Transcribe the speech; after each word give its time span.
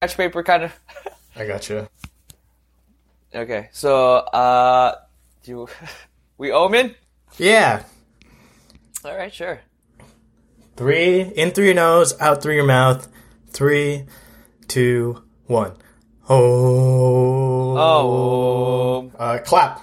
scratch 0.00 0.16
paper 0.16 0.42
kind 0.44 0.62
of. 0.62 0.80
I 1.34 1.44
got 1.44 1.68
you. 1.68 1.88
Okay, 3.34 3.68
so 3.72 4.14
uh, 4.18 4.94
do 5.42 5.50
you, 5.50 5.68
we 6.38 6.52
omen? 6.52 6.94
Yeah. 7.36 7.82
All 9.04 9.16
right, 9.16 9.32
sure. 9.34 9.60
Three 10.76 11.20
in 11.22 11.50
through 11.50 11.64
your 11.66 11.74
nose, 11.74 12.14
out 12.20 12.42
through 12.42 12.54
your 12.54 12.64
mouth. 12.66 13.08
Three, 13.50 14.06
two, 14.68 15.24
one. 15.46 15.72
Oh. 16.28 17.76
Oh, 17.76 19.10
Uh, 19.18 19.38
clap. 19.38 19.80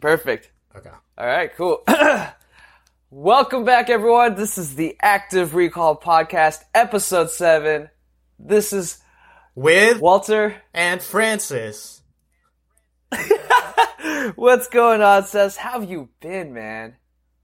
perfect. 0.00 0.52
Okay. 0.76 0.90
All 1.18 1.26
right, 1.26 1.50
cool. 1.56 1.82
Welcome 3.10 3.64
back, 3.64 3.90
everyone. 3.90 4.36
This 4.36 4.58
is 4.58 4.76
the 4.76 4.96
Active 5.02 5.54
Recall 5.56 5.96
Podcast, 6.00 6.60
Episode 6.72 7.30
7. 7.30 7.88
This 8.38 8.72
is 8.72 8.98
With 9.54 10.00
Walter. 10.00 10.56
and 10.74 11.02
Francis. 11.02 12.02
What's 14.34 14.68
going 14.68 15.02
on, 15.02 15.24
Ces? 15.26 15.56
How 15.56 15.80
have 15.80 15.88
you 15.90 16.08
been, 16.20 16.52
man? 16.52 16.96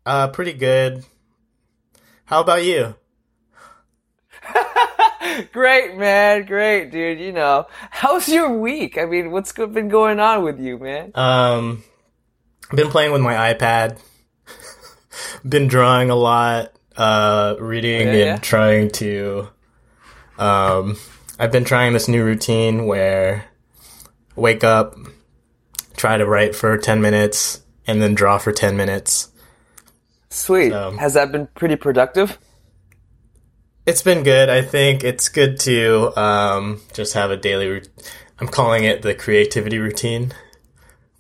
Uh, 0.04 0.28
pretty 0.28 0.52
good. 0.52 1.04
How 2.24 2.40
about 2.40 2.64
you? 2.64 2.94
Great, 5.52 5.96
man. 5.96 6.44
Great, 6.46 6.90
dude. 6.90 7.20
You 7.20 7.32
know, 7.32 7.66
how's 7.90 8.28
your 8.28 8.58
week? 8.58 8.98
I 8.98 9.06
mean, 9.06 9.30
what's 9.30 9.52
been 9.52 9.88
going 9.88 10.18
on 10.20 10.42
with 10.42 10.60
you, 10.60 10.78
man? 10.78 11.12
Um, 11.14 11.84
been 12.74 12.88
playing 12.88 13.12
with 13.12 13.22
my 13.22 13.54
iPad. 13.54 13.98
been 15.48 15.68
drawing 15.68 16.10
a 16.10 16.16
lot. 16.16 16.72
Uh, 16.96 17.54
reading 17.58 18.02
Yeah, 18.02 18.08
and 18.08 18.18
yeah. 18.18 18.36
trying 18.38 18.90
to. 18.92 19.48
Um, 20.38 20.96
I've 21.38 21.52
been 21.52 21.64
trying 21.64 21.92
this 21.92 22.08
new 22.08 22.24
routine 22.24 22.86
where 22.86 23.46
wake 24.36 24.64
up, 24.64 24.96
try 25.96 26.16
to 26.16 26.26
write 26.26 26.54
for 26.54 26.76
ten 26.78 27.00
minutes, 27.00 27.62
and 27.86 28.00
then 28.02 28.14
draw 28.14 28.38
for 28.38 28.52
ten 28.52 28.76
minutes. 28.76 29.30
Sweet. 30.30 30.72
Um, 30.72 30.98
Has 30.98 31.14
that 31.14 31.30
been 31.30 31.48
pretty 31.54 31.76
productive? 31.76 32.38
It's 33.84 34.02
been 34.02 34.22
good. 34.22 34.48
I 34.48 34.62
think 34.62 35.02
it's 35.04 35.28
good 35.28 35.58
to 35.60 36.16
um, 36.18 36.80
just 36.94 37.14
have 37.14 37.30
a 37.30 37.36
daily. 37.36 37.68
Rut- 37.68 37.88
I'm 38.38 38.48
calling 38.48 38.84
it 38.84 39.02
the 39.02 39.14
creativity 39.14 39.78
routine, 39.78 40.32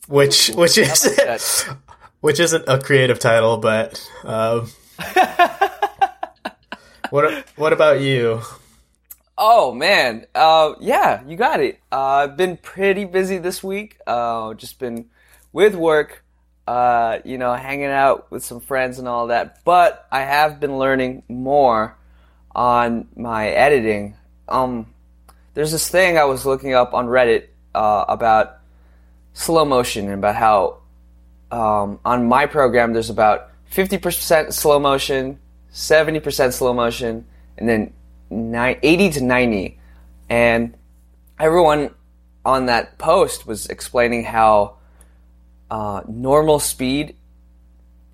which 0.08 0.48
which 0.50 0.78
is 0.78 1.68
which 2.20 2.40
isn't 2.40 2.64
a 2.68 2.78
creative 2.78 3.18
title, 3.18 3.58
but 3.58 4.00
um, 4.24 4.70
what 7.10 7.44
what 7.56 7.72
about 7.72 8.00
you? 8.00 8.40
Oh 9.44 9.74
man, 9.74 10.26
uh, 10.36 10.74
yeah, 10.78 11.24
you 11.26 11.36
got 11.36 11.58
it. 11.58 11.80
Uh, 11.90 12.00
I've 12.00 12.36
been 12.36 12.56
pretty 12.56 13.04
busy 13.04 13.38
this 13.38 13.60
week. 13.60 13.98
Uh, 14.06 14.54
just 14.54 14.78
been 14.78 15.06
with 15.52 15.74
work, 15.74 16.22
uh, 16.68 17.18
you 17.24 17.38
know, 17.38 17.52
hanging 17.52 17.86
out 17.86 18.30
with 18.30 18.44
some 18.44 18.60
friends 18.60 19.00
and 19.00 19.08
all 19.08 19.26
that. 19.26 19.64
But 19.64 20.06
I 20.12 20.20
have 20.20 20.60
been 20.60 20.78
learning 20.78 21.24
more 21.28 21.96
on 22.54 23.08
my 23.16 23.48
editing. 23.48 24.14
Um, 24.48 24.94
there's 25.54 25.72
this 25.72 25.88
thing 25.88 26.18
I 26.18 26.24
was 26.24 26.46
looking 26.46 26.74
up 26.74 26.94
on 26.94 27.08
Reddit 27.08 27.48
uh, 27.74 28.04
about 28.08 28.58
slow 29.32 29.64
motion 29.64 30.04
and 30.04 30.22
about 30.22 30.36
how 30.36 30.78
um, 31.50 31.98
on 32.04 32.28
my 32.28 32.46
program 32.46 32.92
there's 32.92 33.10
about 33.10 33.50
50% 33.72 34.52
slow 34.52 34.78
motion, 34.78 35.40
70% 35.72 36.52
slow 36.52 36.72
motion, 36.72 37.26
and 37.58 37.68
then 37.68 37.92
80 38.82 39.10
to 39.10 39.24
90. 39.24 39.78
And 40.28 40.74
everyone 41.38 41.94
on 42.44 42.66
that 42.66 42.98
post 42.98 43.46
was 43.46 43.66
explaining 43.66 44.24
how 44.24 44.76
uh, 45.70 46.02
normal 46.08 46.58
speed 46.58 47.16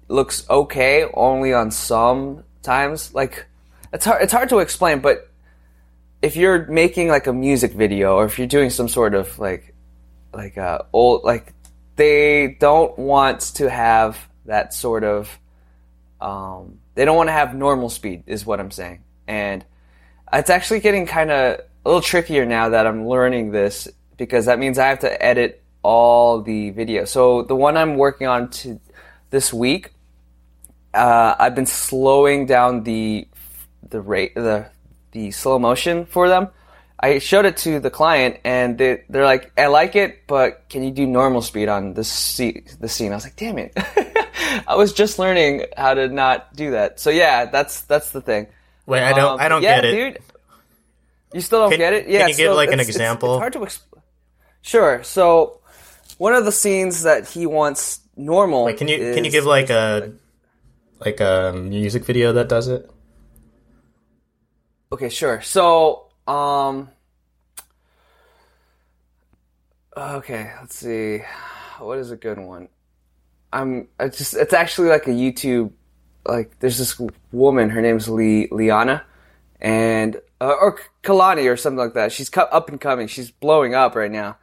looks 0.09 0.49
okay 0.49 1.07
only 1.15 1.53
on 1.53 1.71
some 1.71 2.45
times. 2.63 3.15
Like 3.15 3.47
it's 3.93 4.05
hard 4.05 4.23
it's 4.23 4.33
hard 4.33 4.49
to 4.51 4.59
explain, 4.59 5.01
but 5.01 5.31
if 6.21 6.37
you're 6.37 6.67
making 6.67 7.09
like 7.09 7.27
a 7.27 7.33
music 7.33 7.73
video 7.73 8.17
or 8.17 8.25
if 8.25 8.39
you're 8.39 8.49
doing 8.49 8.71
some 8.71 8.89
sort 8.89 9.15
of 9.15 9.39
like 9.39 9.75
like 10.33 10.59
uh 10.59 10.81
old 10.93 11.25
like 11.25 11.53
they 11.97 12.57
don't 12.61 12.99
want 12.99 13.41
to 13.41 13.71
have 13.71 14.19
that 14.47 14.75
sort 14.75 15.05
of 15.05 15.39
um 16.21 16.79
they 16.95 17.05
don't 17.05 17.17
want 17.17 17.29
to 17.29 17.33
have 17.33 17.55
normal 17.55 17.89
speed 17.89 18.25
is 18.27 18.45
what 18.45 18.61
I'm 18.61 18.71
saying. 18.71 19.03
And 19.27 19.65
it's 20.33 20.51
actually 20.51 20.81
getting 20.81 21.07
kind 21.07 21.31
of 21.31 21.61
a 21.61 21.89
little 21.89 22.01
trickier 22.01 22.45
now 22.45 22.71
that 22.71 22.87
I'm 22.87 23.07
learning 23.07 23.51
this 23.51 23.89
because 24.17 24.47
that 24.47 24.59
means 24.59 24.79
I 24.79 24.89
have 24.89 25.01
to 25.01 25.23
edit 25.25 25.63
all 25.83 26.43
the 26.43 26.71
video. 26.71 27.05
So 27.05 27.43
the 27.43 27.57
one 27.57 27.77
I'm 27.77 27.97
working 27.97 28.27
on 28.27 28.51
to 28.51 28.81
this 29.31 29.53
week, 29.53 29.93
uh, 30.93 31.35
I've 31.39 31.55
been 31.55 31.67
slowing 31.67 32.47
down 32.47 32.83
the 32.83 33.27
the 33.89 34.01
rate 34.01 34.35
the 34.35 34.67
the 35.13 35.31
slow 35.31 35.59
motion 35.59 36.07
for 36.07 36.29
them. 36.29 36.49
I 37.01 37.21
showed 37.21 37.45
it 37.45 37.57
to 37.59 37.79
the 37.79 37.91
client 37.91 38.39
and 38.45 38.77
they 38.77 39.05
they're 39.09 39.25
like, 39.25 39.53
I 39.57 39.67
like 39.67 39.95
it, 39.95 40.27
but 40.27 40.69
can 40.69 40.83
you 40.83 40.91
do 40.91 41.07
normal 41.07 41.43
speed 41.43 41.69
on 41.69 41.95
this 41.95 42.37
the 42.37 42.89
scene? 42.89 43.13
I 43.13 43.15
was 43.15 43.25
like, 43.25 43.37
damn 43.37 43.59
it. 43.59 43.73
I 44.67 44.75
was 44.75 44.93
just 44.93 45.19
learning 45.19 45.67
how 45.77 45.95
to 45.95 46.09
not 46.09 46.55
do 46.57 46.73
that. 46.73 46.99
So 46.99 47.11
yeah, 47.11 47.45
that's 47.45 47.83
that's 47.83 48.11
the 48.11 48.21
thing. 48.21 48.49
Wait, 48.89 49.03
I 49.03 49.13
don't 49.13 49.33
Um, 49.35 49.41
I 49.41 49.49
don't 49.49 49.63
yeah, 49.63 49.77
get 49.77 49.85
it. 49.85 49.93
dude. 50.15 50.23
You 51.35 51.41
still 51.43 51.61
don't 51.61 51.71
Can- 51.71 51.79
get 51.79 51.93
it? 51.93 52.09
Yeah. 52.09 52.21
can 52.21 52.29
you 52.31 52.37
give, 52.37 52.55
like, 52.57 52.69
an 52.69 52.81
it's- 52.81 52.89
it's- 52.89 52.97
example? 52.97 53.35
It's, 53.35 53.41
hard 53.41 53.53
to 53.53 53.63
explain. 53.63 54.03
Sure. 54.63 55.03
So 55.05 55.61
one 56.17 56.35
of 56.35 56.45
the 56.47 56.53
scenes 56.53 57.03
that 57.03 57.29
he 57.29 57.45
wants 57.47 58.01
normal. 58.17 58.65
Wait, 58.65 58.79
can 58.79 58.89
you 58.89 59.13
can 59.15 59.25
you 59.25 59.31
give 59.31 59.45
like 59.45 59.69
a 59.71 60.13
like 61.05 61.21
a 61.21 61.53
music 61.55 62.05
video 62.05 62.33
that 62.33 62.49
does 62.49 62.67
it? 62.69 62.91
Okay, 64.91 65.11
sure. 65.11 65.41
So, 65.43 66.07
um, 66.27 66.89
okay, 69.97 70.51
let's 70.61 70.77
see. 70.77 71.21
What 71.79 71.99
is 71.99 72.11
a 72.11 72.17
good 72.17 72.39
one? 72.39 72.69
I'm. 73.53 73.89
I 73.99 74.09
just. 74.09 74.35
It's 74.35 74.53
actually 74.53 74.89
like 74.89 75.07
a 75.07 75.11
YouTube. 75.13 75.73
Like, 76.29 76.59
there's 76.61 76.79
this 76.79 77.01
woman. 77.33 77.71
Her 77.71 77.81
name's 77.81 78.09
Lee 78.09 78.49
Liana, 78.51 79.05
and 79.61 80.21
uh, 80.41 80.55
or 80.61 80.79
Kalani 81.03 81.51
or 81.51 81.57
something 81.57 81.79
like 81.79 81.95
that. 81.95 82.13
She's 82.13 82.31
up 82.37 82.69
and 82.69 82.81
coming. 82.81 83.09
She's 83.09 83.31
blowing 83.31 83.75
up 83.75 83.97
right 83.97 84.11
now. 84.11 84.37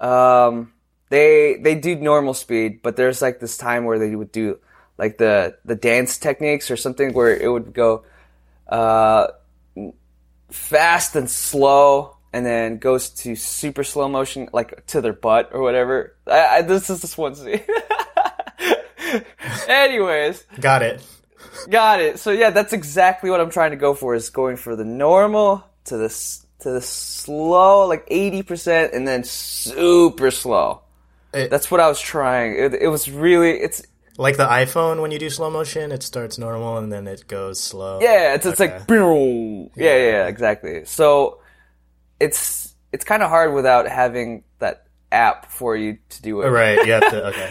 Um, 0.00 0.72
they 1.08 1.56
they 1.60 1.74
do 1.74 1.96
normal 1.96 2.34
speed, 2.34 2.82
but 2.82 2.96
there's 2.96 3.20
like 3.20 3.40
this 3.40 3.56
time 3.56 3.84
where 3.84 3.98
they 3.98 4.14
would 4.14 4.32
do 4.32 4.58
like 4.98 5.18
the 5.18 5.56
the 5.64 5.74
dance 5.74 6.18
techniques 6.18 6.70
or 6.70 6.76
something 6.76 7.12
where 7.12 7.34
it 7.36 7.48
would 7.48 7.72
go. 7.72 8.04
Uh, 8.68 9.28
fast 10.50 11.16
and 11.16 11.30
slow 11.30 12.16
and 12.32 12.44
then 12.46 12.78
goes 12.78 13.10
to 13.10 13.34
super 13.36 13.84
slow 13.84 14.08
motion 14.08 14.48
like 14.52 14.84
to 14.86 15.00
their 15.00 15.12
butt 15.12 15.50
or 15.52 15.62
whatever 15.62 16.16
I, 16.26 16.58
I, 16.58 16.62
this 16.62 16.90
is 16.90 17.02
this 17.02 17.16
one 17.16 17.34
scene 17.34 17.60
anyways 19.68 20.44
Got 20.60 20.82
it. 20.82 21.04
Got 21.70 22.00
it 22.00 22.18
so 22.18 22.30
yeah 22.30 22.50
that's 22.50 22.72
exactly 22.72 23.30
what 23.30 23.40
i'm 23.40 23.50
trying 23.50 23.70
to 23.70 23.76
go 23.76 23.94
for 23.94 24.14
is 24.14 24.30
going 24.30 24.56
for 24.56 24.76
the 24.76 24.84
normal 24.84 25.64
to 25.84 25.96
the 25.96 26.08
to 26.60 26.70
the 26.70 26.80
slow 26.80 27.86
like 27.86 28.06
80% 28.08 28.94
and 28.94 29.06
then 29.08 29.24
super 29.24 30.30
slow 30.30 30.82
It- 31.32 31.50
that's 31.50 31.70
what 31.70 31.80
i 31.80 31.88
was 31.88 32.00
trying 32.00 32.54
it, 32.58 32.74
it 32.74 32.88
was 32.88 33.10
really 33.10 33.50
it's 33.60 33.82
Like 34.18 34.36
the 34.36 34.44
iPhone, 34.46 35.00
when 35.00 35.12
you 35.12 35.18
do 35.18 35.30
slow 35.30 35.48
motion, 35.50 35.92
it 35.92 36.02
starts 36.02 36.36
normal 36.36 36.76
and 36.76 36.92
then 36.92 37.06
it 37.08 37.24
goes 37.26 37.56
slow. 37.58 38.00
Yeah, 38.02 38.34
it's 38.34 38.44
it's 38.44 38.60
Okay. 38.60 38.76
like 38.76 38.86
boom. 38.86 39.70
Yeah, 39.76 39.96
yeah, 39.96 40.10
yeah, 40.12 40.26
exactly. 40.28 40.84
So 40.84 41.40
it's 42.20 42.74
it's 42.92 43.04
kind 43.04 43.22
of 43.22 43.30
hard 43.30 43.54
without 43.54 43.88
having 43.88 44.44
that 44.58 44.84
app 45.10 45.46
for 45.50 45.74
you 45.76 45.96
to 46.10 46.18
do 46.22 46.42
it. 46.42 46.48
Right, 46.50 46.84
you 46.84 46.92
have 46.92 47.08
to. 47.10 47.26
Okay. 47.32 47.50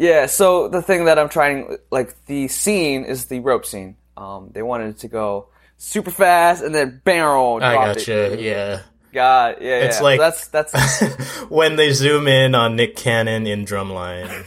Yeah. 0.00 0.26
So 0.26 0.66
the 0.68 0.80
thing 0.82 1.04
that 1.04 1.18
I'm 1.18 1.28
trying, 1.28 1.76
like 1.90 2.16
the 2.26 2.48
scene, 2.48 3.04
is 3.04 3.26
the 3.26 3.40
rope 3.40 3.66
scene. 3.66 3.96
Um, 4.16 4.50
they 4.52 4.62
wanted 4.62 4.88
it 4.88 4.98
to 5.00 5.08
go 5.08 5.48
super 5.76 6.10
fast 6.10 6.62
and 6.64 6.74
then 6.74 7.00
barrel. 7.04 7.56
I 7.62 7.74
gotcha. 7.74 8.32
It. 8.32 8.40
Yeah. 8.40 8.80
God, 9.12 9.56
yeah, 9.60 9.80
It's 9.80 9.98
yeah. 9.98 10.02
like- 10.02 10.20
So 10.20 10.22
that's 10.52 10.72
that's 10.72 11.02
when 11.50 11.76
they 11.76 11.92
zoom 11.92 12.28
in 12.28 12.54
on 12.54 12.76
Nick 12.76 12.96
Cannon 12.96 13.46
in 13.46 13.64
Drumline. 13.64 14.28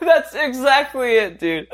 that's 0.00 0.34
exactly 0.34 1.16
it, 1.16 1.38
dude. 1.38 1.68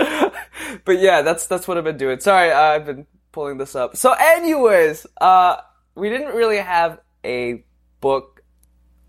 but 0.85 0.99
yeah, 0.99 1.23
that's 1.23 1.47
that's 1.47 1.67
what 1.69 1.79
I've 1.79 1.85
been 1.85 1.97
doing. 1.97 2.21
Sorry, 2.21 2.51
I've 2.51 2.85
been 2.87 3.07
pulling 3.31 3.59
this 3.59 3.75
up. 3.77 3.97
So, 3.97 4.15
anyways, 4.19 5.07
uh, 5.21 5.57
we 5.95 6.09
didn't 6.11 6.35
really 6.35 6.59
have 6.59 6.99
a 7.25 7.65
book 8.01 8.43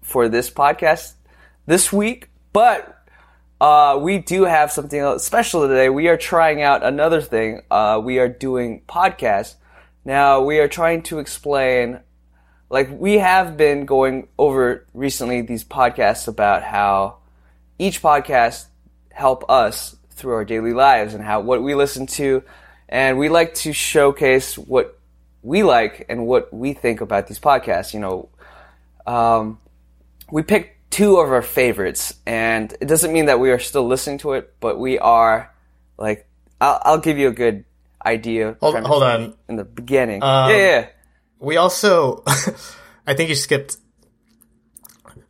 for 0.01 0.29
this 0.29 0.49
podcast 0.51 1.13
this 1.65 1.93
week, 1.93 2.29
but 2.51 3.05
uh, 3.61 3.97
we 4.01 4.17
do 4.17 4.43
have 4.43 4.71
something 4.71 5.19
special 5.19 5.67
today. 5.67 5.89
We 5.89 6.07
are 6.09 6.17
trying 6.17 6.61
out 6.61 6.83
another 6.83 7.21
thing. 7.21 7.61
Uh, 7.71 8.01
we 8.03 8.19
are 8.19 8.27
doing 8.27 8.81
podcasts 8.87 9.55
Now 10.05 10.41
we 10.41 10.59
are 10.59 10.67
trying 10.67 11.03
to 11.03 11.19
explain, 11.19 11.99
like 12.69 12.89
we 12.91 13.19
have 13.19 13.55
been 13.55 13.85
going 13.85 14.27
over 14.37 14.85
recently 14.93 15.41
these 15.41 15.63
podcasts 15.63 16.27
about 16.27 16.63
how 16.63 17.17
each 17.79 18.01
podcast 18.01 18.65
help 19.11 19.49
us 19.49 19.95
through 20.09 20.33
our 20.33 20.45
daily 20.45 20.73
lives 20.73 21.13
and 21.13 21.23
how 21.23 21.39
what 21.39 21.63
we 21.63 21.73
listen 21.73 22.05
to, 22.07 22.43
and 22.89 23.17
we 23.17 23.29
like 23.29 23.53
to 23.55 23.71
showcase 23.71 24.57
what 24.57 24.99
we 25.41 25.63
like 25.63 26.05
and 26.09 26.27
what 26.27 26.53
we 26.53 26.73
think 26.73 26.99
about 26.99 27.27
these 27.27 27.39
podcasts. 27.39 27.93
You 27.93 28.01
know, 28.01 28.29
um, 29.05 29.59
we 30.31 30.43
picked 30.43 30.72
two 30.93 31.17
of 31.17 31.31
our 31.31 31.41
favorites, 31.41 32.13
and 32.25 32.71
it 32.79 32.85
doesn't 32.85 33.11
mean 33.11 33.25
that 33.25 33.39
we 33.39 33.51
are 33.51 33.59
still 33.59 33.85
listening 33.87 34.19
to 34.19 34.33
it, 34.33 34.53
but 34.59 34.79
we 34.79 34.99
are 34.99 35.51
like. 35.97 36.27
I'll, 36.61 36.79
I'll 36.85 36.97
give 36.99 37.17
you 37.17 37.27
a 37.27 37.33
good 37.33 37.65
idea. 38.05 38.55
Hold, 38.61 38.79
hold 38.85 39.03
on. 39.03 39.33
in 39.49 39.57
the 39.57 39.65
beginning. 39.65 40.23
Um, 40.23 40.49
yeah, 40.49 40.55
yeah. 40.57 40.87
We 41.39 41.57
also, 41.57 42.23
I 43.05 43.13
think 43.15 43.27
you 43.27 43.35
skipped. 43.35 43.75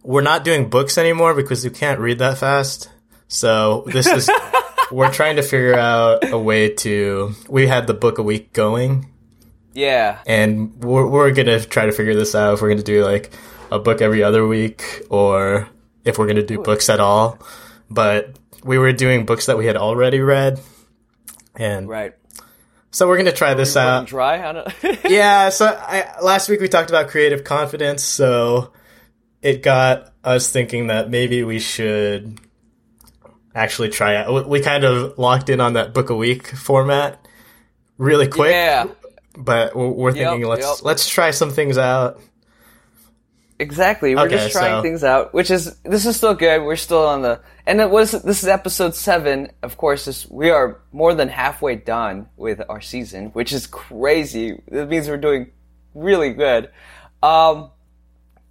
We're 0.04 0.22
not 0.22 0.44
doing 0.44 0.70
books 0.70 0.98
anymore 1.00 1.34
because 1.34 1.64
you 1.66 1.72
can't 1.72 2.00
read 2.00 2.20
that 2.20 2.38
fast. 2.38 2.90
So 3.28 3.84
this 3.88 4.06
is 4.06 4.30
we're 4.92 5.12
trying 5.12 5.38
to 5.38 5.42
figure 5.42 5.74
out 5.76 6.30
a 6.30 6.38
way 6.38 6.70
to. 6.86 7.34
We 7.50 7.66
had 7.66 7.88
the 7.88 7.96
book 7.96 8.20
a 8.20 8.24
week 8.24 8.54
going, 8.54 9.08
Yeah. 9.74 10.20
and 10.28 10.76
we're 10.84 11.08
we're 11.08 11.32
gonna 11.32 11.62
try 11.62 11.88
to 11.88 11.92
figure 11.94 12.14
this 12.14 12.36
out. 12.36 12.54
If 12.56 12.62
we're 12.62 12.70
gonna 12.70 12.84
do 12.84 13.04
like 13.04 13.32
a 13.74 13.80
book 13.80 14.02
every 14.02 14.22
other 14.22 14.46
week, 14.46 15.02
or 15.10 15.68
if 16.06 16.18
we're 16.20 16.28
gonna 16.28 16.44
do 16.44 16.60
books 16.60 16.90
at 16.90 17.00
all. 17.00 17.40
But 17.90 18.36
we 18.64 18.78
were 18.78 18.94
doing 18.94 19.26
books 19.26 19.48
that 19.48 19.58
we 19.58 19.66
had 19.66 19.76
already 19.78 20.20
read, 20.20 20.60
and 21.56 21.88
Right. 21.90 22.14
so 22.92 23.08
we're 23.08 23.18
gonna 23.18 23.32
try 23.32 23.54
this 23.56 23.76
out. 23.76 24.06
dry. 24.08 24.48
I 24.48 24.52
don't. 24.54 24.68
yeah, 25.10 25.50
so 25.50 25.66
I, 25.68 26.20
last 26.22 26.50
week 26.50 26.62
we 26.62 26.68
talked 26.68 26.90
about 26.90 27.08
creative 27.10 27.44
confidence, 27.44 28.04
so 28.04 28.72
it 29.42 29.64
got 29.64 30.14
us 30.24 30.50
thinking 30.52 30.88
that 30.88 31.10
maybe 31.10 31.44
we 31.44 31.60
should 31.60 32.40
actually 33.56 33.90
try 33.90 34.22
it. 34.22 34.32
We- 34.32 34.44
We 34.44 34.62
kind 34.62 34.84
of 34.84 35.18
locked 35.18 35.50
in 35.50 35.60
on 35.62 35.74
that 35.74 35.94
book 35.94 36.10
a 36.10 36.16
week 36.16 36.48
format 36.48 37.26
really 37.98 38.28
quick, 38.28 38.52
yeah. 38.52 38.86
but 39.38 39.76
we're, 39.76 39.88
we're 39.90 40.16
Yep, 40.16 40.30
thinking 40.30 40.48
let's 40.50 40.66
yep. 40.68 40.76
let's 40.84 41.08
try 41.10 41.32
some 41.32 41.52
things 41.52 41.78
out. 41.78 42.20
Exactly. 43.64 44.14
We're 44.16 44.24
Okay, 44.28 44.36
just 44.36 44.52
trying 44.52 44.80
so- 44.80 44.82
things 44.82 45.04
out, 45.04 45.34
which 45.34 45.50
is 45.50 45.76
this 45.84 46.06
is 46.06 46.16
still 46.18 46.34
good. 46.34 46.62
We're 46.64 46.76
still 46.76 47.06
on 47.08 47.22
the 47.22 47.40
and 47.66 47.80
it 47.80 47.90
was 47.90 48.12
this 48.12 48.44
is 48.44 48.50
episode 48.50 48.94
seven. 48.94 49.52
Of 49.64 49.78
course, 49.78 50.06
this, 50.06 50.30
we 50.30 50.50
are 50.50 50.82
more 50.92 51.14
than 51.14 51.30
halfway 51.30 51.76
done 51.78 52.28
with 52.36 52.62
our 52.68 52.82
season, 52.82 53.28
which 53.30 53.54
is 53.54 53.66
crazy. 53.68 54.62
It 54.68 54.90
means 54.90 55.08
we're 55.08 55.18
doing 55.18 55.52
really 55.96 56.34
good. 56.34 56.70
Um, 57.22 57.72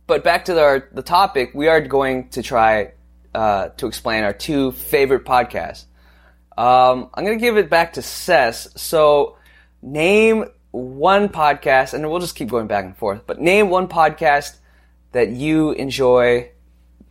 but 0.06 0.24
back 0.24 0.46
to 0.46 0.58
our 0.58 0.88
the 0.92 1.02
topic, 1.02 1.50
we 1.54 1.68
are 1.68 1.80
going 1.82 2.30
to 2.30 2.42
try 2.42 2.92
uh, 3.34 3.68
to 3.76 3.86
explain 3.86 4.24
our 4.24 4.32
two 4.32 4.72
favorite 4.72 5.24
podcasts. 5.24 5.84
Um, 6.56 7.10
I'm 7.14 7.24
going 7.24 7.38
to 7.38 7.42
give 7.42 7.56
it 7.56 7.68
back 7.70 7.94
to 7.94 8.02
Ces. 8.02 8.68
So, 8.76 9.36
name 9.80 10.44
one 10.70 11.28
podcast, 11.28 11.94
and 11.94 12.08
we'll 12.10 12.20
just 12.20 12.34
keep 12.34 12.48
going 12.50 12.66
back 12.66 12.84
and 12.84 12.96
forth. 12.96 13.22
But 13.26 13.40
name 13.40 13.68
one 13.70 13.88
podcast 13.88 14.56
that 15.12 15.30
you 15.30 15.72
enjoy, 15.72 16.50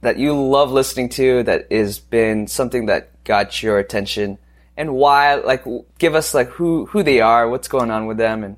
that 0.01 0.18
you 0.18 0.33
love 0.39 0.71
listening 0.71 1.09
to, 1.09 1.44
that 1.44 1.71
has 1.71 2.00
been 2.00 2.48
something 2.48 2.88
that 2.88 3.24
got 3.24 3.62
your 3.63 3.77
attention, 3.80 4.38
and 4.75 4.94
why. 4.94 5.36
Like, 5.36 5.63
give 5.98 6.15
us 6.15 6.33
like 6.33 6.50
who 6.50 6.86
who 6.88 7.03
they 7.03 7.21
are, 7.21 7.48
what's 7.48 7.68
going 7.68 7.92
on 7.92 8.07
with 8.07 8.18
them, 8.18 8.44
and 8.44 8.57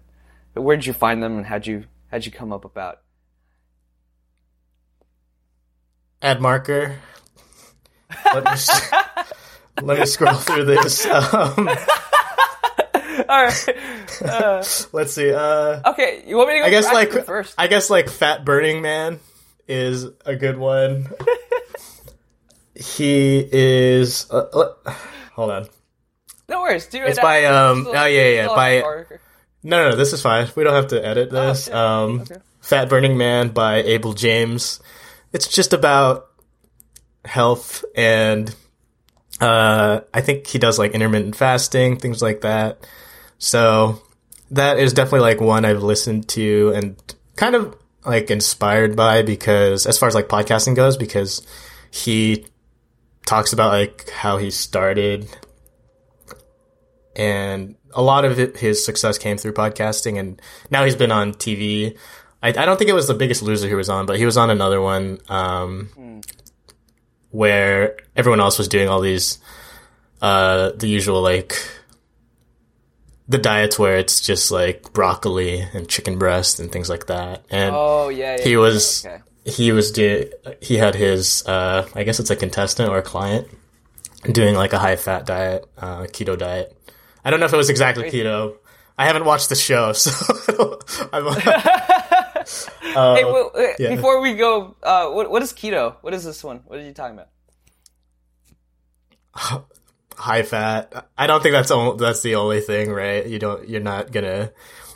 where 0.53 0.75
did 0.75 0.85
you 0.85 0.93
find 0.93 1.21
them, 1.21 1.37
and 1.37 1.45
how'd 1.45 1.67
you 1.67 1.85
how'd 2.09 2.25
you 2.25 2.31
come 2.31 2.51
up 2.51 2.65
about? 2.65 2.99
Add 6.21 6.41
marker. 6.41 6.99
Let 8.33 8.45
me, 8.45 8.51
let 9.81 9.99
me 9.99 10.05
scroll 10.05 10.35
through 10.35 10.65
this. 10.65 11.05
Um, 11.15 11.69
All 13.29 13.45
right. 13.45 13.69
Uh, 14.23 14.63
let's 14.91 15.13
see. 15.13 15.31
Uh, 15.31 15.81
okay, 15.91 16.23
you 16.25 16.35
want 16.35 16.49
me 16.49 16.55
to 16.55 16.59
go? 16.61 16.65
I 16.65 16.69
guess 16.71 16.85
like 16.85 17.11
first. 17.25 17.53
I 17.57 17.67
guess 17.67 17.89
like 17.89 18.09
Fat 18.09 18.43
Burning 18.43 18.81
Man 18.81 19.19
is 19.67 20.05
a 20.25 20.35
good 20.35 20.57
one. 20.57 21.07
he 22.75 23.47
is. 23.51 24.27
Uh, 24.29 24.37
uh, 24.85 24.91
hold 25.33 25.51
on. 25.51 25.67
no 26.49 26.61
worries. 26.61 26.87
Do 26.87 27.03
it. 27.03 27.09
It's 27.09 27.19
by, 27.19 27.45
um, 27.45 27.87
oh, 27.87 28.05
yeah, 28.05 28.27
yeah, 28.29 28.47
by- 28.47 28.81
Parker. 28.81 29.19
No, 29.65 29.89
no, 29.91 29.95
this 29.95 30.11
is 30.11 30.21
fine. 30.21 30.49
We 30.57 30.63
don't 30.65 30.73
have 30.73 30.87
to 30.87 31.05
edit 31.05 31.29
this. 31.31 31.65
shit. 31.65 31.73
um, 31.73 32.21
Okay. 32.21 32.35
Fat 32.59 32.89
Burning 32.89 33.17
Man 33.17 33.49
by 33.49 33.77
Abel 33.77 34.13
James. 34.13 34.81
It's 35.31 35.47
just 35.47 35.71
about 35.73 36.27
health 37.25 37.85
and 37.95 38.53
uh, 39.39 40.01
I 40.13 40.21
think 40.21 40.47
he 40.47 40.59
does 40.59 40.77
like 40.79 40.91
intermittent 40.91 41.35
fasting, 41.37 41.97
things 41.97 42.21
like 42.21 42.41
that. 42.41 42.85
So 43.37 44.01
that 44.51 44.79
is 44.79 44.93
definitely 44.93 45.21
like 45.21 45.39
one 45.41 45.63
I've 45.65 45.81
listened 45.83 46.27
to 46.29 46.71
and 46.75 47.15
kind 47.37 47.55
of 47.55 47.75
like 48.05 48.29
inspired 48.29 48.95
by 48.95 49.21
because 49.21 49.85
as 49.85 49.97
far 49.97 50.07
as 50.07 50.15
like 50.15 50.27
podcasting 50.27 50.75
goes, 50.75 50.97
because 50.97 51.45
he 51.91 52.45
talks 53.25 53.53
about 53.53 53.71
like 53.71 54.09
how 54.09 54.37
he 54.37 54.51
started 54.51 55.27
and 57.15 57.75
a 57.93 58.01
lot 58.01 58.25
of 58.25 58.39
it, 58.39 58.57
his 58.57 58.83
success 58.83 59.17
came 59.17 59.37
through 59.37 59.53
podcasting 59.53 60.19
and 60.19 60.41
now 60.71 60.83
he's 60.83 60.95
been 60.95 61.11
on 61.11 61.33
TV. 61.33 61.97
I, 62.41 62.49
I 62.49 62.51
don't 62.65 62.77
think 62.77 62.89
it 62.89 62.93
was 62.93 63.07
the 63.07 63.13
biggest 63.13 63.41
loser 63.41 63.67
he 63.67 63.75
was 63.75 63.89
on, 63.89 64.05
but 64.05 64.17
he 64.17 64.25
was 64.25 64.37
on 64.37 64.49
another 64.49 64.81
one, 64.81 65.19
um, 65.29 66.21
where 67.29 67.97
everyone 68.15 68.39
else 68.39 68.57
was 68.57 68.67
doing 68.67 68.89
all 68.89 69.01
these, 69.01 69.39
uh, 70.21 70.71
the 70.75 70.87
usual 70.87 71.21
like, 71.21 71.55
the 73.27 73.37
diets 73.37 73.79
where 73.79 73.97
it's 73.97 74.19
just 74.21 74.51
like 74.51 74.91
broccoli 74.93 75.59
and 75.73 75.87
chicken 75.87 76.17
breast 76.17 76.59
and 76.59 76.71
things 76.71 76.89
like 76.89 77.07
that. 77.07 77.45
And 77.49 77.73
Oh 77.75 78.09
yeah, 78.09 78.37
yeah 78.37 78.43
he 78.43 78.51
yeah, 78.51 78.57
was 78.57 79.05
okay. 79.05 79.21
he 79.45 79.71
was 79.71 79.91
do 79.91 80.29
he 80.61 80.77
had 80.77 80.95
his 80.95 81.45
uh 81.47 81.87
I 81.95 82.03
guess 82.03 82.19
it's 82.19 82.29
a 82.29 82.35
contestant 82.35 82.89
or 82.89 82.97
a 82.97 83.01
client 83.03 83.47
doing 84.31 84.55
like 84.55 84.73
a 84.73 84.79
high 84.79 84.95
fat 84.97 85.25
diet, 85.25 85.65
uh 85.77 86.01
keto 86.03 86.37
diet. 86.37 86.75
I 87.23 87.29
don't 87.31 87.39
know 87.39 87.45
if 87.45 87.53
it 87.53 87.57
was 87.57 87.69
exactly 87.69 88.09
keto. 88.11 88.57
I 88.97 89.05
haven't 89.05 89.25
watched 89.25 89.49
the 89.49 89.55
show, 89.55 89.93
so 89.93 90.79
I'm, 91.13 91.25
Hey, 92.93 93.23
well, 93.23 93.51
uh, 93.55 93.61
yeah. 93.79 93.95
before 93.95 94.19
we 94.21 94.35
go, 94.35 94.75
uh, 94.83 95.09
what, 95.09 95.31
what 95.31 95.41
is 95.41 95.51
keto? 95.53 95.95
What 96.01 96.13
is 96.13 96.23
this 96.25 96.43
one? 96.43 96.57
What 96.65 96.77
are 96.77 96.83
you 96.83 96.91
talking 96.93 97.17
about? 97.17 97.29
High 100.17 100.43
fat. 100.43 101.07
I 101.17 101.27
don't 101.27 101.41
think 101.43 101.53
that's 101.53 101.71
o- 101.71 101.95
that's 101.95 102.21
the 102.21 102.35
only 102.35 102.61
thing, 102.61 102.91
right? 102.91 103.25
You 103.25 103.39
don't 103.39 103.67
you're 103.67 103.81
not 103.81 104.11
gonna 104.11 104.51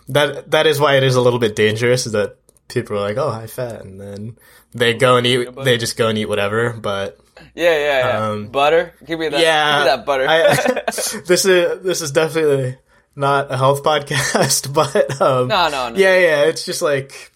that 0.10 0.52
that 0.52 0.68
is 0.68 0.80
why 0.80 0.96
it 0.98 1.04
is 1.04 1.16
a 1.16 1.22
little 1.22 1.40
bit 1.40 1.56
dangerous 1.56 2.06
is 2.06 2.12
that 2.14 2.38
people 2.68 2.98
are 2.98 3.02
like, 3.02 3.18
"Oh, 3.18 3.30
high 3.32 3.48
fat." 3.48 3.82
And 3.82 4.00
then 4.00 4.38
they 4.74 4.94
go 4.94 5.18
and 5.18 5.26
eat 5.28 5.50
they 5.64 5.78
just 5.78 5.98
go 5.98 6.08
and 6.08 6.18
eat 6.18 6.28
whatever, 6.30 6.74
but 6.74 7.18
Yeah, 7.56 7.78
yeah, 7.78 8.08
yeah. 8.08 8.28
Um, 8.30 8.48
butter. 8.48 8.94
Give 9.06 9.20
me 9.20 9.30
that. 9.30 9.40
yeah, 9.40 9.78
give 9.78 9.86
me 9.86 9.90
that 9.98 10.06
butter. 10.06 10.26
I, 10.28 10.84
this 11.28 11.46
is 11.46 11.82
this 11.84 12.02
is 12.02 12.12
definitely 12.12 12.78
not 13.16 13.52
a 13.52 13.58
health 13.58 13.84
podcast, 13.90 14.72
but 14.74 15.20
um, 15.22 15.48
no, 15.48 15.70
no, 15.70 15.90
no. 15.90 15.96
yeah, 15.98 16.18
yeah, 16.20 16.44
it's 16.46 16.66
just 16.66 16.82
like 16.82 17.32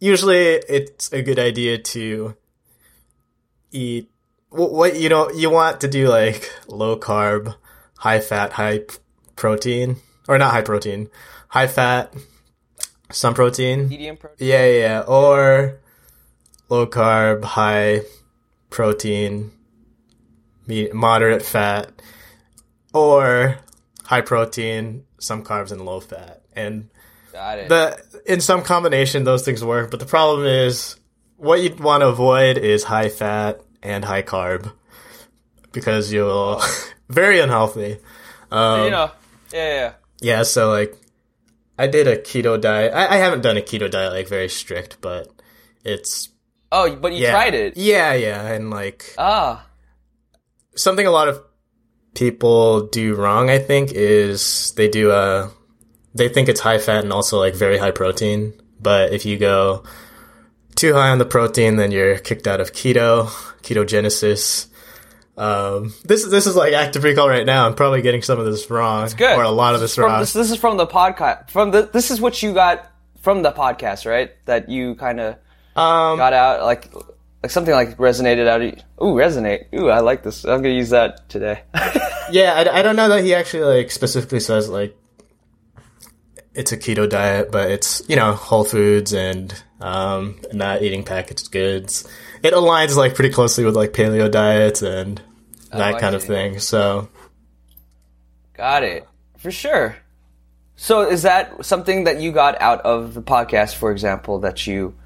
usually 0.00 0.38
it's 0.54 1.12
a 1.12 1.22
good 1.22 1.38
idea 1.38 1.78
to 1.78 2.34
eat 3.70 4.10
what 4.50 4.98
you 4.98 5.08
know 5.08 5.30
you 5.30 5.50
want 5.50 5.80
to 5.80 5.88
do 5.88 6.08
like 6.08 6.52
low 6.68 6.98
carb, 6.98 7.54
high 7.98 8.20
fat, 8.20 8.52
high 8.52 8.82
protein, 9.36 9.96
or 10.26 10.38
not 10.38 10.52
high 10.52 10.62
protein, 10.62 11.08
high 11.48 11.66
fat, 11.66 12.14
some 13.10 13.34
protein. 13.34 13.88
Medium 13.88 14.16
protein. 14.16 14.48
Yeah, 14.48 14.66
yeah, 14.66 14.78
yeah. 14.78 15.00
Or 15.00 15.80
low 16.68 16.86
carb, 16.86 17.44
high 17.44 18.02
protein, 18.70 19.50
moderate 20.92 21.42
fat, 21.42 21.90
or 22.92 23.58
high 24.04 24.22
protein, 24.22 25.04
some 25.18 25.44
carbs 25.44 25.72
and 25.72 25.84
low 25.84 26.00
fat. 26.00 26.42
And 26.54 26.90
the 27.32 28.22
in 28.26 28.40
some 28.40 28.62
combination 28.62 29.24
those 29.24 29.44
things 29.44 29.62
work, 29.62 29.90
but 29.90 30.00
the 30.00 30.06
problem 30.06 30.46
is 30.46 30.96
what 31.36 31.60
you 31.60 31.74
want 31.76 32.00
to 32.00 32.08
avoid 32.08 32.58
is 32.58 32.84
high 32.84 33.08
fat 33.08 33.60
and 33.82 34.04
high 34.04 34.22
carb 34.22 34.72
because 35.72 36.12
you'll 36.12 36.60
very 37.08 37.40
unhealthy. 37.40 37.98
Um, 38.50 38.84
you 38.84 38.90
know. 38.90 39.10
Yeah, 39.52 39.74
yeah. 39.74 39.92
yeah, 40.20 40.42
so 40.42 40.70
like 40.70 40.94
I 41.78 41.86
did 41.86 42.06
a 42.06 42.16
keto 42.16 42.60
diet. 42.60 42.92
I, 42.94 43.14
I 43.14 43.16
haven't 43.16 43.42
done 43.42 43.56
a 43.56 43.60
keto 43.62 43.90
diet 43.90 44.12
like 44.12 44.28
very 44.28 44.48
strict, 44.48 44.98
but 45.00 45.28
it's 45.84 46.28
Oh, 46.70 46.94
but 46.96 47.12
you 47.12 47.22
yeah. 47.22 47.30
tried 47.30 47.54
it. 47.54 47.76
Yeah, 47.76 48.12
yeah, 48.14 48.46
and 48.52 48.70
like 48.70 49.14
Ah, 49.16 49.64
something 50.76 51.06
a 51.06 51.10
lot 51.10 51.28
of 51.28 51.42
people 52.14 52.88
do 52.88 53.14
wrong, 53.14 53.48
I 53.48 53.58
think, 53.58 53.92
is 53.92 54.72
they 54.76 54.88
do 54.88 55.10
a 55.12 55.50
they 56.14 56.28
think 56.28 56.48
it's 56.48 56.60
high 56.60 56.78
fat 56.78 57.04
and 57.04 57.12
also 57.12 57.38
like 57.38 57.54
very 57.54 57.78
high 57.78 57.90
protein. 57.92 58.52
But 58.80 59.12
if 59.12 59.24
you 59.24 59.38
go 59.38 59.84
too 60.78 60.94
high 60.94 61.10
on 61.10 61.18
the 61.18 61.24
protein, 61.26 61.76
then 61.76 61.90
you're 61.90 62.18
kicked 62.18 62.46
out 62.46 62.60
of 62.60 62.72
keto, 62.72 63.26
ketogenesis. 63.62 64.68
Um, 65.36 65.92
this 66.04 66.24
is 66.24 66.30
this 66.30 66.46
is 66.46 66.56
like 66.56 66.72
active 66.72 67.04
recall 67.04 67.28
right 67.28 67.46
now. 67.46 67.66
I'm 67.66 67.74
probably 67.74 68.02
getting 68.02 68.22
some 68.22 68.40
of 68.40 68.46
this 68.46 68.68
wrong, 68.70 69.04
it's 69.04 69.14
Good. 69.14 69.38
or 69.38 69.42
a 69.42 69.50
lot 69.50 69.74
of 69.74 69.80
this 69.80 69.94
from, 69.94 70.04
wrong. 70.04 70.20
This, 70.20 70.32
this 70.32 70.50
is 70.50 70.56
from 70.56 70.76
the 70.76 70.86
podcast. 70.86 71.50
From 71.50 71.70
the 71.70 71.82
this 71.82 72.10
is 72.10 72.20
what 72.20 72.42
you 72.42 72.54
got 72.54 72.90
from 73.20 73.42
the 73.42 73.52
podcast, 73.52 74.04
right? 74.08 74.32
That 74.46 74.68
you 74.68 74.94
kind 74.94 75.20
of 75.20 75.34
Um, 75.76 76.18
got 76.18 76.32
out 76.32 76.62
like 76.64 76.92
like 77.42 77.50
something 77.52 77.72
like 77.72 77.96
resonated 77.98 78.48
out 78.48 78.62
of 78.62 78.66
you. 78.66 78.76
Ooh, 79.06 79.14
resonate. 79.14 79.72
Ooh, 79.74 79.88
I 79.90 80.00
like 80.00 80.24
this. 80.24 80.44
I'm 80.44 80.60
gonna 80.62 80.74
use 80.74 80.90
that 80.90 81.28
today. 81.28 81.62
yeah, 82.32 82.54
I, 82.54 82.80
I 82.80 82.82
don't 82.82 82.96
know 82.96 83.08
that 83.10 83.22
he 83.22 83.32
actually 83.34 83.62
like 83.62 83.90
specifically 83.92 84.40
says 84.40 84.68
like 84.68 84.96
it's 86.58 86.72
a 86.72 86.76
keto 86.76 87.08
diet, 87.08 87.52
but 87.52 87.70
it's 87.70 88.02
you 88.08 88.16
know 88.16 88.32
whole 88.32 88.64
foods 88.64 89.14
and 89.14 89.54
um, 89.80 90.40
not 90.52 90.82
eating 90.82 91.04
packaged 91.04 91.52
goods. 91.52 92.06
It 92.42 92.52
aligns 92.52 92.96
like 92.96 93.14
pretty 93.14 93.32
closely 93.32 93.64
with 93.64 93.76
like 93.76 93.92
paleo 93.92 94.30
diets 94.30 94.82
and 94.82 95.22
that 95.70 95.94
I 95.94 96.00
kind 96.00 96.16
of 96.16 96.24
thing. 96.24 96.58
So 96.58 97.08
got 98.54 98.82
it 98.82 99.06
for 99.38 99.52
sure. 99.52 99.96
So 100.74 101.08
is 101.08 101.22
that 101.22 101.64
something 101.64 102.04
that 102.04 102.20
you 102.20 102.32
got 102.32 102.60
out 102.60 102.80
of 102.82 103.14
the 103.14 103.22
podcast, 103.22 103.76
for 103.76 103.92
example, 103.92 104.40
that 104.40 104.66
you 104.66 104.96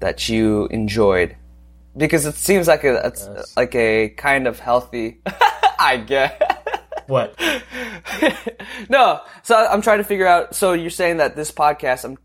that 0.00 0.28
you 0.28 0.66
enjoyed? 0.66 1.36
Because 1.96 2.26
it 2.26 2.34
seems 2.34 2.66
like 2.66 2.82
a 2.82 3.06
it's 3.06 3.56
like 3.56 3.74
a 3.76 4.08
kind 4.10 4.48
of 4.48 4.58
healthy. 4.58 5.20
I 5.78 5.96
get. 5.98 6.66
What? 7.08 7.34
no, 8.88 9.20
so 9.42 9.56
I'm 9.56 9.82
trying 9.82 9.98
to 9.98 10.04
figure 10.04 10.26
out. 10.26 10.54
So 10.54 10.72
you're 10.74 10.90
saying 10.90 11.16
that 11.16 11.34
this 11.34 11.50
podcast, 11.50 12.04
I'm 12.04 12.16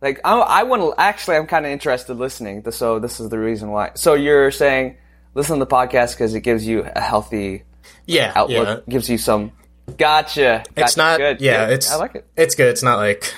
like, 0.00 0.20
I, 0.24 0.38
I 0.38 0.62
want 0.62 0.82
to 0.82 0.94
actually, 1.00 1.36
I'm 1.36 1.46
kind 1.46 1.66
of 1.66 1.72
interested 1.72 2.14
listening. 2.14 2.68
So 2.70 2.98
this 2.98 3.18
is 3.18 3.28
the 3.30 3.38
reason 3.38 3.70
why. 3.70 3.90
So 3.94 4.14
you're 4.14 4.50
saying 4.50 4.96
listen 5.34 5.58
to 5.58 5.64
the 5.64 5.70
podcast 5.70 6.12
because 6.12 6.34
it 6.34 6.40
gives 6.40 6.66
you 6.66 6.82
a 6.94 7.00
healthy 7.00 7.64
Yeah, 8.06 8.32
outlook, 8.34 8.84
yeah. 8.86 8.92
gives 8.92 9.08
you 9.08 9.18
some. 9.18 9.52
Gotcha. 9.96 10.62
It's 10.76 10.96
not. 10.96 11.18
good. 11.18 11.40
Yeah, 11.40 11.66
good. 11.66 11.74
it's. 11.74 11.90
I 11.90 11.96
like 11.96 12.14
it. 12.14 12.26
It's 12.36 12.54
good. 12.54 12.68
It's 12.68 12.82
not 12.82 12.98
like 12.98 13.34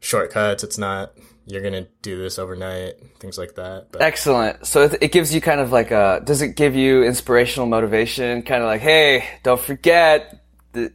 shortcuts. 0.00 0.62
It's 0.62 0.78
not. 0.78 1.12
You're 1.46 1.62
gonna 1.62 1.86
do 2.02 2.20
this 2.20 2.38
overnight. 2.38 2.94
Things 3.20 3.38
like 3.38 3.54
that. 3.54 3.92
But 3.92 4.02
Excellent. 4.02 4.66
So 4.66 4.82
it, 4.82 4.98
it 5.00 5.12
gives 5.12 5.32
you 5.32 5.40
kind 5.40 5.60
of 5.60 5.70
like 5.70 5.92
a. 5.92 6.20
Does 6.24 6.42
it 6.42 6.56
give 6.56 6.74
you 6.74 7.04
inspirational 7.04 7.68
motivation? 7.68 8.42
Kind 8.42 8.62
of 8.62 8.66
like, 8.66 8.80
hey, 8.80 9.28
don't 9.44 9.60
forget 9.60 10.40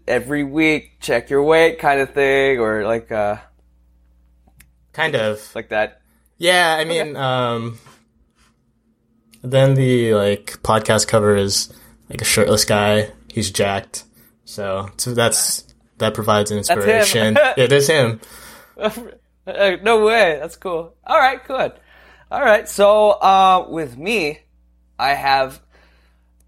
every 0.07 0.43
week 0.43 0.99
check 0.99 1.29
your 1.29 1.43
weight, 1.43 1.79
kind 1.79 2.01
of 2.01 2.13
thing, 2.13 2.59
or 2.59 2.85
like 2.85 3.11
uh 3.11 3.37
kind 4.93 5.15
of. 5.15 5.55
like 5.55 5.69
that. 5.69 6.01
Yeah, 6.37 6.75
I 6.77 6.85
mean, 6.85 7.15
um, 7.15 7.77
then 9.43 9.75
the 9.75 10.13
like 10.15 10.57
podcast 10.63 11.07
cover 11.07 11.35
is 11.35 11.71
like 12.09 12.21
a 12.21 12.25
shirtless 12.25 12.65
guy. 12.65 13.11
He's 13.31 13.51
jacked, 13.51 14.03
so 14.45 14.89
so 14.97 15.13
that's 15.13 15.65
that 15.99 16.13
provides 16.13 16.51
an 16.51 16.57
inspiration. 16.57 17.35
Yeah, 17.39 17.53
it 17.57 17.71
is 17.71 17.87
him. 17.87 18.19
Uh, 19.55 19.77
no 19.83 20.05
way. 20.05 20.37
That's 20.39 20.55
cool. 20.55 20.95
All 21.05 21.17
right, 21.17 21.45
good. 21.45 21.73
All 22.31 22.41
right. 22.41 22.67
So, 22.67 23.11
uh, 23.11 23.67
with 23.69 23.97
me, 23.97 24.39
I 24.97 25.13
have 25.13 25.61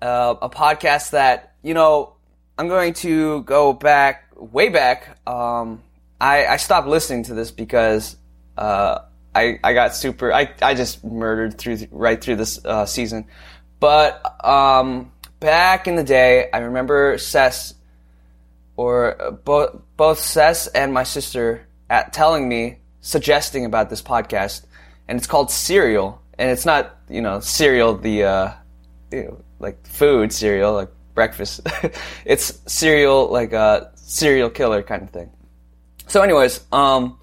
uh, 0.02 0.36
a 0.42 0.50
podcast 0.50 1.12
that 1.12 1.56
you 1.64 1.74
know 1.74 2.16
I'm 2.58 2.68
going 2.68 2.94
to 2.96 3.42
go 3.44 3.74
back 3.74 4.32
way 4.36 4.70
back. 4.70 5.18
Um, 5.28 5.82
I, 6.20 6.46
I 6.46 6.58
stopped 6.58 6.88
listening 6.88 7.24
to 7.24 7.34
this 7.34 7.52
because 7.52 8.16
uh, 8.58 9.00
I 9.36 9.60
I 9.64 9.74
got 9.74 9.96
super. 9.96 10.32
I 10.34 10.54
I 10.62 10.74
just 10.74 11.04
murdered 11.04 11.58
through 11.58 11.80
right 11.92 12.22
through 12.22 12.38
this 12.38 12.64
uh, 12.64 12.86
season. 12.86 13.26
But 13.80 14.46
um, 14.46 15.12
back 15.40 15.88
in 15.88 15.96
the 15.96 16.04
day, 16.04 16.50
I 16.54 16.60
remember 16.60 17.18
Ces 17.18 17.74
or 18.78 19.40
both 19.44 19.82
both 19.98 20.20
Ces 20.20 20.68
and 20.68 20.94
my 20.94 21.04
sister 21.04 21.68
at 21.90 22.14
telling 22.14 22.48
me 22.48 22.78
suggesting 23.04 23.66
about 23.66 23.92
this 23.92 24.02
podcast, 24.02 24.66
and 25.08 25.18
it's 25.20 25.28
called 25.28 25.52
Serial, 25.52 26.20
and 26.40 26.50
it's 26.50 26.66
not 26.66 26.98
you 27.08 27.22
know 27.22 27.40
cereal 27.40 27.96
the 27.96 28.24
uh, 28.24 28.54
you 29.12 29.24
know, 29.26 29.44
like 29.60 29.86
food 29.86 30.34
cereal 30.34 30.74
like 30.74 30.90
breakfast. 31.14 31.62
it's 32.26 32.60
serial 32.66 33.28
like 33.28 33.54
a 33.54 33.92
serial 33.96 34.50
killer 34.50 34.82
kind 34.82 35.04
of 35.04 35.12
thing. 35.12 35.30
So, 36.08 36.22
anyways, 36.22 36.62
um, 36.72 37.20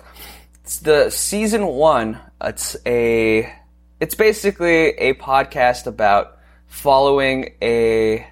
it's 0.63 0.79
the 0.79 1.11
season 1.11 1.67
one. 1.67 2.21
It's 2.41 2.77
a 2.87 3.53
it's 3.99 4.15
basically 4.15 4.91
a 4.91 5.15
podcast 5.15 5.87
about 5.87 6.39
following 6.67 7.55
a 7.61 8.27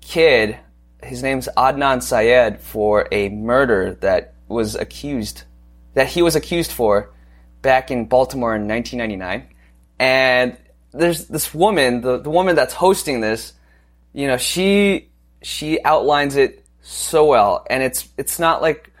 kid. 0.00 0.58
His 1.02 1.22
name's 1.22 1.48
Adnan 1.56 2.02
Syed 2.02 2.60
for 2.60 3.08
a 3.10 3.30
murder 3.30 3.94
that 4.02 4.34
was 4.48 4.74
accused 4.74 5.44
that 5.94 6.08
he 6.08 6.22
was 6.22 6.36
accused 6.36 6.72
for 6.72 7.10
back 7.62 7.90
in 7.90 8.06
Baltimore 8.06 8.54
in 8.54 8.66
1999. 8.68 9.48
And 9.98 10.56
there's 10.92 11.26
this 11.26 11.54
woman, 11.54 12.00
the, 12.00 12.18
the 12.18 12.30
woman 12.30 12.56
that's 12.56 12.74
hosting 12.74 13.20
this, 13.20 13.52
you 14.12 14.26
know, 14.26 14.36
she 14.36 15.08
she 15.42 15.82
outlines 15.84 16.36
it 16.36 16.64
so 16.82 17.26
well, 17.26 17.66
and 17.70 17.82
it's 17.82 18.08
it's 18.16 18.38
not 18.38 18.60
like 18.62 18.92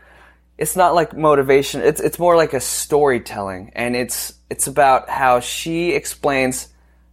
it's 0.58 0.76
not 0.76 0.94
like 0.94 1.16
motivation. 1.16 1.80
It's 1.80 2.00
it's 2.00 2.18
more 2.18 2.36
like 2.36 2.54
a 2.54 2.60
storytelling, 2.60 3.72
and 3.74 3.96
it's 3.96 4.34
it's 4.50 4.66
about 4.66 5.08
how 5.08 5.40
she 5.40 5.92
explains 5.92 6.68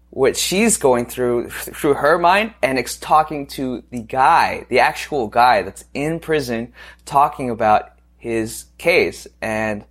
what 0.10 0.38
she's 0.38 0.78
going 0.78 1.06
through 1.06 1.50
through 1.50 1.96
her 1.96 2.18
mind, 2.18 2.54
and 2.62 2.78
it's 2.78 2.98
talking 2.98 3.48
to 3.48 3.84
the 3.90 4.02
guy, 4.02 4.66
the 4.70 4.80
actual 4.80 5.28
guy 5.28 5.64
that's 5.64 5.86
in 5.94 6.20
prison, 6.20 6.74
talking 7.06 7.50
about 7.50 7.97
his 8.18 8.66
case, 8.78 9.28
and 9.42 9.86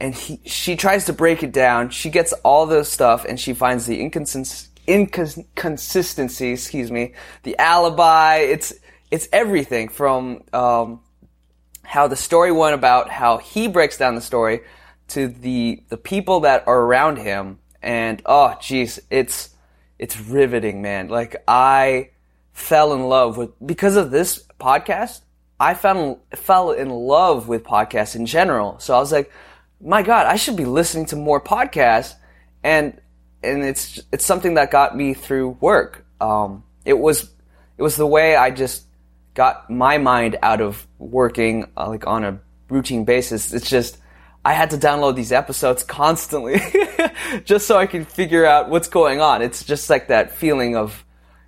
and 0.00 0.14
he 0.14 0.40
she 0.44 0.76
tries 0.76 1.06
to 1.06 1.12
break 1.12 1.42
it 1.42 1.52
down. 1.52 1.90
She 1.90 2.10
gets 2.10 2.32
all 2.44 2.66
the 2.66 2.84
stuff, 2.84 3.24
and 3.24 3.38
she 3.38 3.54
finds 3.54 3.86
the 3.86 4.00
inconsist 4.00 4.68
inconsistency. 4.86 6.52
Excuse 6.52 6.90
me, 6.90 7.14
the 7.42 7.58
alibi. 7.58 8.36
It's 8.38 8.72
it's 9.10 9.28
everything 9.32 9.88
from. 9.88 10.42
Um, 10.52 11.00
how 11.86 12.08
the 12.08 12.16
story 12.16 12.50
went 12.50 12.74
about 12.74 13.08
how 13.08 13.38
he 13.38 13.68
breaks 13.68 13.96
down 13.96 14.16
the 14.16 14.20
story 14.20 14.60
to 15.08 15.28
the 15.28 15.82
the 15.88 15.96
people 15.96 16.40
that 16.40 16.66
are 16.66 16.80
around 16.80 17.16
him 17.16 17.58
and 17.80 18.20
oh 18.26 18.54
jeez 18.60 18.98
it's 19.08 19.50
it's 19.98 20.18
riveting 20.18 20.82
man 20.82 21.08
like 21.08 21.36
i 21.46 22.10
fell 22.52 22.92
in 22.92 23.04
love 23.08 23.36
with 23.36 23.50
because 23.64 23.96
of 23.96 24.10
this 24.10 24.44
podcast 24.58 25.20
i 25.58 25.74
fell 25.74 26.20
fell 26.34 26.72
in 26.72 26.90
love 26.90 27.48
with 27.48 27.64
podcasts 27.64 28.16
in 28.16 28.26
general 28.26 28.78
so 28.78 28.94
i 28.94 28.98
was 28.98 29.12
like 29.12 29.30
my 29.80 30.02
god 30.02 30.26
i 30.26 30.36
should 30.36 30.56
be 30.56 30.64
listening 30.64 31.06
to 31.06 31.16
more 31.16 31.40
podcasts 31.40 32.14
and 32.62 33.00
and 33.42 33.62
it's 33.62 34.00
it's 34.12 34.24
something 34.24 34.54
that 34.54 34.70
got 34.70 34.96
me 34.96 35.14
through 35.14 35.50
work 35.60 36.04
um 36.20 36.62
it 36.84 36.98
was 36.98 37.30
it 37.78 37.82
was 37.82 37.96
the 37.96 38.06
way 38.06 38.36
i 38.36 38.50
just 38.50 38.86
got 39.36 39.70
my 39.70 39.98
mind 39.98 40.36
out 40.42 40.60
of 40.60 40.86
working 40.98 41.70
uh, 41.76 41.88
like 41.88 42.06
on 42.06 42.24
a 42.24 42.40
routine 42.68 43.04
basis. 43.04 43.52
It's 43.52 43.68
just 43.68 43.98
I 44.44 44.52
had 44.52 44.70
to 44.70 44.78
download 44.78 45.14
these 45.14 45.30
episodes 45.30 45.82
constantly 45.82 46.60
just 47.44 47.66
so 47.66 47.76
I 47.76 47.86
could 47.86 48.08
figure 48.08 48.44
out 48.44 48.68
what's 48.70 48.88
going 48.88 49.20
on. 49.20 49.42
It's 49.42 49.64
just 49.64 49.88
like 49.90 50.08
that 50.08 50.32
feeling 50.32 50.76
of 50.76 51.04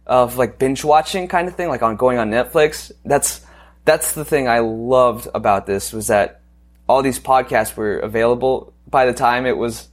of 0.07 0.37
like 0.37 0.59
binge 0.59 0.85
watching 0.85 1.29
kind 1.29 1.49
of 1.49 1.57
thing, 1.57 1.69
like 1.69 1.83
on 1.83 1.97
going 1.97 2.19
on 2.19 2.31
Netflix. 2.31 2.93
That's 3.05 3.41
that's 3.89 4.13
the 4.13 4.25
thing 4.25 4.49
I 4.49 4.59
loved 4.61 5.29
about 5.35 5.67
this 5.67 5.93
was 5.93 6.07
that 6.09 6.41
all 6.89 7.03
these 7.03 7.19
podcasts 7.19 7.75
were 7.77 7.99
available 7.99 8.73
by 8.87 9.07
the 9.07 9.13
time 9.13 9.47
it 9.47 9.57
was. 9.57 9.89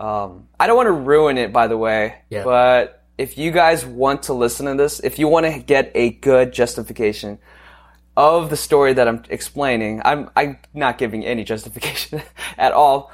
Um, 0.00 0.48
I 0.60 0.66
don't 0.66 0.76
want 0.76 0.88
to 0.88 0.92
ruin 0.92 1.38
it, 1.38 1.52
by 1.52 1.66
the 1.68 1.76
way, 1.76 2.16
Yeah. 2.28 2.44
but 2.44 3.02
if 3.18 3.38
you 3.38 3.50
guys 3.50 3.84
want 3.86 4.24
to 4.24 4.34
listen 4.34 4.66
to 4.66 4.74
this, 4.74 5.00
if 5.00 5.18
you 5.18 5.26
want 5.28 5.46
to 5.46 5.58
get 5.58 5.90
a 5.94 6.10
good 6.10 6.52
justification 6.52 7.38
of 8.16 8.50
the 8.50 8.56
story 8.56 8.92
that 8.94 9.06
I'm 9.08 9.22
explaining, 9.30 10.02
I'm 10.04 10.30
I'm 10.36 10.58
not 10.74 10.98
giving 10.98 11.24
any 11.24 11.44
justification 11.44 12.22
at 12.58 12.72
all. 12.72 13.10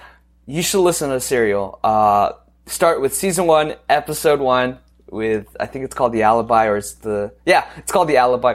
You 0.47 0.63
should 0.63 0.83
listen 0.83 1.09
to 1.09 1.15
the 1.15 1.21
Serial. 1.21 1.79
Uh, 1.85 2.33
start 2.67 3.01
with 3.01 3.15
season 3.15 3.47
one, 3.47 3.75
episode 3.89 4.41
one, 4.41 4.79
with 5.11 5.47
I 5.61 5.67
think 5.67 5.85
it's 5.85 5.95
called 5.95 6.13
the 6.13 6.23
Alibi, 6.23 6.67
or 6.67 6.77
it's 6.79 6.95
the 6.95 7.33
yeah, 7.47 7.65
it's 7.77 7.93
called 7.93 8.09
the 8.09 8.17
Alibi, 8.17 8.55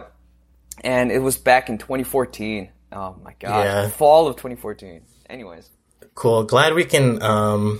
and 0.83 1.11
it 1.11 1.19
was 1.19 1.37
back 1.37 1.69
in 1.69 1.77
2014. 1.77 2.69
Oh 2.91 3.15
my 3.23 3.33
god, 3.39 3.63
Yeah. 3.63 3.89
fall 3.89 4.27
of 4.27 4.35
2014. 4.35 5.01
Anyways, 5.29 5.69
Cool. 6.15 6.43
Glad 6.43 6.73
we 6.73 6.83
can 6.85 7.21
um, 7.21 7.79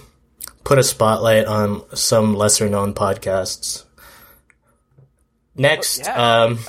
put 0.63 0.77
a 0.77 0.83
spotlight 0.83 1.45
on 1.45 1.83
some 1.95 2.35
lesser 2.35 2.69
known 2.69 2.93
podcasts. 2.93 3.83
Next, 5.55 5.99
yeah. 6.05 6.43
um, 6.43 6.59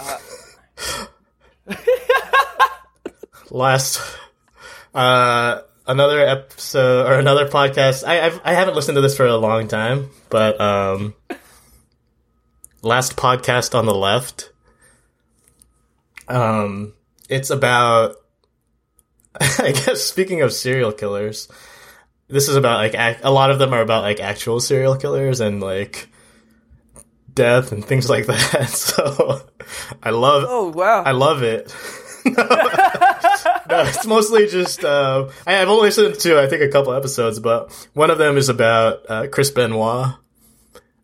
last 3.51 4.01
Uh, 4.95 5.61
another 5.87 6.21
episode 6.21 7.07
or 7.07 7.19
another 7.19 7.47
podcast. 7.49 8.07
I 8.07 8.25
I've, 8.27 8.41
I 8.45 8.55
haven't 8.55 8.75
listened 8.75 8.97
to 8.97 9.01
this 9.03 9.17
for 9.17 9.27
a 9.27 9.37
long 9.37 9.69
time, 9.69 10.11
but 10.31 10.59
um, 10.61 11.15
last 12.83 13.17
podcast 13.17 13.75
on 13.79 13.85
the 13.87 13.95
left. 13.95 14.51
Um, 16.29 16.95
it's 17.29 17.51
about. 17.51 18.17
I 19.41 19.73
guess 19.73 20.03
speaking 20.03 20.43
of 20.43 20.53
serial 20.53 20.91
killers, 20.93 21.49
this 22.29 22.49
is 22.49 22.57
about 22.57 22.79
like 22.79 22.95
ac- 22.95 23.21
a 23.23 23.31
lot 23.31 23.51
of 23.51 23.59
them 23.59 23.73
are 23.73 23.83
about 23.83 24.03
like 24.03 24.21
actual 24.21 24.59
serial 24.61 24.97
killers 24.97 25.41
and 25.41 25.61
like 25.61 26.09
death 27.33 27.71
and 27.73 27.85
things 27.85 28.09
like 28.15 28.27
that. 28.27 28.69
So 28.69 29.43
I 30.03 30.11
love. 30.11 30.45
Oh 30.49 30.69
wow! 30.71 31.03
I 31.03 31.13
love 31.13 31.43
it. 31.43 31.75
no, 32.25 32.35
it's 33.83 34.07
mostly 34.07 34.47
just 34.47 34.83
uh, 34.85 35.29
I, 35.47 35.53
have 35.55 35.69
only 35.69 35.83
listened 35.89 36.19
to 36.21 36.41
I 36.41 36.47
think 36.47 36.63
a 36.63 36.69
couple 36.69 36.93
episodes, 36.95 37.39
but 37.39 37.71
one 37.95 38.11
of 38.11 38.19
them 38.19 38.37
is 38.37 38.49
about 38.49 39.01
uh, 39.09 39.27
Chris 39.29 39.51
Benoit, 39.51 40.15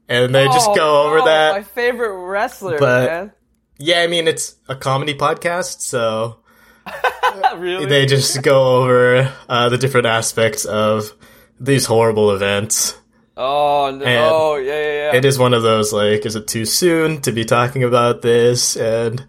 and 0.08 0.34
they 0.34 0.46
just 0.46 0.70
Oh, 0.70 0.74
go 0.74 1.02
over 1.06 1.18
oh, 1.20 1.24
that. 1.26 1.52
My 1.52 1.62
favorite 1.62 2.14
wrestler, 2.26 2.78
But- 2.78 3.10
man. 3.10 3.32
Yeah, 3.78 4.00
I 4.00 4.06
mean 4.06 4.28
it's 4.28 4.56
a 4.68 4.76
comedy 4.76 5.14
podcast, 5.14 5.80
so 5.80 6.38
really? 7.56 7.86
they 7.86 8.06
just 8.06 8.42
go 8.42 8.82
over 8.82 9.32
uh, 9.48 9.68
the 9.68 9.78
different 9.78 10.06
aspects 10.06 10.64
of 10.64 11.12
these 11.58 11.86
horrible 11.86 12.30
events. 12.30 12.96
oh 13.36 13.90
no! 13.96 14.30
Oh 14.32 14.56
yeah, 14.56 14.72
yeah, 14.72 14.92
yeah. 15.12 15.16
It 15.16 15.24
is 15.24 15.38
one 15.38 15.54
of 15.54 15.62
those 15.62 15.92
like, 15.92 16.24
is 16.24 16.36
it 16.36 16.46
too 16.46 16.64
soon 16.64 17.20
to 17.22 17.32
be 17.32 17.44
talking 17.44 17.82
about 17.82 18.22
this? 18.22 18.76
And 18.76 19.26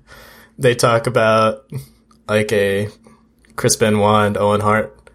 they 0.58 0.76
talk 0.76 1.08
about 1.08 1.66
like 2.28 2.52
a 2.52 2.90
Chris 3.56 3.76
Benoit 3.76 4.28
and 4.28 4.38
Owen 4.38 4.62
Hart 4.62 5.12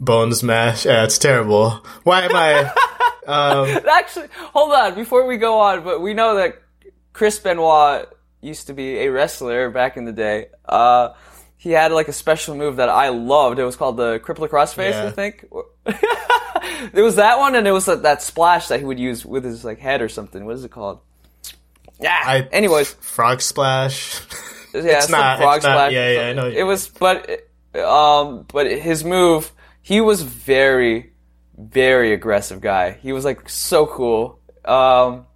bones 0.00 0.42
mash. 0.42 0.86
Yeah, 0.86 1.04
it's 1.04 1.18
terrible. 1.18 1.84
Why 2.02 2.22
am 2.22 2.34
I? 2.34 2.64
um, 3.26 3.80
Actually, 3.88 4.28
hold 4.52 4.72
on 4.72 4.94
before 4.94 5.26
we 5.26 5.36
go 5.36 5.60
on. 5.60 5.84
But 5.84 6.00
we 6.00 6.14
know 6.14 6.34
that 6.36 6.60
Chris 7.12 7.38
Benoit 7.38 8.08
used 8.42 8.66
to 8.66 8.74
be 8.74 8.98
a 8.98 9.08
wrestler 9.08 9.70
back 9.70 9.96
in 9.96 10.04
the 10.04 10.12
day. 10.12 10.48
Uh, 10.66 11.10
he 11.56 11.70
had 11.70 11.92
like 11.92 12.08
a 12.08 12.12
special 12.12 12.54
move 12.56 12.76
that 12.76 12.88
I 12.90 13.08
loved. 13.08 13.58
It 13.58 13.64
was 13.64 13.76
called 13.76 13.96
the 13.96 14.18
crippler 14.18 14.48
crossface, 14.48 14.90
Yeah. 14.90 15.06
I 15.06 15.10
think. 15.12 15.46
it 16.92 17.00
was 17.02 17.16
that 17.16 17.38
one, 17.38 17.54
and 17.54 17.66
it 17.66 17.72
was 17.72 17.86
that, 17.86 18.02
that 18.02 18.20
splash 18.20 18.68
that 18.68 18.80
he 18.80 18.84
would 18.84 18.98
use 18.98 19.24
with 19.24 19.44
his 19.44 19.64
like 19.64 19.78
head 19.78 20.02
or 20.02 20.08
something. 20.08 20.44
What 20.44 20.56
is 20.56 20.64
it 20.64 20.70
called? 20.72 21.00
Yeah. 22.00 22.20
I- 22.22 22.48
Anyways, 22.52 22.92
frog 22.94 23.40
splash. 23.40 24.20
yeah, 24.74 24.80
It's 24.82 25.06
some 25.06 25.12
not- 25.20 25.38
frog 25.38 25.56
it's 25.58 25.64
not- 25.64 25.72
splash. 25.76 25.92
yeah, 25.92 26.10
yeah, 26.12 26.28
I 26.28 26.32
know. 26.32 26.48
It 26.48 26.64
was, 26.64 26.88
but 26.88 27.46
um, 27.78 28.44
but 28.52 28.66
his 28.70 29.04
move, 29.04 29.52
he 29.82 30.00
was 30.00 30.22
very, 30.22 31.12
very 31.56 32.12
aggressive 32.12 32.60
guy. 32.60 32.92
He 33.02 33.12
was 33.12 33.24
like 33.24 33.48
so 33.48 33.86
cool. 33.86 34.40
Um, 34.64 35.26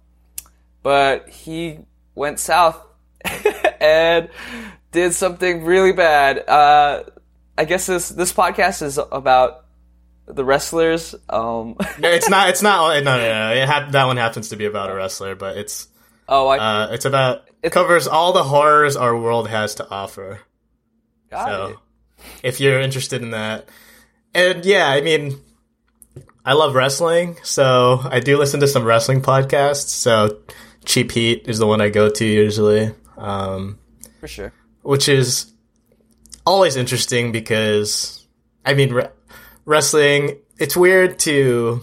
but 0.83 1.29
he 1.29 1.79
went 2.15 2.39
south 2.39 2.81
and 3.81 4.29
did 4.91 5.13
something 5.13 5.63
really 5.63 5.91
bad. 5.93 6.47
Uh, 6.47 7.03
I 7.57 7.65
guess 7.65 7.85
this 7.87 8.09
this 8.09 8.33
podcast 8.33 8.81
is 8.81 8.97
about 9.11 9.65
the 10.25 10.43
wrestlers. 10.45 11.15
Um, 11.29 11.75
No, 11.99 12.09
it's 12.09 12.29
not. 12.29 12.49
It's 12.49 12.61
not. 12.61 13.03
No, 13.03 13.17
no, 13.17 13.17
no. 13.17 13.53
It 13.53 13.67
hap- 13.67 13.91
that 13.91 14.05
one 14.05 14.17
happens 14.17 14.49
to 14.49 14.55
be 14.55 14.65
about 14.65 14.89
a 14.89 14.93
wrestler, 14.95 15.35
but 15.35 15.57
it's 15.57 15.87
oh, 16.29 16.47
I 16.47 16.57
uh, 16.57 16.87
it's 16.91 17.05
about 17.05 17.43
it 17.63 17.71
covers 17.71 18.07
all 18.07 18.33
the 18.33 18.43
horrors 18.43 18.95
our 18.95 19.17
world 19.17 19.49
has 19.49 19.75
to 19.75 19.89
offer. 19.89 20.39
got 21.31 21.47
So, 21.47 21.65
it. 21.67 21.75
if 22.43 22.59
you're 22.59 22.79
interested 22.79 23.21
in 23.21 23.31
that, 23.31 23.67
and 24.35 24.63
yeah, 24.63 24.87
I 24.87 25.01
mean, 25.01 25.39
I 26.45 26.53
love 26.53 26.75
wrestling, 26.75 27.37
so 27.43 27.99
I 28.03 28.19
do 28.19 28.37
listen 28.37 28.59
to 28.59 28.67
some 28.67 28.83
wrestling 28.85 29.21
podcasts. 29.21 29.89
So, 29.89 30.39
Cheap 30.85 31.11
Heat 31.11 31.45
is 31.47 31.57
the 31.57 31.65
one 31.67 31.81
I 31.81 31.89
go 31.89 32.09
to 32.09 32.25
usually, 32.25 32.93
um, 33.17 33.79
for 34.19 34.27
sure. 34.27 34.53
which 34.83 35.09
is 35.09 35.51
always 36.45 36.75
interesting 36.75 37.31
because, 37.31 38.25
I 38.65 38.73
mean, 38.73 38.93
re- 38.93 39.09
wrestling. 39.65 40.37
It's 40.59 40.75
weird 40.77 41.19
to 41.19 41.81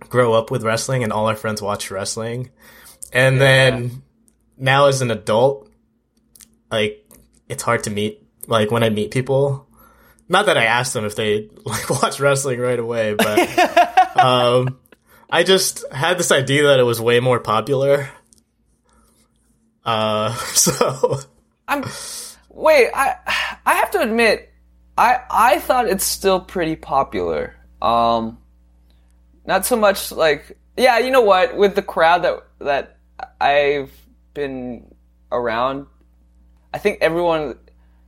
grow 0.00 0.32
up 0.32 0.50
with 0.50 0.62
wrestling 0.62 1.02
and 1.02 1.12
all 1.12 1.26
our 1.26 1.36
friends 1.36 1.60
watch 1.60 1.90
wrestling, 1.90 2.50
and 3.12 3.40
then 3.40 4.02
now 4.56 4.86
as 4.86 5.02
an 5.02 5.10
adult, 5.10 5.70
like 6.70 7.04
it's 7.48 7.62
hard 7.62 7.84
to 7.84 7.90
meet. 7.90 8.20
Like 8.46 8.70
when 8.70 8.82
I 8.82 8.90
meet 8.90 9.10
people, 9.10 9.66
not 10.28 10.46
that 10.46 10.58
I 10.58 10.64
ask 10.64 10.92
them 10.92 11.04
if 11.04 11.16
they 11.16 11.48
like 11.64 11.90
watch 11.90 12.20
wrestling 12.20 12.60
right 12.60 12.78
away, 12.78 13.14
but 13.14 14.16
um, 14.18 14.78
I 15.28 15.42
just 15.42 15.84
had 15.92 16.18
this 16.18 16.32
idea 16.32 16.68
that 16.68 16.78
it 16.78 16.84
was 16.84 17.00
way 17.00 17.20
more 17.20 17.40
popular. 17.40 18.08
Uh, 19.84 20.34
so 20.54 21.18
I'm 21.68 21.84
wait. 22.48 22.90
I 22.94 23.16
I 23.66 23.74
have 23.74 23.90
to 23.92 24.00
admit, 24.00 24.52
I 24.96 25.20
I 25.30 25.58
thought 25.58 25.88
it's 25.88 26.04
still 26.04 26.40
pretty 26.40 26.76
popular. 26.76 27.56
Um, 27.82 28.38
not 29.46 29.66
so 29.66 29.76
much 29.76 30.10
like 30.10 30.58
yeah. 30.76 30.98
You 30.98 31.10
know 31.10 31.22
what? 31.22 31.56
With 31.56 31.74
the 31.74 31.82
crowd 31.82 32.22
that 32.24 32.46
that 32.60 32.98
I've 33.40 33.92
been 34.32 34.94
around, 35.30 35.86
I 36.72 36.78
think 36.78 36.98
everyone. 37.00 37.58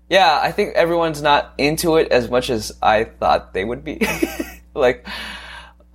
Yeah, 0.09 0.39
I 0.41 0.53
think 0.53 0.77
everyone's 0.77 1.21
not 1.21 1.53
into 1.59 1.97
it 1.97 2.13
as 2.13 2.31
much 2.31 2.49
as 2.49 2.71
I 2.81 3.05
thought 3.05 3.53
they 3.53 3.65
would 3.65 3.83
be. 3.83 4.07
like, 4.75 5.05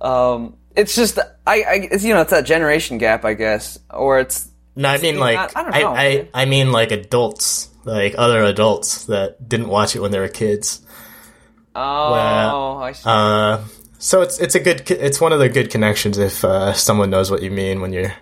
um, 0.02 0.58
it's 0.76 0.94
just 0.94 1.18
I, 1.46 1.62
I 1.62 1.88
it's, 1.90 2.04
you 2.04 2.12
know 2.12 2.20
it's 2.20 2.30
that 2.30 2.44
generation 2.44 2.98
gap, 2.98 3.24
I 3.24 3.32
guess, 3.32 3.78
or 3.88 4.20
it's 4.20 4.51
no, 4.76 4.88
I 4.88 4.98
mean 4.98 5.18
like 5.18 5.56
I- 5.56 5.62
I 5.62 5.80
know, 5.82 5.88
I. 5.88 6.28
I 6.34 6.44
mean 6.44 6.72
like 6.72 6.92
adults, 6.92 7.68
like 7.84 8.14
other 8.18 8.42
adults 8.44 9.06
that 9.06 9.48
didn't 9.48 9.68
watch 9.68 9.96
it 9.96 10.00
when 10.00 10.10
they 10.10 10.18
were 10.18 10.28
kids. 10.28 10.80
oh, 11.74 12.78
I 12.78 12.92
see. 12.92 13.02
Uh, 13.06 13.64
so 13.98 14.22
it's 14.22 14.38
it's 14.40 14.54
a 14.54 14.60
good 14.60 14.90
it's 14.90 15.20
one 15.20 15.32
of 15.32 15.38
the 15.38 15.48
good 15.48 15.70
connections 15.70 16.18
if 16.18 16.44
uh, 16.44 16.72
someone 16.72 17.10
knows 17.10 17.30
what 17.30 17.42
you 17.42 17.50
mean 17.50 17.80
when 17.80 17.92
you're 17.92 18.12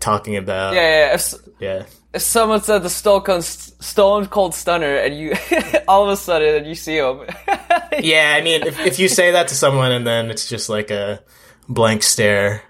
talking 0.00 0.36
about 0.36 0.74
yeah, 0.74 0.80
yeah, 0.80 1.06
yeah. 1.06 1.14
If, 1.14 1.34
yeah. 1.60 1.82
if 2.12 2.22
someone 2.22 2.60
said 2.60 2.80
the 2.82 2.90
Stone 2.90 3.20
Cold, 3.22 3.44
Stone 3.44 4.26
Cold 4.26 4.52
Stunner, 4.54 4.96
and 4.96 5.16
you 5.16 5.34
all 5.88 6.02
of 6.04 6.10
a 6.10 6.16
sudden 6.16 6.64
you 6.64 6.74
see 6.74 6.96
him, 6.96 7.20
Yeah, 8.00 8.34
I 8.36 8.42
mean, 8.42 8.66
if, 8.66 8.80
if 8.80 8.98
you 8.98 9.08
say 9.08 9.30
that 9.32 9.48
to 9.48 9.54
someone 9.54 9.92
and 9.92 10.04
then 10.06 10.30
it's 10.30 10.48
just 10.48 10.68
like 10.68 10.90
a 10.90 11.22
blank 11.68 12.02
stare, 12.02 12.62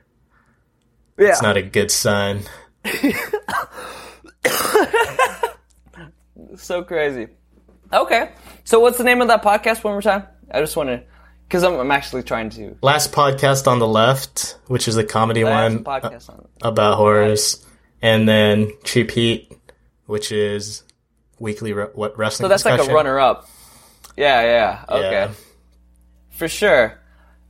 yeah, 1.19 1.29
it's 1.29 1.43
not 1.43 1.57
a 1.57 1.63
good 1.63 1.91
sign. 1.91 2.43
so 6.57 6.83
crazy. 6.83 7.29
Okay, 7.93 8.31
so 8.65 8.81
what's 8.81 8.99
the 8.99 9.05
name 9.05 9.21
of 9.21 9.29
that 9.29 9.43
podcast? 9.43 9.85
One 9.85 9.95
more 9.95 10.03
time. 10.03 10.27
I 10.51 10.61
just 10.61 10.77
want 10.77 10.89
to, 10.89 11.03
because 11.45 11.63
I'm, 11.63 11.79
I'm 11.79 11.91
actually 11.91 12.23
trying 12.23 12.51
to. 12.51 12.77
Last 12.83 13.13
podcast 13.13 13.67
on 13.67 13.79
the 13.79 13.87
left, 13.87 14.57
which 14.67 14.89
is 14.89 14.97
a 14.97 15.05
comedy 15.05 15.45
Last 15.45 15.73
one 15.73 15.87
uh, 15.87 16.01
podcast 16.01 16.31
on. 16.31 16.49
about 16.63 16.97
horrors, 16.97 17.65
and 18.01 18.29
then 18.29 18.71
Cheap 18.85 19.11
Heat, 19.11 19.53
which 20.07 20.33
is 20.33 20.83
weekly 21.39 21.73
re- 21.73 21.89
what 21.95 22.17
wrestling. 22.17 22.47
So 22.47 22.49
that's 22.49 22.65
like 22.65 22.81
a 22.81 22.93
runner 22.93 23.19
up. 23.19 23.49
Yeah, 24.17 24.43
yeah. 24.43 24.85
Okay. 24.89 25.11
Yeah. 25.11 25.31
For 26.31 26.49
sure. 26.49 26.99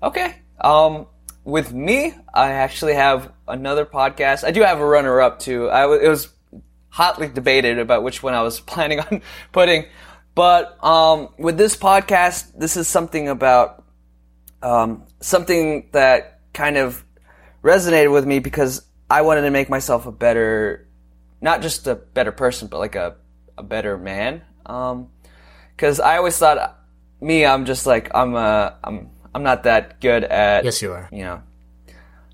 Okay. 0.03 0.37
Um, 0.61 1.07
with 1.45 1.73
me, 1.73 2.15
I 2.33 2.53
actually 2.53 2.95
have 2.95 3.33
another 3.53 3.85
podcast. 3.87 4.45
I 4.45 4.51
do 4.51 4.63
have 4.63 4.81
a 4.81 4.87
runner 4.87 5.21
up 5.21 5.39
too. 5.39 5.71
I 5.71 5.83
w- 5.83 6.01
it 6.01 6.09
was 6.09 6.29
hotly 6.89 7.29
debated 7.29 7.79
about 7.79 8.03
which 8.03 8.23
one 8.23 8.35
I 8.35 8.43
was 8.43 8.61
planning 8.73 9.01
on 9.01 9.23
putting, 9.53 9.87
but 10.35 10.83
um, 10.85 11.29
with 11.39 11.57
this 11.59 11.77
podcast, 11.77 12.59
this 12.59 12.77
is 12.77 12.89
something 12.89 13.29
about 13.29 13.85
um, 14.63 15.05
something 15.21 15.89
that 15.93 16.41
kind 16.53 16.77
of 16.77 17.05
resonated 17.63 18.13
with 18.13 18.27
me 18.27 18.39
because 18.39 18.83
I 19.11 19.23
wanted 19.23 19.43
to 19.43 19.51
make 19.51 19.69
myself 19.69 20.07
a 20.07 20.13
better, 20.13 20.89
not 21.41 21.63
just 21.63 21.87
a 21.87 21.95
better 21.95 22.33
person, 22.33 22.69
but 22.69 22.79
like 22.79 22.95
a 22.95 23.17
a 23.59 23.63
better 23.63 23.99
man. 23.99 24.43
Um, 24.65 25.09
because 25.77 26.01
I 26.01 26.17
always 26.17 26.37
thought 26.39 26.79
me, 27.21 27.45
I'm 27.45 27.65
just 27.67 27.87
like 27.87 28.11
I'm 28.15 28.35
uh 28.35 28.71
I'm 28.83 29.11
I'm 29.35 29.43
not 29.43 29.65
that 29.65 30.01
good 30.01 30.25
at 30.25 30.65
Yes, 30.65 30.81
you 30.83 30.93
are. 30.93 31.09
you 31.13 31.25
know. 31.25 31.43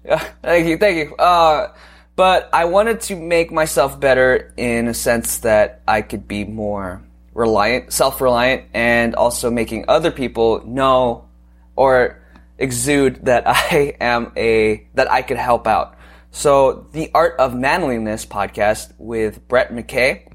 Thank 0.42 0.66
you, 0.66 0.78
thank 0.78 0.96
you. 0.96 1.16
Uh, 1.16 1.74
but 2.16 2.48
I 2.52 2.64
wanted 2.64 3.00
to 3.02 3.16
make 3.16 3.52
myself 3.52 4.00
better 4.00 4.52
in 4.56 4.88
a 4.88 4.94
sense 4.94 5.38
that 5.40 5.82
I 5.86 6.02
could 6.02 6.26
be 6.26 6.44
more 6.44 7.02
reliant, 7.34 7.92
self-reliant, 7.92 8.64
and 8.74 9.14
also 9.14 9.50
making 9.50 9.84
other 9.86 10.10
people 10.10 10.64
know 10.66 11.28
or 11.76 12.20
exude 12.58 13.26
that 13.26 13.44
I 13.46 13.94
am 14.00 14.32
a 14.36 14.86
that 14.94 15.10
I 15.10 15.22
could 15.22 15.36
help 15.36 15.66
out. 15.66 15.94
So 16.30 16.86
the 16.92 17.10
Art 17.14 17.36
of 17.38 17.54
Manliness 17.54 18.26
podcast 18.26 18.92
with 18.98 19.46
Brett 19.46 19.72
McKay. 19.72 20.32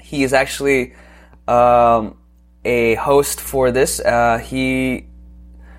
He 0.00 0.22
is 0.22 0.32
actually 0.32 0.94
um, 1.48 2.16
a 2.64 2.94
host 2.96 3.40
for 3.40 3.70
this. 3.70 4.00
Uh, 4.00 4.38
he 4.38 5.06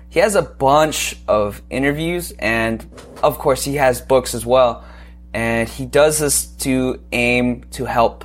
he 0.08 0.20
has 0.20 0.34
a 0.34 0.42
bunch 0.42 1.16
of 1.28 1.62
interviews, 1.70 2.32
and 2.38 2.84
of 3.22 3.38
course, 3.38 3.64
he 3.64 3.74
has 3.76 4.00
books 4.00 4.34
as 4.34 4.46
well. 4.46 4.84
And 5.34 5.68
he 5.68 5.84
does 5.84 6.18
this 6.18 6.46
to 6.58 7.02
aim 7.12 7.64
to 7.72 7.84
help 7.84 8.24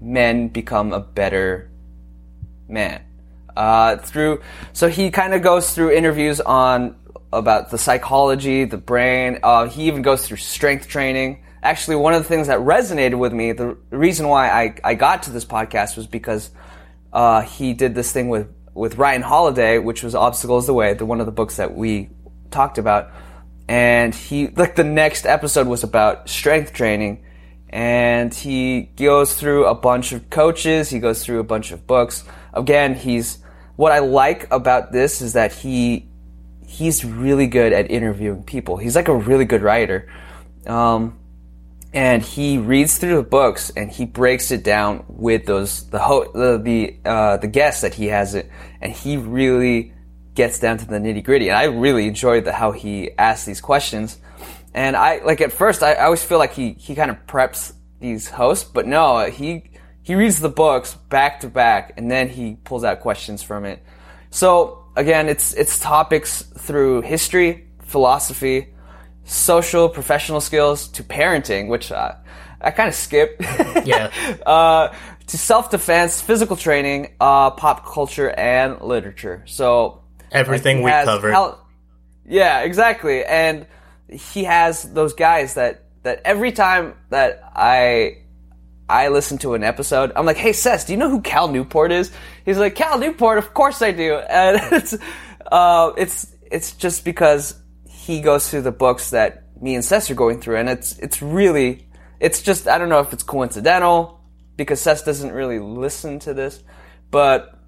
men 0.00 0.48
become 0.48 0.92
a 0.92 1.00
better 1.00 1.70
man. 2.68 3.02
Uh, 3.56 3.96
through 3.96 4.40
so 4.72 4.88
he 4.88 5.10
kind 5.10 5.34
of 5.34 5.42
goes 5.42 5.74
through 5.74 5.90
interviews 5.90 6.40
on 6.40 6.96
about 7.32 7.70
the 7.70 7.78
psychology, 7.78 8.64
the 8.64 8.76
brain. 8.76 9.38
Uh, 9.42 9.68
he 9.68 9.84
even 9.84 10.02
goes 10.02 10.26
through 10.26 10.38
strength 10.38 10.88
training. 10.88 11.44
Actually, 11.62 11.96
one 11.96 12.14
of 12.14 12.22
the 12.22 12.28
things 12.28 12.46
that 12.46 12.58
resonated 12.60 13.18
with 13.18 13.32
me, 13.32 13.52
the 13.52 13.76
reason 13.90 14.28
why 14.28 14.48
I, 14.48 14.74
I 14.82 14.94
got 14.94 15.24
to 15.24 15.30
this 15.30 15.44
podcast 15.44 15.96
was 15.96 16.06
because 16.06 16.50
uh, 17.12 17.42
he 17.42 17.74
did 17.74 17.94
this 17.94 18.12
thing 18.12 18.28
with, 18.28 18.48
with 18.80 18.96
Ryan 18.96 19.20
Holiday, 19.20 19.76
which 19.76 20.02
was 20.02 20.14
Obstacles 20.14 20.66
the 20.66 20.72
Way, 20.72 20.94
the 20.94 21.04
one 21.04 21.20
of 21.20 21.26
the 21.26 21.32
books 21.32 21.56
that 21.56 21.76
we 21.76 22.08
talked 22.50 22.78
about. 22.78 23.12
And 23.68 24.14
he, 24.14 24.48
like, 24.48 24.74
the 24.74 24.84
next 24.84 25.26
episode 25.26 25.66
was 25.66 25.84
about 25.84 26.30
strength 26.30 26.72
training. 26.72 27.22
And 27.68 28.32
he 28.32 28.88
goes 28.96 29.34
through 29.34 29.66
a 29.66 29.74
bunch 29.74 30.12
of 30.12 30.30
coaches, 30.30 30.88
he 30.88 30.98
goes 30.98 31.22
through 31.22 31.40
a 31.40 31.44
bunch 31.44 31.72
of 31.72 31.86
books. 31.86 32.24
Again, 32.54 32.94
he's, 32.94 33.40
what 33.76 33.92
I 33.92 33.98
like 33.98 34.50
about 34.50 34.92
this 34.92 35.20
is 35.20 35.34
that 35.34 35.52
he, 35.52 36.08
he's 36.66 37.04
really 37.04 37.48
good 37.48 37.74
at 37.74 37.90
interviewing 37.90 38.44
people. 38.44 38.78
He's 38.78 38.96
like 38.96 39.08
a 39.08 39.14
really 39.14 39.44
good 39.44 39.60
writer. 39.60 40.08
Um, 40.66 41.19
and 41.92 42.22
he 42.22 42.58
reads 42.58 42.98
through 42.98 43.16
the 43.16 43.22
books 43.22 43.70
and 43.76 43.90
he 43.90 44.04
breaks 44.04 44.50
it 44.50 44.62
down 44.62 45.04
with 45.08 45.46
those 45.46 45.88
the 45.90 45.98
ho- 45.98 46.30
the 46.32 46.58
the, 46.58 46.96
uh, 47.04 47.36
the 47.38 47.48
guests 47.48 47.82
that 47.82 47.94
he 47.94 48.06
has 48.06 48.34
it, 48.34 48.50
and 48.80 48.92
he 48.92 49.16
really 49.16 49.92
gets 50.34 50.60
down 50.60 50.78
to 50.78 50.86
the 50.86 50.98
nitty 50.98 51.24
gritty. 51.24 51.48
And 51.48 51.58
I 51.58 51.64
really 51.64 52.06
enjoyed 52.06 52.44
the, 52.44 52.52
how 52.52 52.72
he 52.72 53.10
asks 53.18 53.44
these 53.44 53.60
questions. 53.60 54.18
And 54.72 54.96
I 54.96 55.18
like 55.24 55.40
at 55.40 55.52
first 55.52 55.82
I, 55.82 55.94
I 55.94 56.04
always 56.04 56.22
feel 56.22 56.38
like 56.38 56.52
he 56.52 56.74
he 56.74 56.94
kind 56.94 57.10
of 57.10 57.26
preps 57.26 57.72
these 57.98 58.28
hosts, 58.28 58.64
but 58.64 58.86
no, 58.86 59.26
he 59.26 59.64
he 60.02 60.14
reads 60.14 60.40
the 60.40 60.48
books 60.48 60.94
back 60.94 61.40
to 61.40 61.48
back, 61.48 61.94
and 61.96 62.10
then 62.10 62.28
he 62.28 62.56
pulls 62.62 62.84
out 62.84 63.00
questions 63.00 63.42
from 63.42 63.64
it. 63.64 63.82
So 64.30 64.84
again, 64.96 65.28
it's 65.28 65.54
it's 65.54 65.80
topics 65.80 66.42
through 66.42 67.02
history, 67.02 67.66
philosophy 67.80 68.74
social, 69.30 69.88
professional 69.88 70.40
skills 70.40 70.88
to 70.88 71.02
parenting, 71.04 71.68
which 71.68 71.92
uh, 71.92 72.12
I 72.60 72.70
kind 72.72 72.88
of 72.88 72.94
skip. 72.94 73.40
Yeah. 73.84 74.10
uh, 74.44 74.92
to 75.28 75.38
self 75.38 75.70
defense, 75.70 76.20
physical 76.20 76.56
training, 76.56 77.14
uh, 77.20 77.50
pop 77.52 77.86
culture, 77.86 78.28
and 78.30 78.80
literature. 78.82 79.42
So 79.46 80.02
Everything 80.32 80.82
we 80.82 80.90
covered. 80.90 81.32
yeah, 82.26 82.60
exactly. 82.60 83.24
And 83.24 83.66
he 84.08 84.44
has 84.44 84.82
those 84.92 85.14
guys 85.14 85.54
that 85.54 85.84
that 86.02 86.22
every 86.24 86.50
time 86.52 86.94
that 87.10 87.42
I 87.54 88.18
I 88.88 89.08
listen 89.08 89.38
to 89.38 89.54
an 89.54 89.62
episode, 89.62 90.10
I'm 90.16 90.26
like, 90.26 90.36
"Hey, 90.36 90.52
Ces, 90.52 90.84
do 90.84 90.92
you 90.92 90.98
know 90.98 91.08
who 91.10 91.20
Cal 91.20 91.48
Newport 91.48 91.92
is?" 91.92 92.10
He's 92.44 92.58
like, 92.58 92.74
"Cal 92.74 92.98
Newport, 92.98 93.38
of 93.38 93.54
course 93.54 93.80
I 93.82 93.92
do." 93.92 94.14
And 94.28 94.60
it's 94.72 94.96
uh, 95.50 95.92
it's 95.96 96.26
it's 96.50 96.72
just 96.72 97.04
because 97.04 97.54
he 98.06 98.20
goes 98.20 98.48
through 98.48 98.62
the 98.62 98.72
books 98.72 99.10
that 99.10 99.44
me 99.60 99.74
and 99.74 99.84
Ces 99.84 100.10
are 100.10 100.14
going 100.14 100.40
through, 100.40 100.56
and 100.56 100.68
it's 100.68 100.98
it's 100.98 101.20
really 101.20 101.86
it's 102.18 102.40
just 102.40 102.66
I 102.66 102.78
don't 102.78 102.88
know 102.88 103.00
if 103.00 103.12
it's 103.12 103.22
coincidental 103.22 104.20
because 104.56 104.80
Ces 104.80 105.02
doesn't 105.02 105.32
really 105.32 105.58
listen 105.58 106.18
to 106.20 106.32
this, 106.32 106.62
but 107.10 107.58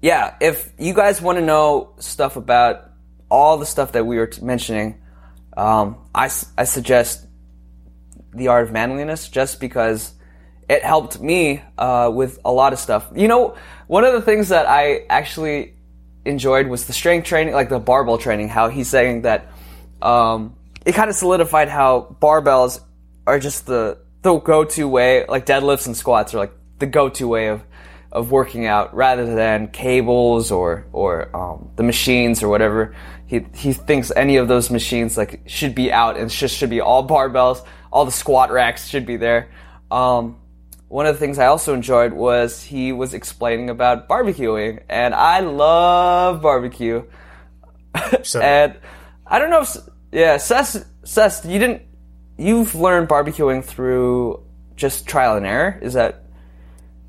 yeah, 0.00 0.36
if 0.40 0.72
you 0.78 0.94
guys 0.94 1.20
want 1.20 1.38
to 1.38 1.44
know 1.44 1.94
stuff 1.98 2.36
about 2.36 2.90
all 3.28 3.58
the 3.58 3.66
stuff 3.66 3.92
that 3.92 4.06
we 4.06 4.16
were 4.16 4.28
t- 4.28 4.42
mentioning, 4.42 5.02
um, 5.56 5.96
I, 6.14 6.30
I 6.56 6.64
suggest 6.64 7.26
The 8.32 8.48
Art 8.48 8.64
of 8.64 8.72
Manliness 8.72 9.28
just 9.28 9.58
because 9.58 10.14
it 10.68 10.84
helped 10.84 11.20
me 11.20 11.62
uh, 11.76 12.12
with 12.14 12.38
a 12.44 12.52
lot 12.52 12.72
of 12.72 12.78
stuff. 12.78 13.08
You 13.14 13.26
know, 13.26 13.56
one 13.88 14.04
of 14.04 14.12
the 14.12 14.22
things 14.22 14.50
that 14.50 14.66
I 14.66 15.04
actually 15.10 15.74
enjoyed 16.28 16.68
was 16.68 16.86
the 16.86 16.92
strength 16.92 17.26
training, 17.26 17.54
like 17.54 17.68
the 17.68 17.80
barbell 17.80 18.18
training, 18.18 18.48
how 18.48 18.68
he's 18.68 18.88
saying 18.88 19.22
that 19.22 19.50
um, 20.02 20.56
it 20.84 20.92
kind 20.92 21.10
of 21.10 21.16
solidified 21.16 21.68
how 21.68 22.16
barbells 22.20 22.80
are 23.26 23.38
just 23.38 23.66
the, 23.66 23.98
the 24.22 24.38
go-to 24.38 24.86
way, 24.86 25.26
like 25.26 25.46
deadlifts 25.46 25.86
and 25.86 25.96
squats 25.96 26.34
are 26.34 26.38
like 26.38 26.52
the 26.78 26.86
go-to 26.86 27.26
way 27.26 27.48
of 27.48 27.62
of 28.10 28.30
working 28.30 28.66
out 28.66 28.94
rather 28.94 29.34
than 29.34 29.68
cables 29.68 30.50
or 30.50 30.86
or 30.92 31.34
um, 31.36 31.70
the 31.76 31.82
machines 31.82 32.42
or 32.42 32.48
whatever. 32.48 32.94
He 33.26 33.44
he 33.54 33.72
thinks 33.72 34.10
any 34.14 34.36
of 34.36 34.48
those 34.48 34.70
machines 34.70 35.16
like 35.18 35.42
should 35.46 35.74
be 35.74 35.92
out 35.92 36.16
and 36.16 36.30
just 36.30 36.56
should 36.56 36.70
be 36.70 36.80
all 36.80 37.06
barbells. 37.06 37.64
All 37.92 38.04
the 38.04 38.12
squat 38.12 38.50
racks 38.50 38.88
should 38.88 39.06
be 39.06 39.16
there. 39.16 39.50
Um, 39.90 40.38
one 40.88 41.06
of 41.06 41.14
the 41.14 41.18
things 41.18 41.38
I 41.38 41.46
also 41.46 41.74
enjoyed 41.74 42.12
was 42.12 42.62
he 42.62 42.92
was 42.92 43.14
explaining 43.14 43.70
about 43.70 44.08
barbecuing, 44.08 44.82
and 44.88 45.14
I 45.14 45.40
love 45.40 46.42
barbecue. 46.42 47.04
So, 48.22 48.40
And 48.42 48.78
I 49.26 49.38
don't 49.38 49.50
know 49.50 49.62
if 49.62 49.76
yeah, 50.12 50.38
Ces, 50.38 50.84
Ces, 51.04 51.44
you 51.44 51.58
didn't. 51.58 51.82
You've 52.38 52.74
learned 52.74 53.08
barbecuing 53.08 53.64
through 53.64 54.44
just 54.76 55.06
trial 55.06 55.36
and 55.36 55.44
error. 55.46 55.78
Is 55.82 55.94
that 55.94 56.24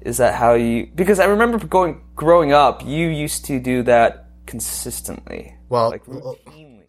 is 0.01 0.17
that 0.17 0.35
how 0.35 0.53
you? 0.53 0.89
Because 0.93 1.19
I 1.19 1.25
remember 1.25 1.59
going 1.65 2.01
growing 2.15 2.51
up, 2.51 2.85
you 2.85 3.07
used 3.07 3.45
to 3.45 3.59
do 3.59 3.83
that 3.83 4.29
consistently, 4.45 5.55
well, 5.69 5.89
like 5.89 6.05
routinely. 6.05 6.83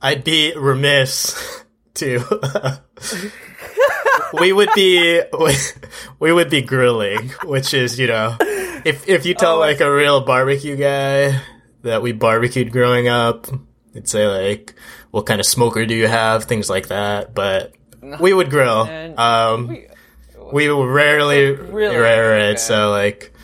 I'd 0.00 0.22
be 0.22 0.54
remiss 0.56 1.64
to. 1.94 2.20
we 4.32 4.52
would 4.52 4.70
be 4.74 5.20
we, 5.38 5.54
we 6.20 6.32
would 6.32 6.50
be 6.50 6.62
grilling, 6.62 7.30
which 7.44 7.74
is 7.74 7.98
you 7.98 8.06
know, 8.08 8.36
if 8.40 9.08
if 9.08 9.26
you 9.26 9.34
tell 9.34 9.56
Oh. 9.56 9.60
like 9.60 9.80
a 9.80 9.92
real 9.92 10.20
barbecue 10.20 10.76
guy 10.76 11.40
that 11.82 12.02
we 12.02 12.12
barbecued 12.12 12.72
growing 12.72 13.08
up, 13.08 13.46
they'd 13.92 14.08
say 14.08 14.26
like, 14.26 14.74
"What 15.10 15.26
kind 15.26 15.40
of 15.40 15.46
smoker 15.46 15.86
do 15.86 15.94
you 15.94 16.06
have?" 16.08 16.44
Things 16.44 16.68
like 16.68 16.88
that. 16.88 17.34
But 17.34 17.74
we 18.20 18.32
would 18.32 18.50
grill. 18.50 18.88
Um, 19.18 19.68
we- 19.68 19.86
we 20.50 20.68
rarely 20.68 21.50
Really? 21.52 21.96
rare 21.96 22.34
Okay. 22.36 22.52
it. 22.52 22.58
So 22.60 22.90
like, 22.90 23.34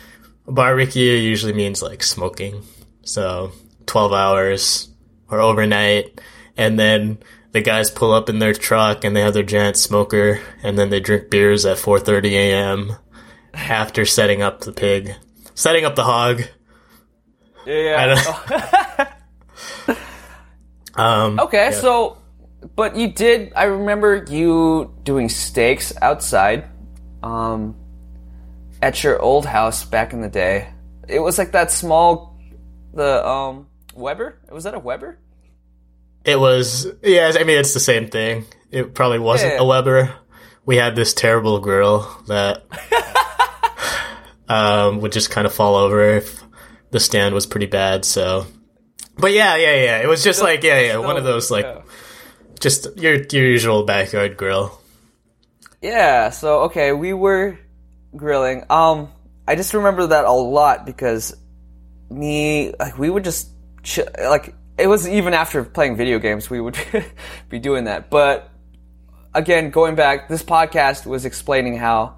barbecue 0.47 1.13
usually 1.13 1.53
means 1.53 1.81
like 1.83 2.01
smoking. 2.01 2.63
So 3.03 3.51
twelve 3.85 4.11
hours 4.11 4.89
or 5.29 5.39
overnight, 5.39 6.19
and 6.57 6.79
then 6.79 7.19
the 7.55 7.61
guys 7.61 7.89
pull 7.89 8.11
up 8.11 8.27
in 8.27 8.39
their 8.39 8.53
truck 8.53 9.05
and 9.05 9.15
they 9.15 9.21
have 9.21 9.33
their 9.33 9.41
giant 9.41 9.77
smoker, 9.77 10.41
and 10.61 10.77
then 10.77 10.89
they 10.89 10.99
drink 10.99 11.29
beers 11.29 11.65
at 11.65 11.77
four 11.77 11.99
thirty 12.01 12.35
a.m. 12.37 12.97
after 13.53 14.05
setting 14.05 14.41
up 14.41 14.59
the 14.59 14.73
pig, 14.73 15.13
setting 15.55 15.85
up 15.85 15.95
the 15.95 16.03
hog. 16.03 16.41
yeah. 17.65 19.11
Um, 20.97 21.39
Okay, 21.41 21.71
yeah. 21.71 21.79
so, 21.81 22.17
but 22.75 22.95
you 22.95 23.11
did. 23.11 23.51
I 23.53 23.65
remember 23.65 24.25
you 24.29 24.93
doing 25.03 25.27
steaks 25.27 25.91
outside, 26.01 26.69
um, 27.21 27.75
at 28.81 29.03
your 29.03 29.21
old 29.21 29.45
house 29.45 29.83
back 29.83 30.13
in 30.13 30.21
the 30.21 30.29
day. 30.29 30.69
It 31.09 31.19
was 31.19 31.37
like 31.37 31.51
that 31.51 31.69
small, 31.71 32.39
the 32.93 33.27
um 33.27 33.67
Weber. 33.93 34.39
Was 34.49 34.63
that 34.63 34.73
a 34.73 34.79
Weber? 34.79 35.19
It 36.25 36.39
was, 36.39 36.87
yeah, 37.03 37.31
I 37.39 37.43
mean, 37.43 37.59
it's 37.59 37.73
the 37.73 37.79
same 37.79 38.07
thing. 38.07 38.45
It 38.71 38.93
probably 38.95 39.19
wasn't 39.19 39.53
Yeah. 39.53 39.61
a 39.61 39.65
Weber. 39.65 40.13
We 40.65 40.77
had 40.77 40.95
this 40.95 41.13
terrible 41.13 41.59
grill 41.59 42.09
that 42.27 42.63
um, 44.49 44.99
would 45.01 45.11
just 45.11 45.29
kind 45.31 45.45
of 45.47 45.53
fall 45.53 45.75
over 45.75 46.01
if 46.03 46.43
the 46.91 46.99
stand 46.99 47.33
was 47.35 47.45
pretty 47.45 47.67
bad. 47.67 48.05
So, 48.05 48.47
but 49.17 49.31
yeah, 49.31 49.55
yeah, 49.55 49.75
yeah. 49.83 49.97
It 49.99 50.07
was 50.07 50.23
just 50.23 50.41
like, 50.41 50.63
yeah, 50.63 50.79
yeah, 50.79 50.97
one 50.97 51.17
of 51.17 51.23
those, 51.23 51.51
like, 51.51 51.67
just 52.59 52.87
your, 52.97 53.15
your 53.15 53.45
usual 53.45 53.83
backyard 53.83 54.37
grill. 54.37 54.81
Yeah, 55.81 56.31
so 56.31 56.61
okay, 56.63 56.91
we 56.93 57.13
were 57.13 57.59
grilling. 58.15 58.63
Um 58.69 59.09
I 59.47 59.55
just 59.55 59.75
remember 59.75 60.07
that 60.07 60.25
a 60.25 60.31
lot 60.31 60.85
because 60.87 61.35
me 62.09 62.73
like 62.79 62.97
we 62.97 63.09
would 63.09 63.23
just 63.23 63.49
ch- 63.83 63.99
like 64.19 64.55
it 64.77 64.87
was 64.87 65.07
even 65.07 65.33
after 65.33 65.63
playing 65.63 65.95
video 65.95 66.19
games 66.19 66.49
we 66.49 66.59
would 66.59 66.77
be 67.49 67.59
doing 67.59 67.85
that. 67.85 68.09
But 68.09 68.49
again, 69.33 69.69
going 69.69 69.95
back, 69.95 70.29
this 70.29 70.43
podcast 70.43 71.05
was 71.05 71.25
explaining 71.25 71.77
how 71.77 72.17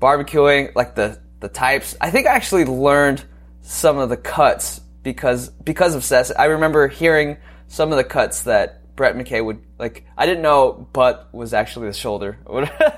barbecuing 0.00 0.74
like 0.74 0.94
the 0.94 1.20
the 1.40 1.48
types. 1.48 1.96
I 2.00 2.10
think 2.10 2.26
I 2.26 2.34
actually 2.34 2.64
learned 2.64 3.24
some 3.60 3.98
of 3.98 4.08
the 4.08 4.16
cuts 4.16 4.80
because 5.02 5.48
because 5.48 5.94
of 5.94 6.04
Ces. 6.04 6.32
I 6.32 6.46
remember 6.46 6.88
hearing 6.88 7.36
some 7.68 7.92
of 7.92 7.96
the 7.96 8.04
cuts 8.04 8.42
that 8.42 8.94
Brett 8.96 9.16
McKay 9.16 9.44
would 9.44 9.60
like. 9.78 10.06
I 10.16 10.26
didn't 10.26 10.42
know 10.42 10.72
butt 10.92 11.28
was 11.32 11.54
actually 11.54 11.88
the 11.88 11.94
shoulder. 11.94 12.38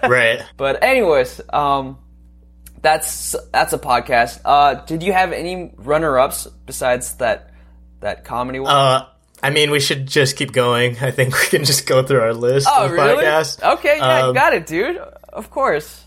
Right. 0.09 0.43
But 0.57 0.83
anyways, 0.83 1.41
um, 1.53 1.99
that's 2.81 3.35
that's 3.53 3.73
a 3.73 3.79
podcast. 3.79 4.41
Uh, 4.45 4.75
did 4.75 5.03
you 5.03 5.13
have 5.13 5.33
any 5.33 5.73
runner-ups 5.77 6.47
besides 6.65 7.15
that 7.15 7.51
that 8.01 8.25
comedy 8.25 8.61
one? 8.61 8.71
Uh, 8.73 9.07
I 9.43 9.51
mean, 9.51 9.71
we 9.71 9.81
should 9.81 10.07
just 10.07 10.37
keep 10.37 10.53
going. 10.53 10.99
I 11.01 11.11
think 11.11 11.35
we 11.35 11.47
can 11.47 11.65
just 11.65 11.87
go 11.87 12.03
through 12.03 12.21
our 12.21 12.35
list 12.35 12.67
oh, 12.71 12.87
of 12.87 12.93
really? 12.93 13.25
podcasts. 13.25 13.63
Okay, 13.75 13.97
yeah, 13.99 14.27
Um, 14.27 14.35
got 14.35 14.55
it, 14.55 14.67
dude. 14.67 14.97
Of 15.33 15.51
course. 15.51 16.05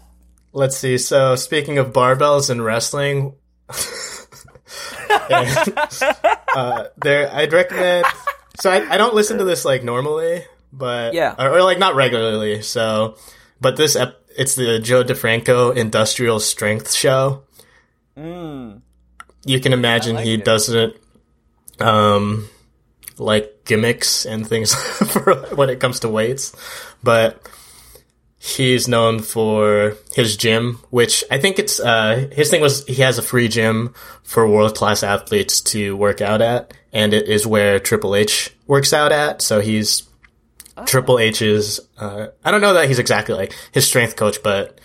Let's 0.52 0.78
see. 0.78 0.98
So, 0.98 1.36
speaking 1.36 1.78
of 1.78 1.94
barbells 1.94 2.50
and 2.50 2.64
wrestling, 2.64 3.36
uh, 5.20 6.86
there 6.98 7.34
I'd 7.34 7.54
recommend. 7.54 8.06
So 8.60 8.70
I, 8.72 8.96
I 8.96 8.98
don't 8.98 9.14
listen 9.14 9.38
to 9.38 9.44
this 9.44 9.64
like 9.64 9.84
normally, 9.84 10.44
but 10.74 11.14
Yeah. 11.14 11.36
or, 11.38 11.58
or, 11.58 11.62
like 11.62 11.80
not 11.80 11.96
regularly. 11.96 12.62
So, 12.62 13.16
but 13.62 13.78
this 13.78 13.96
ep- 13.96 14.20
it's 14.38 14.56
the 14.56 14.80
Joe 14.80 15.04
DeFranco 15.04 15.76
Industrial 15.76 16.40
Strength 16.40 16.92
Show. 16.94 17.44
You 18.16 19.60
can 19.62 19.72
imagine 19.72 20.16
like 20.16 20.26
he 20.26 20.34
it. 20.34 20.44
doesn't 20.46 20.96
um 21.82 22.48
like 23.18 23.66
gimmicks 23.66 24.26
and 24.26 24.48
things 24.48 24.74
for 25.12 25.36
when 25.56 25.70
it 25.70 25.80
comes 25.80 26.00
to 26.02 26.10
weights, 26.10 26.56
but 27.04 27.48
he's 28.38 28.88
known 28.88 29.20
for 29.20 29.98
his 30.14 30.38
gym, 30.38 30.80
which 30.90 31.24
I 31.30 31.38
think 31.40 31.60
it's 31.60 31.80
uh 31.80 32.30
his 32.32 32.50
thing 32.50 32.62
was 32.62 32.86
he 32.86 33.02
has 33.02 33.18
a 33.18 33.22
free 33.22 33.48
gym 33.48 33.94
for 34.24 34.48
world 34.48 34.76
class 34.76 35.04
athletes 35.04 35.60
to 35.62 35.96
work 35.98 36.22
out 36.22 36.42
at, 36.42 36.74
and 36.94 37.14
it 37.14 37.28
is 37.28 37.46
where 37.46 37.80
Triple 37.80 38.16
H 38.16 38.56
works 38.68 38.94
out 38.94 39.12
at. 39.12 39.42
So 39.42 39.60
he's 39.60 40.04
Triple 40.86 41.20
H's. 41.20 41.80
Uh, 41.98 42.28
I 42.44 42.52
don't 42.52 42.62
know 42.62 42.74
that 42.74 42.88
he's 42.88 43.00
exactly 43.00 43.36
like 43.36 43.54
his 43.72 43.86
strength 43.86 44.16
coach, 44.16 44.42
but 44.44 44.80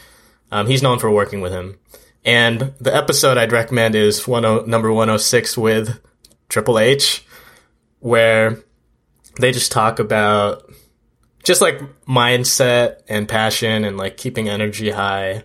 um, 0.50 0.66
he's 0.66 0.82
known 0.82 0.98
for 0.98 1.10
working 1.10 1.40
with 1.40 1.52
him. 1.52 1.78
And 2.24 2.72
the 2.80 2.94
episode 2.94 3.36
I'd 3.36 3.52
recommend 3.52 3.94
is 3.94 4.26
one 4.26 4.44
o- 4.44 4.64
number 4.64 4.92
one 4.92 5.08
hundred 5.08 5.18
six 5.18 5.56
with 5.56 6.00
Triple 6.48 6.78
H, 6.78 7.24
where 8.00 8.58
they 9.40 9.50
just 9.52 9.72
talk 9.72 9.98
about 9.98 10.70
just 11.42 11.60
like 11.60 11.80
mindset 12.06 13.00
and 13.08 13.28
passion 13.28 13.84
and 13.84 13.96
like 13.96 14.16
keeping 14.16 14.48
energy 14.48 14.90
high 14.90 15.42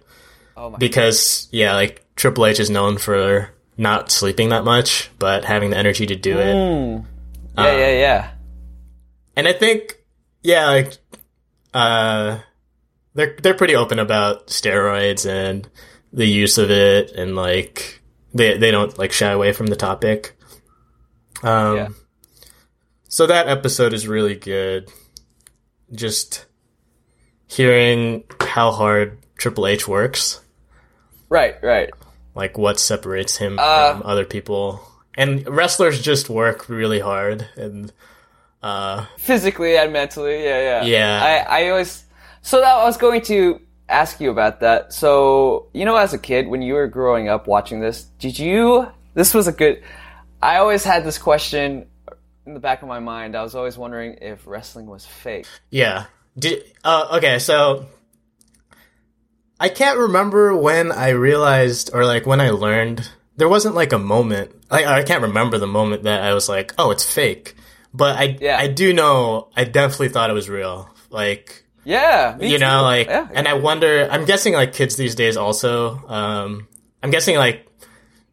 Oh 0.55 0.69
my. 0.69 0.77
because 0.77 1.47
yeah 1.51 1.73
like 1.73 2.05
triple 2.15 2.45
h 2.45 2.59
is 2.59 2.69
known 2.69 2.97
for 2.97 3.49
not 3.77 4.11
sleeping 4.11 4.49
that 4.49 4.63
much 4.63 5.09
but 5.19 5.43
having 5.45 5.71
the 5.71 5.77
energy 5.77 6.05
to 6.05 6.15
do 6.15 6.37
it 6.37 6.53
Mm. 6.55 7.05
Yeah, 7.57 7.77
yeah, 7.77 7.91
yeah. 7.99 8.31
and 9.35 9.47
i 9.47 9.53
think 9.53 9.97
yeah 10.43 10.67
like 10.67 10.97
uh 11.73 12.39
they're 13.15 13.35
they're 13.41 13.53
pretty 13.53 13.75
open 13.75 13.99
about 13.99 14.47
steroids 14.47 15.25
and 15.29 15.67
the 16.13 16.25
use 16.25 16.57
of 16.57 16.69
it 16.71 17.11
and 17.11 17.35
like 17.35 18.01
they 18.33 18.57
they 18.57 18.71
don't 18.71 18.97
like 18.97 19.11
shy 19.11 19.31
away 19.31 19.51
from 19.53 19.67
the 19.67 19.75
topic 19.75 20.35
um 21.43 21.75
Yeah. 21.77 21.87
so 23.07 23.27
that 23.27 23.47
episode 23.47 23.93
is 23.93 24.07
really 24.07 24.35
good 24.35 24.89
just 25.91 26.45
hearing 27.47 28.23
how 28.41 28.71
hard 28.71 29.17
triple 29.37 29.65
h 29.67 29.87
works 29.87 30.41
Right, 31.29 31.55
right. 31.63 31.89
like 32.35 32.57
what 32.57 32.79
separates 32.79 33.37
him 33.37 33.57
Uh, 33.59 33.93
from 33.93 34.03
other 34.05 34.25
people 34.25 34.81
and 35.15 35.47
wrestlers 35.47 36.01
just 36.01 36.29
work 36.29 36.67
really 36.69 36.99
hard 36.99 37.47
and 37.55 37.91
uh 38.61 39.05
Physically 39.17 39.77
and 39.77 39.93
mentally, 39.93 40.43
yeah, 40.43 40.81
yeah. 40.81 40.83
Yeah. 40.83 41.45
I, 41.47 41.61
I 41.63 41.69
always. 41.69 42.03
So 42.41 42.59
that 42.59 42.67
I 42.75 42.83
was 42.83 42.97
going 42.97 43.21
to 43.23 43.61
ask 43.87 44.19
you 44.19 44.29
about 44.31 44.59
that. 44.59 44.91
So 44.91 45.67
you 45.73 45.85
know, 45.85 45.95
as 45.95 46.13
a 46.13 46.17
kid, 46.17 46.47
when 46.49 46.61
you 46.61 46.73
were 46.73 46.87
growing 46.87 47.29
up 47.29 47.47
watching 47.47 47.79
this, 47.79 48.03
did 48.19 48.37
you? 48.37 48.85
This 49.13 49.33
was 49.33 49.47
a 49.47 49.53
good. 49.53 49.81
I 50.41 50.57
always 50.57 50.83
had 50.83 51.03
this 51.03 51.17
question 51.17 51.87
in 52.45 52.53
the 52.53 52.59
back 52.59 52.81
of 52.81 52.87
my 52.87 52.99
mind. 52.99 53.35
I 53.35 53.43
was 53.43 53.55
always 53.55 53.77
wondering 53.77 54.17
if 54.21 54.45
wrestling 54.47 54.85
was 54.87 55.05
fake. 55.05 55.45
yeah 55.69 56.05
Did, 56.37 56.63
uh, 56.83 57.17
okay 57.17 57.39
so 57.39 57.85
i 59.59 59.67
can't 59.69 59.97
remember 59.99 60.55
when 60.55 60.91
i 60.91 61.09
realized 61.09 61.89
or 61.93 62.05
like 62.05 62.25
when 62.25 62.39
i 62.39 62.49
learned 62.49 63.09
there 63.35 63.49
wasn't 63.49 63.75
like 63.75 63.91
a 63.93 63.99
moment 63.99 64.51
I, 64.71 64.85
I 64.85 65.03
can't 65.03 65.21
remember 65.23 65.57
the 65.57 65.67
moment 65.67 66.03
that 66.03 66.21
i 66.23 66.33
was 66.33 66.47
like 66.47 66.73
oh 66.77 66.91
it's 66.91 67.03
fake 67.03 67.55
but 67.93 68.15
i 68.17 68.37
Yeah. 68.39 68.57
i 68.57 68.67
do 68.67 68.93
know 68.93 69.49
i 69.57 69.63
definitely 69.65 70.09
thought 70.09 70.29
it 70.29 70.33
was 70.33 70.47
real 70.49 70.89
like 71.09 71.65
Yeah, 71.83 72.37
you 72.39 72.57
too. 72.57 72.63
know 72.63 72.83
like 72.83 73.07
yeah. 73.07 73.27
and 73.33 73.47
i 73.47 73.53
wonder 73.53 74.07
i'm 74.09 74.25
guessing 74.25 74.53
like 74.53 74.73
kids 74.73 74.95
these 74.95 75.15
days 75.15 75.35
also 75.35 75.97
um 76.07 76.67
i'm 77.03 77.09
guessing 77.11 77.35
like 77.35 77.67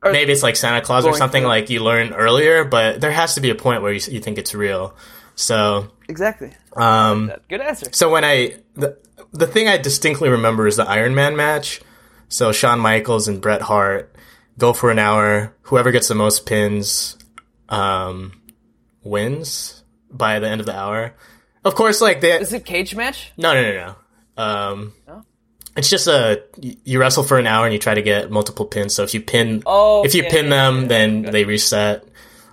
Or- 0.03 0.13
maybe 0.13 0.33
it's 0.33 0.43
like 0.43 0.57
santa 0.57 0.81
claus 0.83 1.05
or 1.07 1.15
something 1.17 1.43
through- 1.43 1.49
like 1.49 1.71
you 1.71 1.83
learn 1.83 2.13
earlier 2.13 2.65
but 2.65 3.01
there 3.01 3.11
has 3.11 3.35
to 3.35 3.41
be 3.41 3.51
a 3.51 3.55
point 3.55 3.83
where 3.83 3.93
you, 3.93 4.01
you 4.11 4.21
think 4.21 4.39
it's 4.39 4.55
real 4.55 4.95
so 5.35 5.89
exactly. 6.09 6.53
um 6.77 7.33
Good 7.49 7.61
answer. 7.61 7.87
so 7.93 8.11
when 8.11 8.25
i 8.25 8.55
the, 8.75 8.97
the 9.33 9.47
thing 9.47 9.69
i 9.69 9.77
distinctly 9.79 10.29
remember 10.29 10.67
is 10.67 10.77
the 10.77 10.89
iron 10.89 11.15
man 11.15 11.35
match 11.37 11.81
so 12.29 12.53
shawn 12.53 12.79
michaels 12.79 13.27
and 13.29 13.41
bret 13.41 13.63
hart 13.63 14.15
go 14.59 14.73
for 14.73 14.91
an 14.91 14.99
hour 14.99 15.55
whoever 15.63 15.91
gets 15.91 16.09
the 16.09 16.15
most 16.15 16.47
pins 16.47 17.17
um 17.69 18.33
wins 19.03 19.83
by 20.11 20.39
the 20.39 20.49
end 20.49 20.61
of 20.61 20.67
the 20.67 20.77
hour 20.77 21.15
of 21.65 21.75
course 21.75 22.01
like 22.01 22.21
they 22.21 22.33
Is 22.39 22.53
it 22.53 22.65
cage 22.65 22.95
match? 22.95 23.33
no, 23.37 23.53
no, 23.55 23.63
no, 23.63 23.73
no. 24.37 24.43
Um, 24.43 24.93
No? 25.07 25.25
It's 25.77 25.91
just 25.91 26.07
a 26.07 26.43
you 26.61 26.99
wrestle 26.99 27.23
for 27.23 27.39
an 27.39 27.47
hour 27.47 27.65
and 27.67 27.73
you 27.73 27.79
try 27.79 27.95
to 27.95 28.03
get 28.03 28.31
multiple 28.31 28.65
pins. 28.65 28.95
So 28.95 29.03
if 29.03 29.13
you 29.15 29.21
pin, 29.21 29.63
Oh, 29.67 30.05
if 30.05 30.15
you 30.15 30.23
yeah, 30.23 30.31
pin 30.31 30.49
them, 30.49 30.83
yeah, 30.83 30.89
then 30.89 31.23
they 31.23 31.45
reset. 31.45 32.05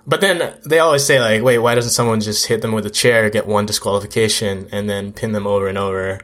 But 0.06 0.20
then 0.20 0.54
they 0.66 0.78
always 0.80 1.04
say 1.04 1.18
like, 1.20 1.42
wait, 1.42 1.58
why 1.58 1.74
doesn't 1.74 1.92
someone 1.92 2.20
just 2.20 2.46
hit 2.46 2.60
them 2.60 2.72
with 2.72 2.84
a 2.84 2.90
chair, 2.90 3.30
get 3.30 3.46
one 3.46 3.64
disqualification, 3.66 4.68
and 4.70 4.88
then 4.90 5.12
pin 5.12 5.32
them 5.32 5.46
over 5.46 5.66
and 5.68 5.78
over? 5.78 6.20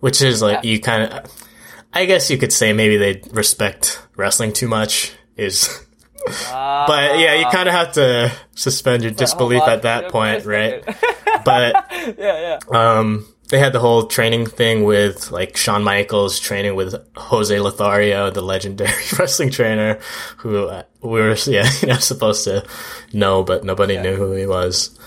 Which 0.00 0.22
is 0.22 0.40
like 0.42 0.62
Yeah. 0.64 0.70
you 0.70 0.80
kind 0.80 1.12
of, 1.12 1.32
I 1.92 2.04
guess 2.04 2.30
you 2.30 2.38
could 2.38 2.52
say 2.52 2.72
maybe 2.72 2.96
they 2.96 3.20
respect 3.32 4.00
wrestling 4.16 4.52
too 4.52 4.68
much. 4.68 5.12
Is 5.36 5.68
Uh, 6.48 6.86
but 6.86 7.18
yeah, 7.18 7.34
you 7.34 7.46
kind 7.50 7.68
of 7.68 7.74
have 7.74 7.92
to 7.94 8.32
suspend 8.54 9.02
your 9.02 9.12
disbelief 9.12 9.62
at 9.64 9.82
that 9.82 10.10
point, 10.10 10.44
right? 10.46 10.84
But 11.44 11.74
yeah, 12.16 12.58
yeah. 12.72 12.98
um, 12.98 13.26
they 13.48 13.58
had 13.58 13.72
the 13.72 13.80
whole 13.80 14.06
training 14.06 14.46
thing 14.46 14.84
with 14.84 15.30
like 15.30 15.56
Shawn 15.56 15.84
Michaels 15.84 16.40
training 16.40 16.74
with 16.74 16.94
Jose 17.16 17.58
Lothario, 17.58 18.30
the 18.30 18.42
legendary 18.42 18.90
wrestling 19.18 19.50
trainer, 19.50 19.98
who 20.38 20.66
uh, 20.66 20.84
we 21.02 21.20
were 21.20 21.36
yeah 21.46 21.68
you 21.80 21.88
know 21.88 21.96
supposed 21.96 22.44
to 22.44 22.64
know, 23.12 23.42
but 23.42 23.64
nobody 23.64 23.98
knew 23.98 24.16
who 24.16 24.32
he 24.32 24.46
was. 24.46 24.98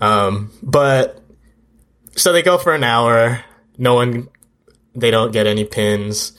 Um, 0.00 0.52
but 0.62 1.20
so 2.16 2.32
they 2.32 2.42
go 2.42 2.58
for 2.58 2.74
an 2.74 2.84
hour. 2.84 3.44
No 3.78 3.94
one, 3.94 4.28
they 4.94 5.10
don't 5.10 5.32
get 5.32 5.46
any 5.46 5.64
pins. 5.64 6.32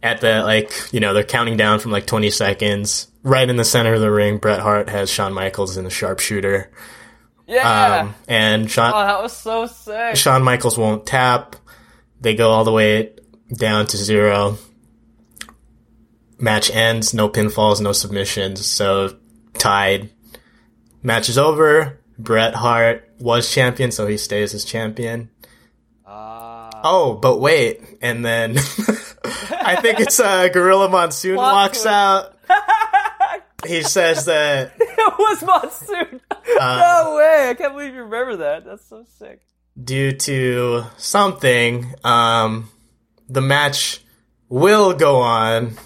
At 0.00 0.20
the 0.20 0.42
like, 0.42 0.72
you 0.92 1.00
know, 1.00 1.12
they're 1.12 1.24
counting 1.24 1.56
down 1.56 1.80
from 1.80 1.90
like 1.90 2.06
20 2.06 2.30
seconds. 2.30 3.08
Right 3.24 3.48
in 3.48 3.56
the 3.56 3.64
center 3.64 3.94
of 3.94 4.00
the 4.00 4.12
ring, 4.12 4.38
Bret 4.38 4.60
Hart 4.60 4.88
has 4.88 5.10
Shawn 5.10 5.34
Michaels 5.34 5.76
in 5.76 5.84
the 5.84 5.90
sharpshooter. 5.90 6.70
Yeah. 7.48 8.00
Um, 8.02 8.14
and 8.28 8.70
Shawn. 8.70 8.92
oh, 8.94 9.06
that 9.06 9.22
was 9.22 9.36
so 9.36 9.66
sick. 9.66 10.16
Shawn 10.16 10.42
Michaels 10.44 10.76
won't 10.78 11.06
tap. 11.06 11.56
They 12.20 12.34
go 12.34 12.50
all 12.50 12.64
the 12.64 12.72
way 12.72 13.14
down 13.52 13.86
to 13.86 13.96
zero. 13.96 14.58
Match 16.38 16.70
ends, 16.70 17.14
no 17.14 17.28
pinfalls, 17.28 17.80
no 17.80 17.92
submissions, 17.92 18.64
so 18.64 19.16
tied. 19.54 20.10
Match 21.02 21.28
is 21.28 21.38
over. 21.38 21.98
Bret 22.18 22.54
Hart 22.54 23.08
was 23.18 23.50
champion, 23.50 23.90
so 23.92 24.06
he 24.06 24.18
stays 24.18 24.52
as 24.54 24.64
champion. 24.64 25.30
Ah. 26.06 26.70
Oh, 26.84 27.14
but 27.14 27.38
wait, 27.40 27.80
and 28.02 28.24
then 28.24 28.58
I 29.50 29.78
think 29.80 30.00
it's 30.00 30.20
uh, 30.20 30.48
Gorilla 30.48 30.88
Monsoon 30.88 31.36
walks 31.36 31.86
out. 31.86 32.36
He 33.66 33.82
says 33.82 34.26
that 34.26 34.72
it 34.80 35.14
was 35.18 35.42
Monsoon. 35.42 36.20
Uh, 36.30 37.02
no 37.04 37.16
way! 37.16 37.48
I 37.50 37.54
can't 37.54 37.74
believe 37.74 37.94
you 37.94 38.02
remember 38.04 38.36
that. 38.36 38.64
That's 38.64 38.88
so 38.88 39.04
sick. 39.18 39.40
due 39.82 40.12
to 40.12 40.84
something, 40.96 41.92
um, 42.04 42.70
the 43.28 43.40
match 43.40 44.00
will 44.48 44.94
go 44.94 45.16
on. 45.20 45.76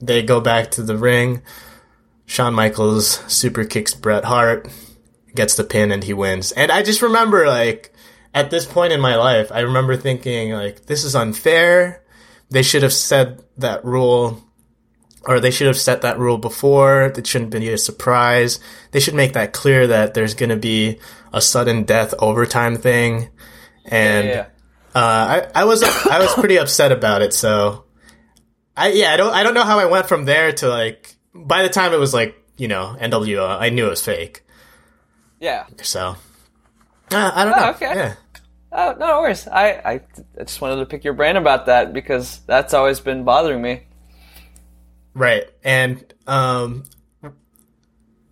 They 0.00 0.22
go 0.22 0.40
back 0.40 0.70
to 0.72 0.82
the 0.82 0.96
ring. 0.96 1.42
Shawn 2.26 2.54
Michaels 2.54 3.20
super 3.30 3.64
kicks 3.64 3.92
Bret 3.92 4.24
Hart, 4.24 4.68
gets 5.34 5.56
the 5.56 5.64
pin, 5.64 5.90
and 5.90 6.02
he 6.04 6.14
wins. 6.14 6.52
And 6.52 6.70
I 6.70 6.82
just 6.82 7.02
remember, 7.02 7.46
like, 7.46 7.92
at 8.32 8.50
this 8.50 8.64
point 8.66 8.92
in 8.92 9.00
my 9.00 9.16
life, 9.16 9.50
I 9.52 9.60
remember 9.60 9.96
thinking, 9.96 10.52
like, 10.52 10.86
this 10.86 11.02
is 11.04 11.16
unfair. 11.16 12.02
They 12.48 12.62
should 12.62 12.82
have 12.84 12.92
said 12.92 13.42
that 13.58 13.84
rule, 13.84 14.42
or 15.26 15.38
they 15.40 15.50
should 15.50 15.66
have 15.66 15.76
set 15.76 16.02
that 16.02 16.18
rule 16.18 16.38
before. 16.38 17.02
It 17.16 17.26
shouldn't 17.26 17.50
be 17.50 17.68
a 17.72 17.78
surprise. 17.78 18.58
They 18.92 19.00
should 19.00 19.14
make 19.14 19.34
that 19.34 19.52
clear 19.52 19.86
that 19.86 20.14
there's 20.14 20.34
going 20.34 20.50
to 20.50 20.56
be 20.56 20.98
a 21.32 21.40
sudden 21.40 21.84
death 21.84 22.14
overtime 22.18 22.76
thing. 22.76 23.28
And 23.84 24.26
Yeah. 24.28 24.46
uh, 24.94 24.98
I, 24.98 25.46
I 25.54 25.64
was 25.64 25.82
I 25.82 26.18
was 26.18 26.32
pretty 26.34 26.58
upset 26.58 26.92
about 26.92 27.22
it. 27.22 27.34
So 27.34 27.84
I 28.76 28.92
yeah, 28.92 29.12
I 29.12 29.16
don't 29.16 29.32
I 29.34 29.42
don't 29.42 29.54
know 29.54 29.64
how 29.64 29.78
I 29.78 29.86
went 29.86 30.08
from 30.08 30.24
there 30.24 30.52
to 30.52 30.68
like 30.68 31.14
by 31.34 31.62
the 31.62 31.68
time 31.68 31.92
it 31.92 31.98
was 31.98 32.14
like 32.14 32.34
you 32.56 32.68
know 32.68 32.96
NWO, 33.00 33.46
I 33.60 33.68
knew 33.70 33.86
it 33.86 33.90
was 33.90 34.04
fake. 34.04 34.42
Yeah. 35.38 35.66
So 35.82 36.16
uh, 37.12 37.30
I 37.34 37.44
don't 37.44 37.56
know. 37.56 37.66
Oh, 37.66 37.70
okay. 37.70 37.94
Yeah. 37.94 38.14
Oh, 38.72 38.94
no 39.00 39.20
worries. 39.20 39.48
I, 39.48 39.70
I, 39.70 39.92
I 40.38 40.44
just 40.44 40.60
wanted 40.60 40.76
to 40.76 40.86
pick 40.86 41.02
your 41.02 41.14
brain 41.14 41.36
about 41.36 41.66
that 41.66 41.92
because 41.92 42.38
that's 42.46 42.72
always 42.72 43.00
been 43.00 43.24
bothering 43.24 43.60
me. 43.60 43.82
Right. 45.14 45.44
And 45.64 46.12
um 46.26 46.84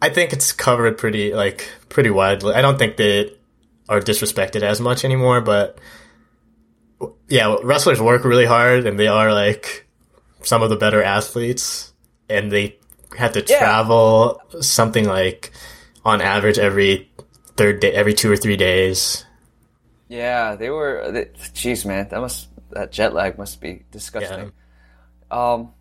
I 0.00 0.10
think 0.10 0.32
it's 0.32 0.52
covered 0.52 0.96
pretty 0.98 1.34
like 1.34 1.68
pretty 1.88 2.10
widely. 2.10 2.54
I 2.54 2.62
don't 2.62 2.78
think 2.78 2.96
they 2.96 3.34
are 3.88 4.00
disrespected 4.00 4.62
as 4.62 4.80
much 4.80 5.04
anymore, 5.04 5.40
but 5.40 5.78
yeah, 7.28 7.56
wrestlers 7.62 8.00
work 8.00 8.24
really 8.24 8.46
hard 8.46 8.86
and 8.86 8.98
they 8.98 9.08
are 9.08 9.32
like 9.32 9.86
some 10.42 10.62
of 10.62 10.70
the 10.70 10.76
better 10.76 11.02
athletes 11.02 11.92
and 12.28 12.50
they 12.52 12.78
have 13.16 13.32
to 13.32 13.44
Yeah. 13.48 13.58
travel 13.58 14.40
something 14.60 15.04
like 15.06 15.52
on 16.04 16.20
average 16.20 16.58
every 16.58 17.10
third 17.56 17.80
day 17.80 17.92
every 17.92 18.14
2 18.14 18.30
or 18.30 18.36
3 18.36 18.56
days. 18.56 19.24
Yeah, 20.08 20.54
they 20.56 20.70
were. 20.70 21.02
Jeez, 21.54 21.84
man, 21.84 22.08
that 22.10 22.20
must 22.20 22.48
that 22.70 22.92
jet 22.92 23.14
lag 23.14 23.36
must 23.36 23.60
be 23.60 23.84
disgusting. 23.90 24.52
Um, 25.30 25.72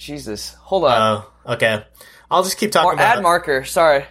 Jesus, 0.00 0.54
hold 0.54 0.84
on. 0.84 1.24
Oh, 1.46 1.52
okay. 1.52 1.84
I'll 2.30 2.42
just 2.42 2.56
keep 2.56 2.72
talking 2.72 2.86
Mar- 2.86 2.94
about 2.94 3.18
ad 3.18 3.22
marker. 3.22 3.64
Sorry. 3.64 4.06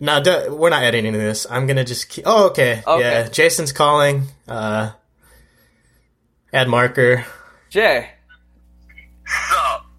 No, 0.00 0.22
d- 0.22 0.50
we're 0.50 0.68
not 0.68 0.82
editing 0.82 1.14
this. 1.14 1.46
I'm 1.48 1.66
gonna 1.66 1.84
just 1.84 2.10
keep. 2.10 2.24
Oh, 2.26 2.48
okay. 2.48 2.82
Okay. 2.86 3.00
Yeah, 3.00 3.28
Jason's 3.28 3.72
calling. 3.72 4.24
Uh, 4.46 4.90
add 6.52 6.68
marker. 6.68 7.24
So, 7.24 7.30
Jay. 7.70 8.10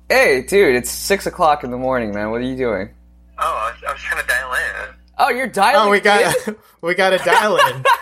Hey, 0.10 0.44
dude, 0.44 0.76
it's 0.76 0.92
six 0.92 1.26
o'clock 1.26 1.64
in 1.64 1.72
the 1.72 1.78
morning, 1.78 2.14
man. 2.14 2.30
What 2.30 2.42
are 2.42 2.46
you 2.46 2.56
doing? 2.56 2.90
oh, 3.40 3.44
I 3.44 3.72
was, 3.72 3.84
I 3.88 3.92
was 3.94 4.02
trying 4.02 4.22
to 4.22 4.28
dial 4.28 4.54
in. 4.54 4.96
Oh, 5.18 5.30
you're 5.30 5.48
dialing. 5.48 5.88
Oh, 5.88 5.92
we 5.92 6.00
got 6.02 6.36
we 6.82 6.94
got 6.94 7.14
a 7.14 7.18
dial 7.18 7.58
in. 7.58 7.84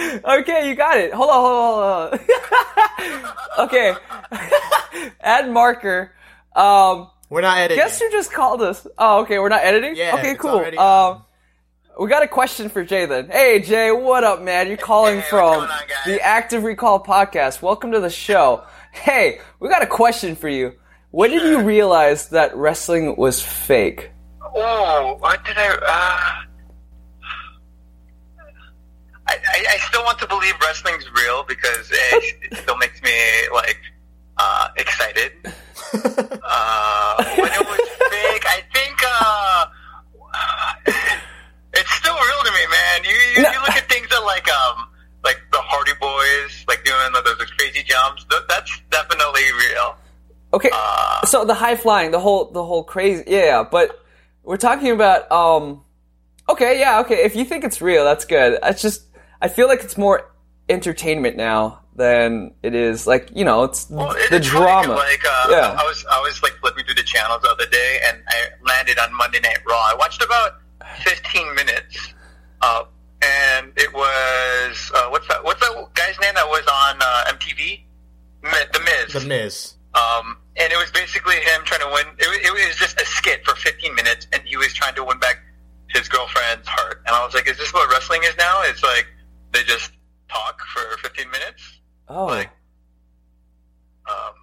Okay, 0.24 0.68
you 0.68 0.74
got 0.74 0.98
it. 0.98 1.12
Hold 1.12 1.30
on, 1.30 1.36
hold 1.36 1.82
on, 1.82 2.18
hold 2.18 3.24
on. 3.58 3.66
okay. 3.66 3.94
Add 5.20 5.50
marker. 5.50 6.12
Um, 6.54 7.08
We're 7.28 7.40
not 7.42 7.58
editing. 7.58 7.76
guess 7.82 8.00
who 8.00 8.10
just 8.10 8.32
called 8.32 8.62
us? 8.62 8.86
Oh, 8.98 9.22
okay, 9.22 9.38
we're 9.38 9.48
not 9.48 9.62
editing? 9.62 9.94
Yeah, 9.96 10.16
Okay, 10.18 10.32
it's 10.32 10.40
cool. 10.40 10.64
Um, 10.78 11.24
we 11.98 12.08
got 12.08 12.22
a 12.22 12.28
question 12.28 12.68
for 12.68 12.84
Jay 12.84 13.06
then. 13.06 13.28
Hey, 13.28 13.60
Jay, 13.60 13.90
what 13.92 14.24
up, 14.24 14.42
man? 14.42 14.68
You're 14.68 14.76
calling 14.76 15.16
Hey, 15.20 15.26
from 15.28 15.60
on, 15.62 15.68
the 16.06 16.20
Active 16.20 16.64
Recall 16.64 17.02
podcast. 17.02 17.60
Welcome 17.62 17.92
to 17.92 18.00
the 18.00 18.10
show. 18.10 18.64
Hey, 18.92 19.40
we 19.60 19.68
got 19.68 19.82
a 19.82 19.86
question 19.86 20.34
for 20.34 20.48
you. 20.48 20.72
When 21.12 21.30
did 21.30 21.42
you 21.42 21.60
realize 21.62 22.28
that 22.30 22.56
wrestling 22.56 23.16
was 23.16 23.42
fake? 23.42 24.10
Oh, 24.54 25.16
what 25.20 25.44
did 25.44 25.56
I? 25.58 25.68
Uh, 25.68 26.46
I, 29.28 29.34
I, 29.36 29.64
I 29.74 29.76
still 29.88 30.02
want 30.04 30.18
to 30.20 30.26
believe 30.26 30.54
wrestling's 30.60 31.04
real 31.12 31.44
because 31.46 31.88
it, 31.92 32.34
it 32.50 32.56
still 32.58 32.76
makes 32.78 33.00
me 33.02 33.12
like 33.52 33.78
uh, 34.40 34.68
excited. 34.76 35.32
Uh, 35.92 37.24
when 37.36 37.50
it 37.52 37.66
was 37.66 37.80
big, 38.10 38.40
I 38.46 38.62
think 38.72 38.96
uh, 39.06 39.66
it's 41.74 41.90
still 41.92 42.14
real 42.14 42.42
to 42.44 42.50
me, 42.52 42.66
man. 42.70 43.04
You 43.04 43.10
you, 43.36 43.42
No. 43.42 43.50
you 43.52 43.60
look 43.60 43.70
at 43.76 43.88
things 43.88 44.08
that 44.08 44.22
like 44.24 44.48
um 44.52 44.88
like 45.24 45.38
the 45.52 45.58
Hardy 45.60 45.92
Boys, 46.00 46.64
like 46.68 46.84
doing 46.84 46.98
those 47.24 47.50
crazy 47.58 47.82
jumps. 47.84 48.24
Th- 48.30 48.42
that's 48.48 48.70
definitely 48.90 49.42
real. 49.68 49.96
Okay, 50.52 50.70
Uh, 50.72 51.24
so 51.26 51.44
the 51.44 51.54
high 51.54 51.76
flying, 51.76 52.10
the 52.10 52.18
whole, 52.18 52.50
the 52.50 52.64
whole 52.64 52.82
crazy, 52.82 53.22
yeah, 53.28 53.44
yeah. 53.44 53.62
But 53.70 54.02
we're 54.42 54.56
talking 54.56 54.90
about, 54.90 55.30
um, 55.30 55.82
okay, 56.48 56.80
yeah, 56.80 57.00
okay. 57.00 57.22
If 57.24 57.36
you 57.36 57.44
think 57.44 57.62
it's 57.62 57.80
real, 57.80 58.04
that's 58.04 58.24
good. 58.24 58.58
It's 58.64 58.82
just, 58.82 59.02
I 59.40 59.46
feel 59.46 59.68
like 59.68 59.84
it's 59.84 59.96
more 59.96 60.28
entertainment 60.70 61.36
now 61.36 61.80
than 61.96 62.54
it 62.62 62.74
is 62.74 63.06
like, 63.06 63.28
you 63.34 63.44
know, 63.44 63.64
it's 63.64 63.90
Well, 63.90 64.08
the 64.30 64.36
it's 64.36 64.48
funny, 64.48 64.88
Like, 64.88 65.24
uh, 65.24 65.48
Yeah. 65.50 65.76
I 65.78 65.84
was, 65.84 66.04
I 66.10 66.20
was 66.20 66.42
like 66.42 66.52
flipping 66.60 66.84
through 66.84 66.94
the 66.94 67.02
channels 67.02 67.42
the 67.42 67.50
other 67.50 67.66
day, 67.66 68.00
and 68.08 68.22
I 68.28 68.36
landed 68.64 68.98
on 68.98 69.12
Monday 69.14 69.40
Night 69.40 69.58
Raw. 69.68 69.76
I 69.76 69.94
watched 69.98 70.22
about 70.22 70.52
15 71.02 71.54
minutes, 71.54 72.14
uh, 72.62 72.84
and 73.22 73.72
it 73.76 73.92
was 73.92 74.90
uh, 74.94 75.08
what's 75.10 75.28
that? 75.28 75.44
What's 75.44 75.60
that 75.60 75.74
guy's 75.94 76.18
name 76.20 76.32
that 76.34 76.46
was 76.48 76.62
on 76.66 76.96
uh, 77.02 77.32
MTV? 77.36 77.82
The 78.42 78.80
Miz. 78.80 79.12
the 79.22 79.28
Miz. 79.28 79.74
Um, 79.94 80.38
and 80.56 80.72
it 80.72 80.76
was 80.76 80.90
basically 80.92 81.34
him 81.36 81.60
trying 81.64 81.80
to 81.80 81.90
win. 81.92 82.06
It, 82.18 82.26
wa- 82.28 82.58
it 82.58 82.68
was 82.68 82.76
just 82.76 82.98
a 83.00 83.04
skit 83.04 83.44
for 83.44 83.54
15 83.56 83.94
minutes, 83.94 84.26
and 84.32 84.42
he 84.44 84.56
was 84.56 84.72
trying 84.72 84.94
to 84.94 85.04
win 85.04 85.18
back 85.18 85.42
his 85.88 86.08
girlfriend's 86.08 86.66
heart. 86.66 87.02
And 87.06 87.14
I 87.14 87.22
was 87.24 87.34
like, 87.34 87.46
"Is 87.48 87.58
this 87.58 87.74
what 87.74 87.90
wrestling 87.90 88.22
is 88.24 88.34
now? 88.38 88.62
It's 88.64 88.82
like 88.82 89.06
they 89.52 89.64
just 89.64 89.90
talk 90.30 90.60
for 90.72 90.96
15 90.98 91.30
minutes." 91.30 91.80
oh. 92.08 92.26
like- 92.26 92.50
Um, 94.08 94.34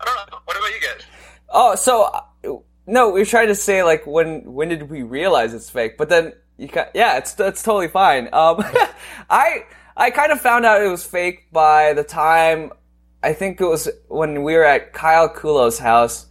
I 0.00 0.04
don't 0.04 0.16
know. 0.30 0.38
What 0.44 0.56
about 0.56 0.70
you 0.74 0.80
guys? 0.80 1.02
Oh, 1.50 1.74
so 1.74 2.04
uh, 2.04 2.20
no, 2.86 3.10
we 3.10 3.20
were 3.20 3.26
trying 3.26 3.48
to 3.48 3.54
say 3.54 3.82
like 3.82 4.06
when 4.06 4.52
when 4.52 4.68
did 4.68 4.88
we 4.90 5.02
realize 5.02 5.54
it's 5.54 5.70
fake? 5.70 5.96
But 5.98 6.08
then 6.08 6.32
you 6.56 6.68
ca 6.68 6.86
yeah, 6.94 7.16
it's 7.18 7.38
it's 7.38 7.62
totally 7.62 7.88
fine. 7.88 8.28
Um, 8.32 8.56
I 9.30 9.64
I 9.96 10.10
kind 10.10 10.32
of 10.32 10.40
found 10.40 10.64
out 10.66 10.82
it 10.82 10.88
was 10.88 11.04
fake 11.04 11.50
by 11.52 11.92
the 11.94 12.04
time 12.04 12.72
I 13.22 13.32
think 13.32 13.60
it 13.60 13.66
was 13.66 13.88
when 14.08 14.42
we 14.42 14.54
were 14.54 14.64
at 14.64 14.92
Kyle 14.92 15.28
Kulo's 15.28 15.78
house, 15.78 16.26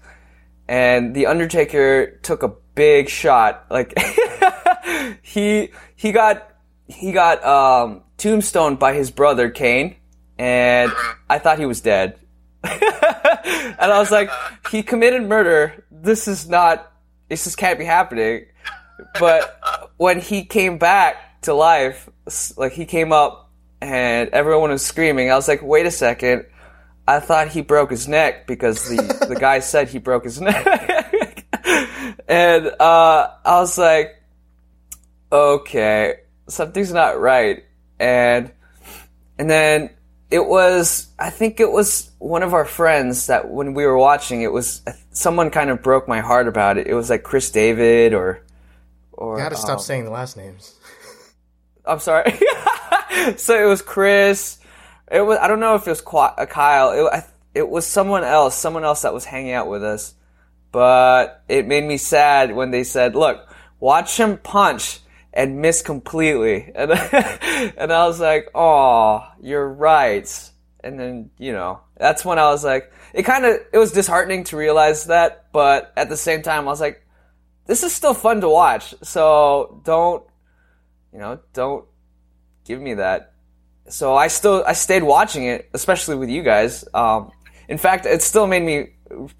and 0.68 1.16
the 1.16 1.26
Undertaker 1.28 2.20
took 2.22 2.44
a 2.44 2.50
big 2.76 3.10
shot. 3.10 3.66
Like 3.72 3.94
he 5.22 5.72
he 5.96 6.12
got 6.12 6.52
he 6.88 7.12
got 7.12 7.44
um, 7.44 8.03
tombstoned 8.18 8.80
by 8.80 8.94
his 8.94 9.12
brother 9.12 9.50
Kane, 9.50 9.96
and 10.38 10.92
I 11.30 11.40
thought 11.40 11.60
he 11.60 11.66
was 11.66 11.82
dead. 11.82 12.20
and 12.64 12.74
I 13.80 14.00
was 14.00 14.12
like, 14.12 14.30
he 14.72 14.84
committed 14.84 15.24
murder. 15.24 15.86
This 15.92 16.28
is 16.28 16.48
not. 16.48 16.92
This 17.30 17.44
just 17.44 17.58
can't 17.58 17.80
be 17.80 17.86
happening. 17.86 18.46
But 19.20 19.60
when 19.98 20.20
he 20.20 20.46
came 20.46 20.78
back 20.78 21.42
to 21.42 21.54
life, 21.54 22.10
like 22.58 22.74
he 22.74 22.86
came 22.86 23.12
up 23.12 23.52
and 23.82 24.30
everyone 24.30 24.72
was 24.72 24.86
screaming. 24.86 25.30
I 25.30 25.36
was 25.36 25.48
like, 25.48 25.62
wait 25.62 25.86
a 25.86 25.92
second. 25.92 26.46
I 27.08 27.20
thought 27.20 27.50
he 27.50 27.62
broke 27.62 27.92
his 27.92 28.08
neck 28.08 28.48
because 28.48 28.88
the 28.88 29.26
the 29.28 29.36
guy 29.36 29.60
said 29.72 29.90
he 29.90 30.00
broke 30.00 30.24
his 30.24 30.40
neck. 30.40 31.46
and 32.28 32.68
uh, 32.80 33.28
I 33.46 33.60
was 33.60 33.78
like, 33.78 34.22
okay, 35.32 36.16
something's 36.48 36.94
not 36.94 37.20
right. 37.20 37.66
And 38.00 38.52
and 39.38 39.50
then 39.50 39.90
it 40.30 40.46
was 40.46 41.08
I 41.20 41.30
think 41.30 41.60
it 41.60 41.72
was 41.72 42.10
one 42.18 42.44
of 42.44 42.54
our 42.54 42.66
friends 42.66 43.28
that 43.28 43.50
when 43.50 43.74
we 43.74 43.86
were 43.86 43.98
watching 43.98 44.42
it 44.42 44.52
was 44.52 44.82
someone 45.12 45.52
kind 45.52 45.70
of 45.70 45.84
broke 45.84 46.08
my 46.08 46.22
heart 46.22 46.48
about 46.48 46.78
it. 46.78 46.88
It 46.88 46.96
was 46.96 47.10
like 47.10 47.24
Chris 47.24 47.52
David 47.52 48.14
or 48.14 48.42
or 49.12 49.38
Gotta 49.38 49.56
stop 49.56 49.78
um, 49.78 49.84
saying 49.84 50.06
the 50.06 50.12
last 50.12 50.36
names. 50.36 50.76
I'm 51.86 52.00
sorry. 52.00 52.32
so 53.38 53.64
it 53.64 53.68
was 53.68 53.82
Chris. 53.82 54.58
It 55.12 55.22
was 55.22 55.38
I 55.40 55.48
don't 55.48 55.60
know 55.60 55.76
if 55.76 55.86
it 55.86 55.92
was 55.92 56.04
uh, 56.06 56.46
Kyle. 56.48 56.92
It, 57.14 57.24
it 57.54 57.70
was 57.70 57.86
someone 57.86 58.24
else, 58.24 58.56
someone 58.56 58.84
else 58.84 59.04
that 59.04 59.14
was 59.14 59.26
hanging 59.26 59.52
out 59.52 59.70
with 59.70 59.84
us. 59.84 60.16
But 60.72 61.44
it 61.48 61.68
made 61.68 61.84
me 61.84 61.98
sad 61.98 62.56
when 62.56 62.72
they 62.72 62.84
said, 62.84 63.16
"Look, 63.16 63.48
watch 63.80 64.18
him 64.18 64.38
punch 64.38 65.02
and 65.34 65.62
miss 65.62 65.82
completely," 65.82 66.72
and 66.76 66.92
and 66.92 67.92
I 67.92 68.08
was 68.08 68.20
like, 68.20 68.50
"Oh, 68.56 69.28
you're 69.42 69.68
right." 69.68 70.50
And 70.84 71.00
then 71.00 71.32
you 71.38 71.54
know 71.54 71.82
that's 71.98 72.26
when 72.26 72.40
I 72.40 72.46
was 72.46 72.64
like, 72.64 72.92
it 73.14 73.24
kind 73.24 73.46
of 73.46 73.60
it 73.72 73.78
was 73.78 73.92
disheartening 73.92 74.44
to 74.46 74.58
realize 74.58 75.06
that, 75.06 75.52
but 75.52 75.94
at 75.96 76.10
the 76.10 76.18
same 76.18 76.42
time, 76.42 76.68
I 76.68 76.72
was 76.72 76.82
like, 76.82 77.06
this 77.66 77.84
is 77.84 77.94
still 77.94 78.14
fun 78.14 78.42
to 78.42 78.50
watch. 78.50 78.94
So 79.04 79.82
don't 79.86 80.26
you 81.14 81.20
know, 81.20 81.40
don't 81.54 81.86
give 82.66 82.82
me 82.82 82.96
that. 82.96 83.34
So 83.88 84.16
I 84.16 84.28
still 84.28 84.64
I 84.66 84.74
stayed 84.74 85.04
watching 85.04 85.46
it, 85.46 85.70
especially 85.74 86.16
with 86.16 86.30
you 86.30 86.44
guys. 86.44 86.84
Um, 86.94 87.32
in 87.68 87.78
fact, 87.78 88.06
it 88.06 88.22
still 88.22 88.48
made 88.48 88.64
me 88.64 88.93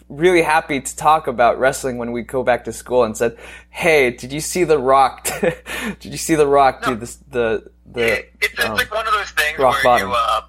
really 0.10 0.42
happy 0.42 0.80
to 0.80 0.96
talk 0.96 1.28
about 1.28 1.60
wrestling 1.60 1.98
when 1.98 2.12
we 2.12 2.22
go 2.22 2.44
back 2.44 2.64
to 2.66 2.74
school 2.74 3.04
and 3.04 3.16
said, 3.16 3.38
"Hey, 3.70 4.12
did 4.12 4.32
you 4.32 4.40
see 4.40 4.64
the 4.64 4.78
Rock? 4.78 5.28
did 5.42 6.06
you 6.06 6.18
see 6.18 6.36
the 6.36 6.48
Rock 6.48 6.84
do 6.84 6.96
this, 6.96 7.16
the 7.30 7.70
the 7.86 8.20
It, 8.20 8.34
it's, 8.42 8.64
um, 8.64 8.76
like 8.76 8.94
one 8.94 9.08
of 9.08 9.14
those 9.14 9.32
things 9.32 9.58
where 9.58 9.72
bottom. 9.84 10.08
you 10.08 10.16
uh, 10.16 10.42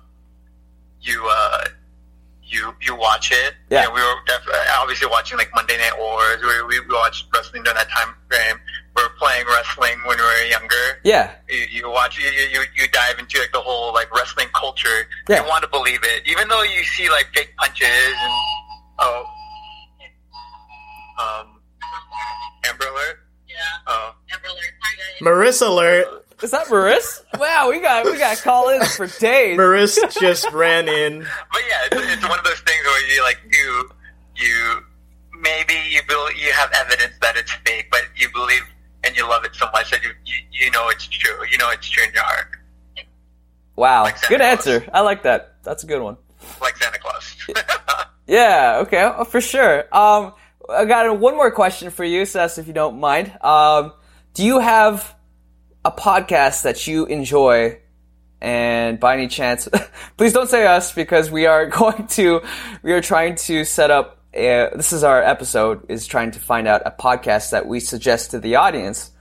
you 1.00 1.28
uh, 1.30 1.64
you 2.42 2.74
you 2.80 2.96
watch 2.96 3.32
it. 3.32 3.54
Yeah. 3.70 3.82
You 3.82 3.88
know, 3.88 3.94
we 3.94 4.00
were 4.00 4.14
def- 4.26 4.48
obviously 4.78 5.08
watching 5.08 5.38
like 5.38 5.50
Monday 5.54 5.76
Night 5.76 5.98
Wars. 5.98 6.40
We 6.42 6.80
we 6.80 6.94
watched 6.94 7.26
wrestling 7.34 7.62
during 7.64 7.76
that 7.76 7.90
time 7.90 8.14
frame 8.28 8.56
where 8.94 9.08
playing 9.18 9.44
wrestling 9.46 9.98
when 10.06 10.16
we 10.16 10.22
were 10.22 10.46
younger. 10.48 11.00
Yeah. 11.02 11.32
You, 11.48 11.66
you 11.70 11.90
watch, 11.90 12.18
you, 12.18 12.30
you 12.30 12.64
you 12.76 12.88
dive 12.88 13.18
into 13.18 13.38
like 13.38 13.52
the 13.52 13.60
whole 13.60 13.92
like 13.92 14.14
wrestling 14.14 14.48
culture. 14.54 15.08
Yeah. 15.28 15.42
You 15.42 15.48
want 15.48 15.62
to 15.62 15.68
believe 15.68 16.00
it, 16.02 16.22
even 16.26 16.48
though 16.48 16.62
you 16.62 16.84
see 16.84 17.10
like 17.10 17.28
fake 17.34 17.54
punches 17.56 17.88
and 17.88 18.32
Alert. 25.20 25.26
Hi, 25.26 25.44
guys. 25.44 25.54
Marissa 25.64 25.68
alert. 25.68 26.06
Is 26.42 26.50
that 26.50 26.68
Maris? 26.70 27.22
wow, 27.38 27.70
we 27.70 27.80
got 27.80 28.04
we 28.04 28.18
got 28.18 28.36
call 28.38 28.68
ins 28.68 28.94
for 28.96 29.06
days. 29.06 29.56
Maris 29.56 29.98
just 30.20 30.50
ran 30.52 30.88
in. 30.88 31.20
but 31.20 31.62
yeah, 31.68 31.86
it's, 31.98 32.12
it's 32.14 32.28
one 32.28 32.38
of 32.38 32.44
those 32.44 32.60
things 32.60 32.84
where 32.84 33.14
you 33.14 33.22
like 33.22 33.40
you 33.50 33.90
you 34.36 34.80
maybe 35.40 35.74
you 35.90 36.00
bel 36.08 36.30
you 36.34 36.52
have 36.52 36.70
evidence 36.74 37.14
that 37.22 37.36
it's 37.36 37.52
fake, 37.66 37.86
but 37.90 38.02
you 38.16 38.28
believe 38.32 38.62
and 39.04 39.16
you 39.16 39.26
love 39.28 39.44
it 39.44 39.54
so 39.54 39.66
much 39.72 39.90
that 39.92 40.02
you 40.02 40.10
you, 40.26 40.34
you 40.66 40.70
know 40.72 40.88
it's 40.88 41.06
true. 41.06 41.36
You 41.50 41.56
know 41.58 41.70
it's 41.70 41.88
true 41.88 42.04
in 42.04 42.12
your 42.12 42.24
heart, 42.24 42.48
Wow, 43.76 44.02
Like 44.02 44.20
good 44.28 44.40
Claus. 44.40 44.66
answer. 44.66 44.84
I 44.92 45.00
like 45.00 45.22
that. 45.22 45.54
That's 45.62 45.84
a 45.84 45.86
good 45.86 46.02
one. 46.02 46.16
like 46.60 46.76
Santa 46.76 46.98
Claus. 46.98 47.36
Yeah, 48.26 48.78
okay, 48.86 49.02
oh, 49.04 49.24
for 49.24 49.42
sure. 49.42 49.80
Um, 49.94 50.32
I 50.70 50.86
got 50.86 51.18
one 51.20 51.36
more 51.36 51.50
question 51.50 51.90
for 51.90 52.04
you, 52.04 52.24
Ces, 52.24 52.56
if 52.56 52.66
you 52.66 52.72
don't 52.72 52.98
mind. 52.98 53.30
Um, 53.42 53.92
do 54.34 54.44
you 54.44 54.58
have 54.58 55.14
a 55.84 55.92
podcast 55.92 56.62
that 56.62 56.86
you 56.86 57.06
enjoy? 57.06 57.78
And 58.40 59.00
by 59.00 59.14
any 59.14 59.28
chance, 59.28 59.68
please 60.16 60.32
don't 60.32 60.50
say 60.50 60.66
us 60.66 60.92
because 60.92 61.30
we 61.30 61.46
are 61.46 61.66
going 61.80 62.06
to, 62.08 62.42
we 62.82 62.92
are 62.92 63.00
trying 63.00 63.36
to 63.36 63.64
set 63.64 63.90
up. 63.90 64.20
A, 64.34 64.68
this 64.74 64.92
is 64.92 65.04
our 65.04 65.22
episode 65.22 65.88
is 65.88 66.08
trying 66.08 66.32
to 66.32 66.40
find 66.40 66.66
out 66.66 66.82
a 66.84 66.90
podcast 66.90 67.50
that 67.50 67.66
we 67.66 67.78
suggest 67.78 68.32
to 68.32 68.40
the 68.40 68.56
audience 68.56 69.12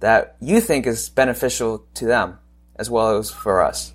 that 0.00 0.36
you 0.38 0.60
think 0.60 0.86
is 0.86 1.08
beneficial 1.08 1.86
to 1.94 2.04
them 2.04 2.38
as 2.76 2.90
well 2.90 3.16
as 3.16 3.30
for 3.30 3.62
us. 3.62 3.94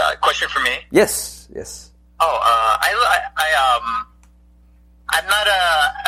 uh, 0.00 0.14
question 0.20 0.48
for 0.48 0.60
me. 0.60 0.78
Yes, 0.92 1.48
yes. 1.52 1.90
Oh, 2.20 2.38
uh, 2.40 2.78
I, 2.80 3.20
I, 3.36 3.42
I 3.42 3.76
um, 3.76 4.06
I'm 5.14 5.26
not 5.26 5.46
a, 5.46 5.50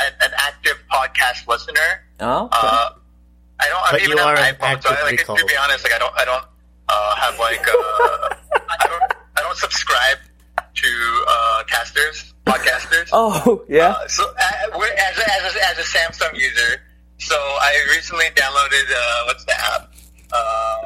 a 0.03 0.25
an 0.27 0.33
active 0.39 0.77
podcast 0.93 1.47
listener. 1.47 1.91
Oh, 2.21 2.47
okay. 2.47 2.59
Uh, 2.61 2.91
I 3.61 3.67
don't. 3.69 3.83
But 3.91 4.01
I 4.01 4.05
even 4.05 4.11
you 4.11 4.17
have 4.19 4.27
are 4.27 4.37
an 4.37 4.49
an 4.49 4.55
iPhone, 4.55 4.83
so 4.83 4.89
I, 4.89 4.93
active 4.93 5.05
like 5.05 5.19
recall. 5.21 5.37
to 5.37 5.45
be 5.47 5.57
honest, 5.57 5.85
like 5.85 5.95
I 5.95 5.99
don't. 5.99 6.15
I 6.17 6.25
don't 6.25 6.45
uh, 6.89 7.15
have 7.17 7.39
like. 7.39 7.67
Uh, 7.69 7.73
I 8.83 8.87
don't. 8.87 9.03
I 9.39 9.43
don't 9.43 9.57
subscribe 9.57 10.19
to 10.75 11.25
uh, 11.29 11.63
casters, 11.69 12.35
podcasters. 12.47 13.09
oh, 13.13 13.65
yeah. 13.69 13.91
Uh, 13.93 14.09
so 14.09 14.25
uh, 14.25 14.79
we're- 14.79 14.93
as 14.97 15.17
a, 15.19 15.33
as, 15.33 15.55
a, 15.57 15.69
as 15.71 15.79
a 15.79 15.99
Samsung 15.99 16.35
user, 16.37 16.81
so 17.19 17.35
I 17.37 17.87
recently 17.95 18.27
downloaded 18.35 18.91
uh, 18.91 19.23
what's 19.27 19.45
the 19.45 19.55
app? 19.73 19.93
Uh, 20.33 20.79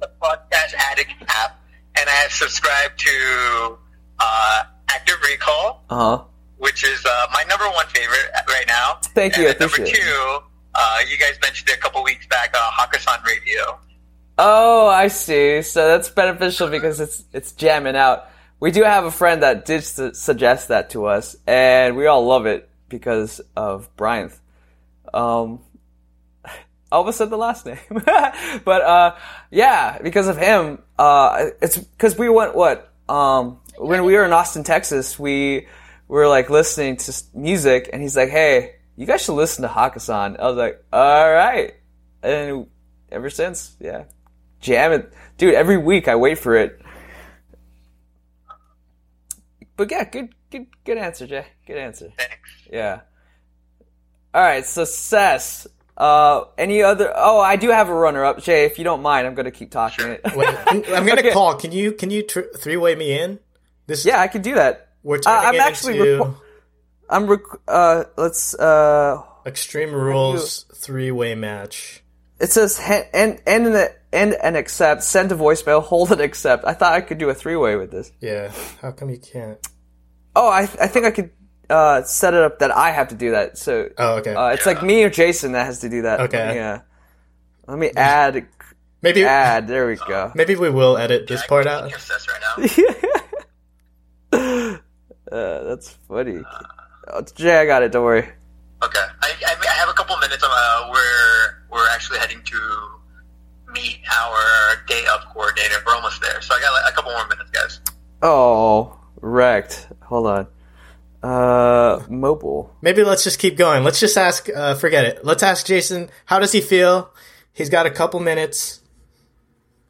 the 0.00 0.10
Podcast 0.20 0.74
Addict 0.90 1.12
app, 1.28 1.60
and 1.98 2.08
I 2.08 2.12
have 2.12 2.32
subscribed 2.32 2.98
to 3.00 3.78
uh, 4.18 4.62
Active 4.88 5.16
Recall, 5.28 5.84
Uh 5.90 5.96
huh. 6.16 6.24
Which 6.64 6.82
is 6.82 7.04
uh, 7.04 7.26
my 7.30 7.44
number 7.44 7.66
one 7.66 7.86
favorite 7.88 8.30
right 8.48 8.64
now. 8.66 8.98
Thank 9.02 9.36
you, 9.36 9.42
And 9.42 9.54
at 9.54 9.60
number 9.60 9.76
two, 9.76 10.38
uh, 10.74 10.98
you 11.08 11.18
guys 11.18 11.38
mentioned 11.42 11.68
it 11.68 11.76
a 11.76 11.78
couple 11.78 12.02
weeks 12.02 12.26
back, 12.26 12.54
uh, 12.54 12.70
Hakkasan 12.70 13.22
Radio. 13.22 13.78
Oh, 14.38 14.88
I 14.88 15.08
see. 15.08 15.60
So 15.60 15.86
that's 15.86 16.08
beneficial 16.08 16.68
because 16.68 17.00
it's 17.00 17.22
it's 17.34 17.52
jamming 17.52 17.96
out. 17.96 18.30
We 18.60 18.70
do 18.70 18.82
have 18.82 19.04
a 19.04 19.10
friend 19.10 19.42
that 19.42 19.66
did 19.66 19.84
su- 19.84 20.14
suggest 20.14 20.68
that 20.68 20.90
to 20.90 21.04
us, 21.04 21.36
and 21.46 21.96
we 21.96 22.06
all 22.06 22.24
love 22.26 22.46
it 22.46 22.68
because 22.88 23.42
of 23.54 23.94
Brian. 23.96 24.32
Um, 25.12 25.60
I 26.44 26.50
almost 26.90 27.18
said 27.18 27.28
the 27.28 27.36
last 27.36 27.66
name, 27.66 27.78
but 27.90 28.82
uh, 28.82 29.16
yeah, 29.50 29.98
because 30.02 30.28
of 30.28 30.38
him. 30.38 30.82
Uh, 30.98 31.50
it's 31.60 31.76
because 31.76 32.16
we 32.16 32.30
went 32.30 32.56
what 32.56 32.90
um 33.06 33.60
when 33.76 34.04
we 34.04 34.14
were 34.14 34.24
in 34.24 34.32
Austin, 34.32 34.64
Texas, 34.64 35.18
we 35.18 35.66
were 36.08 36.28
like 36.28 36.50
listening 36.50 36.96
to 36.98 37.12
music, 37.34 37.90
and 37.92 38.02
he's 38.02 38.16
like, 38.16 38.28
"Hey, 38.30 38.76
you 38.96 39.06
guys 39.06 39.22
should 39.24 39.34
listen 39.34 39.62
to 39.62 39.68
Hakkasan." 39.68 40.38
I 40.38 40.46
was 40.48 40.56
like, 40.56 40.84
"All 40.92 41.30
right," 41.32 41.74
and 42.22 42.66
ever 43.10 43.30
since, 43.30 43.76
yeah, 43.80 44.04
jam 44.60 44.92
it, 44.92 45.12
dude. 45.38 45.54
Every 45.54 45.78
week 45.78 46.08
I 46.08 46.16
wait 46.16 46.38
for 46.38 46.56
it. 46.56 46.80
But 49.76 49.90
yeah, 49.90 50.04
good, 50.04 50.34
good, 50.50 50.66
good 50.84 50.98
answer, 50.98 51.26
Jay. 51.26 51.46
Good 51.66 51.78
answer. 51.78 52.12
Thanks. 52.16 52.50
Yeah. 52.70 53.00
All 54.32 54.42
right, 54.42 54.64
so 54.64 54.84
Ces. 54.84 55.66
Uh, 55.96 56.44
any 56.58 56.82
other? 56.82 57.12
Oh, 57.14 57.38
I 57.40 57.54
do 57.54 57.70
have 57.70 57.88
a 57.88 57.94
runner-up, 57.94 58.42
Jay. 58.42 58.64
If 58.64 58.78
you 58.78 58.84
don't 58.84 59.00
mind, 59.02 59.26
I'm 59.28 59.34
gonna 59.34 59.52
keep 59.52 59.70
talking 59.70 60.08
it. 60.08 60.20
Wait, 60.34 60.48
I'm 60.66 60.80
gonna 60.82 61.12
Okay. 61.20 61.30
call. 61.30 61.54
Can 61.54 61.70
you 61.70 61.92
can 61.92 62.10
you 62.10 62.22
tr- 62.24 62.50
three 62.56 62.76
way 62.76 62.96
me 62.96 63.16
in? 63.18 63.38
This 63.86 64.04
Yeah, 64.04 64.20
I 64.20 64.26
can 64.26 64.42
do 64.42 64.54
that. 64.54 64.88
We're 65.04 65.18
Uh, 65.18 65.30
I'm 65.30 65.60
actually 65.60 65.98
into 66.00 66.24
repo- 66.24 66.36
I'm 67.08 67.26
rec- 67.28 67.60
uh, 67.68 68.04
let's 68.16 68.54
uh, 68.54 69.22
Extreme 69.46 69.92
Rules 69.94 70.64
three 70.74 71.10
way 71.12 71.34
match. 71.36 72.02
it 72.40 72.50
says 72.50 72.78
hen- 72.78 73.06
end 73.12 73.40
end 73.46 73.66
and 73.68 73.90
end 74.12 74.34
and 74.42 74.56
accept. 74.56 75.02
Send 75.04 75.30
a 75.30 75.36
voicemail. 75.36 75.82
Hold 75.92 76.10
and 76.12 76.20
accept. 76.20 76.64
I 76.66 76.72
thought 76.72 76.94
I 76.94 77.00
could 77.02 77.18
do 77.18 77.28
a 77.28 77.34
three-way 77.34 77.76
with 77.76 77.90
this. 77.92 78.10
Yeah, 78.20 78.50
how 78.82 78.90
come 78.92 79.10
you 79.10 79.18
can't? 79.18 79.58
Oh, 80.34 80.48
I 80.48 80.62
I 80.62 80.88
think 80.88 81.04
I 81.06 81.10
could 81.12 81.30
uh 81.70 82.02
set 82.04 82.34
it 82.34 82.40
up 82.42 82.58
that 82.60 82.70
I 82.74 82.90
have 82.90 83.08
to 83.08 83.14
do 83.14 83.30
that. 83.32 83.56
So 83.58 83.88
Oh, 83.98 84.16
okay. 84.16 84.34
uh, 84.34 84.48
it's 84.48 84.66
like 84.66 84.82
me 84.82 85.04
or 85.04 85.10
Jason 85.10 85.52
that 85.52 85.66
has 85.66 85.80
to 85.80 85.88
do 85.88 86.02
that. 86.02 86.20
Okay. 86.20 86.54
Yeah. 86.56 86.80
Let 87.66 87.78
me 87.78 87.90
add 87.96 88.46
maybe 89.02 89.24
add. 89.24 89.68
There 89.68 89.86
we 89.86 89.96
go. 89.96 90.32
maybe 90.34 90.56
we 90.56 90.70
will 90.70 90.96
edit 90.96 91.26
this 91.26 91.46
part 91.46 91.66
out. 91.66 91.90
Kiss 91.92 92.10
right 92.28 92.40
now. 92.40 92.64
Uh, 95.34 95.64
that's 95.64 95.88
funny. 96.06 96.40
Oh, 97.08 97.20
Jay, 97.34 97.58
I 97.58 97.66
got 97.66 97.82
it. 97.82 97.90
Don't 97.90 98.04
worry. 98.04 98.22
Okay, 98.82 99.00
I, 99.22 99.32
I, 99.46 99.56
I 99.60 99.74
have 99.74 99.88
a 99.88 99.92
couple 99.92 100.16
minutes. 100.18 100.44
Uh, 100.46 100.90
we're 100.92 101.64
we're 101.72 101.88
actually 101.90 102.20
heading 102.20 102.40
to 102.44 102.88
meet 103.72 103.98
our 104.16 104.76
day 104.86 105.02
of 105.12 105.24
coordinator. 105.32 105.74
We're 105.84 105.96
almost 105.96 106.22
there, 106.22 106.40
so 106.40 106.54
I 106.54 106.60
got 106.60 106.72
like, 106.72 106.92
a 106.92 106.94
couple 106.94 107.10
more 107.10 107.26
minutes, 107.26 107.50
guys. 107.50 107.80
Oh, 108.22 108.96
wrecked. 109.20 109.88
Hold 110.02 110.26
on. 110.28 110.46
Uh, 111.20 112.04
mobile. 112.08 112.72
Maybe 112.80 113.02
let's 113.02 113.24
just 113.24 113.40
keep 113.40 113.56
going. 113.56 113.82
Let's 113.82 113.98
just 113.98 114.16
ask. 114.16 114.48
Uh, 114.54 114.74
forget 114.74 115.04
it. 115.04 115.24
Let's 115.24 115.42
ask 115.42 115.66
Jason. 115.66 116.10
How 116.26 116.38
does 116.38 116.52
he 116.52 116.60
feel? 116.60 117.12
He's 117.52 117.70
got 117.70 117.86
a 117.86 117.90
couple 117.90 118.20
minutes. 118.20 118.82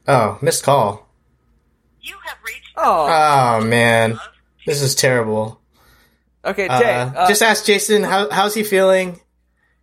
Oh, 0.08 0.38
missed 0.40 0.62
call. 0.62 1.06
You 2.00 2.14
have 2.24 2.38
reached 2.46 2.64
Oh, 2.76 3.08
Oh 3.60 3.64
man, 3.64 4.18
this 4.66 4.82
is 4.82 4.94
terrible. 4.94 5.60
okay, 6.44 6.68
Jay. 6.68 6.92
Uh, 6.94 7.10
Uh, 7.14 7.28
just 7.28 7.42
ask 7.42 7.64
Jason. 7.64 8.02
How 8.02 8.30
how's 8.30 8.54
he 8.54 8.62
feeling? 8.64 9.20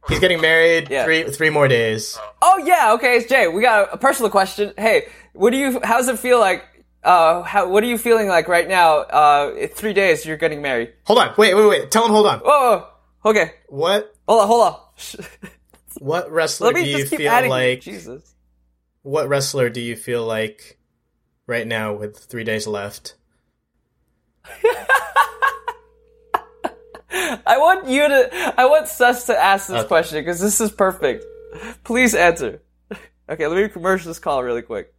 He's 0.09 0.19
getting 0.19 0.41
married. 0.41 0.89
Yeah. 0.89 1.05
Three 1.05 1.23
three 1.23 1.49
more 1.49 1.67
days. 1.67 2.17
oh 2.41 2.57
yeah. 2.65 2.93
Okay, 2.93 3.17
it's 3.17 3.29
Jay. 3.29 3.47
We 3.47 3.61
got 3.61 3.93
a 3.93 3.97
personal 3.97 4.31
question. 4.31 4.73
Hey, 4.77 5.07
what 5.33 5.51
do 5.51 5.57
you? 5.57 5.79
How 5.83 5.97
does 5.97 6.07
it 6.07 6.19
feel 6.19 6.39
like? 6.39 6.63
Uh, 7.03 7.41
how, 7.41 7.67
what 7.67 7.83
are 7.83 7.87
you 7.87 7.97
feeling 7.97 8.27
like 8.27 8.47
right 8.47 8.67
now? 8.67 8.99
Uh, 8.99 9.67
three 9.67 9.93
days 9.93 10.23
you're 10.25 10.37
getting 10.37 10.61
married. 10.61 10.93
Hold 11.05 11.19
on. 11.19 11.33
Wait 11.37 11.55
wait 11.55 11.67
wait. 11.67 11.91
Tell 11.91 12.05
him. 12.05 12.11
Hold 12.11 12.27
on. 12.27 12.39
Whoa. 12.39 12.47
whoa. 12.49 12.87
Okay. 13.31 13.53
What 13.69 14.13
Hold 14.27 14.41
on. 14.41 14.47
Hold 14.47 14.63
on. 14.63 15.49
what 15.99 16.31
wrestler 16.31 16.73
do 16.73 16.83
you 16.83 17.05
feel 17.05 17.31
adding. 17.31 17.49
like? 17.49 17.81
Jesus. 17.81 18.35
What 19.03 19.29
wrestler 19.29 19.69
do 19.69 19.81
you 19.81 19.95
feel 19.95 20.25
like 20.25 20.79
right 21.47 21.65
now 21.65 21.93
with 21.93 22.17
three 22.17 22.43
days 22.43 22.67
left? 22.67 23.15
I 27.13 27.57
want 27.57 27.87
you 27.87 28.07
to. 28.07 28.53
I 28.57 28.65
want 28.65 28.87
Ces 28.87 29.25
to 29.25 29.37
ask 29.37 29.67
this 29.67 29.79
Okay. 29.79 29.87
question 29.87 30.19
because 30.21 30.39
this 30.39 30.61
is 30.61 30.71
perfect. 30.71 31.25
Please 31.83 32.15
answer. 32.15 32.61
Okay, 33.29 33.47
let 33.47 33.55
me 33.61 33.67
commercial 33.69 34.09
this 34.09 34.19
call 34.19 34.43
really 34.43 34.61
quick. 34.61 34.93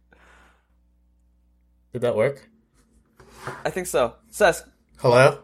Did 1.91 2.01
that 2.01 2.15
work? 2.15 2.47
I 3.65 3.69
think 3.69 3.87
so. 3.87 4.13
Ces. 4.31 4.63
Hello. 4.97 5.39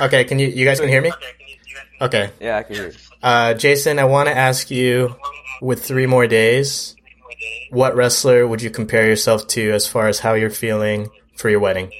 Okay. 0.00 0.24
Can 0.24 0.38
you 0.38 0.48
you 0.48 0.64
guys 0.64 0.80
can 0.80 0.88
hear 0.88 1.00
me? 1.02 1.10
Okay, 1.10 1.16
can 1.16 1.48
you, 1.48 1.56
you 1.56 1.74
guys 1.74 1.98
can 2.00 2.06
Okay. 2.06 2.30
Yeah, 2.40 2.58
I 2.58 2.62
can 2.62 2.74
hear 2.76 2.86
you. 2.88 2.94
Uh, 3.22 3.54
Jason, 3.54 3.98
I 3.98 4.04
want 4.04 4.28
to 4.28 4.36
ask 4.36 4.70
you, 4.70 5.16
with 5.60 5.84
three 5.84 6.06
more 6.06 6.26
days, 6.28 6.94
what 7.70 7.96
wrestler 7.96 8.46
would 8.46 8.62
you 8.62 8.70
compare 8.70 9.06
yourself 9.06 9.48
to 9.48 9.72
as 9.72 9.88
far 9.88 10.06
as 10.06 10.20
how 10.20 10.34
you're 10.34 10.50
feeling 10.50 11.10
for 11.38 11.48
your 11.48 11.60
wedding? 11.60 11.90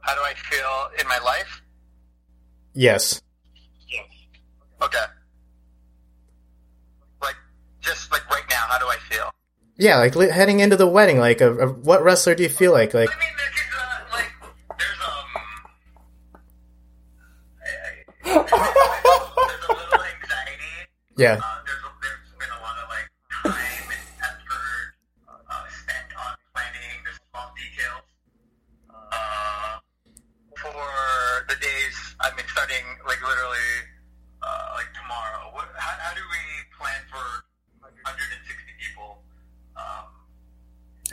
How 0.00 0.14
do 0.14 0.20
I 0.20 0.34
feel 0.34 0.90
in 1.00 1.06
my 1.08 1.18
life? 1.24 1.62
Yes. 2.74 3.22
Yes. 3.88 4.04
Okay. 4.82 4.98
Like 7.22 7.36
just 7.80 8.10
like 8.10 8.28
right 8.30 8.42
now, 8.50 8.64
how 8.68 8.78
do 8.78 8.86
I 8.86 8.96
feel? 9.08 9.30
Yeah, 9.76 9.98
like 9.98 10.16
li- 10.16 10.30
heading 10.30 10.60
into 10.60 10.76
the 10.76 10.86
wedding, 10.88 11.18
like 11.18 11.40
a, 11.40 11.56
a, 11.56 11.68
what 11.68 12.02
wrestler 12.02 12.34
do 12.34 12.42
you 12.42 12.48
feel 12.48 12.72
like? 12.72 12.94
Like. 12.94 13.10
I 13.10 13.14
mean, 13.14 13.28
uh, 18.26 18.38
um, 18.38 18.46
Yeah. 21.16 21.34
Um, 21.34 21.61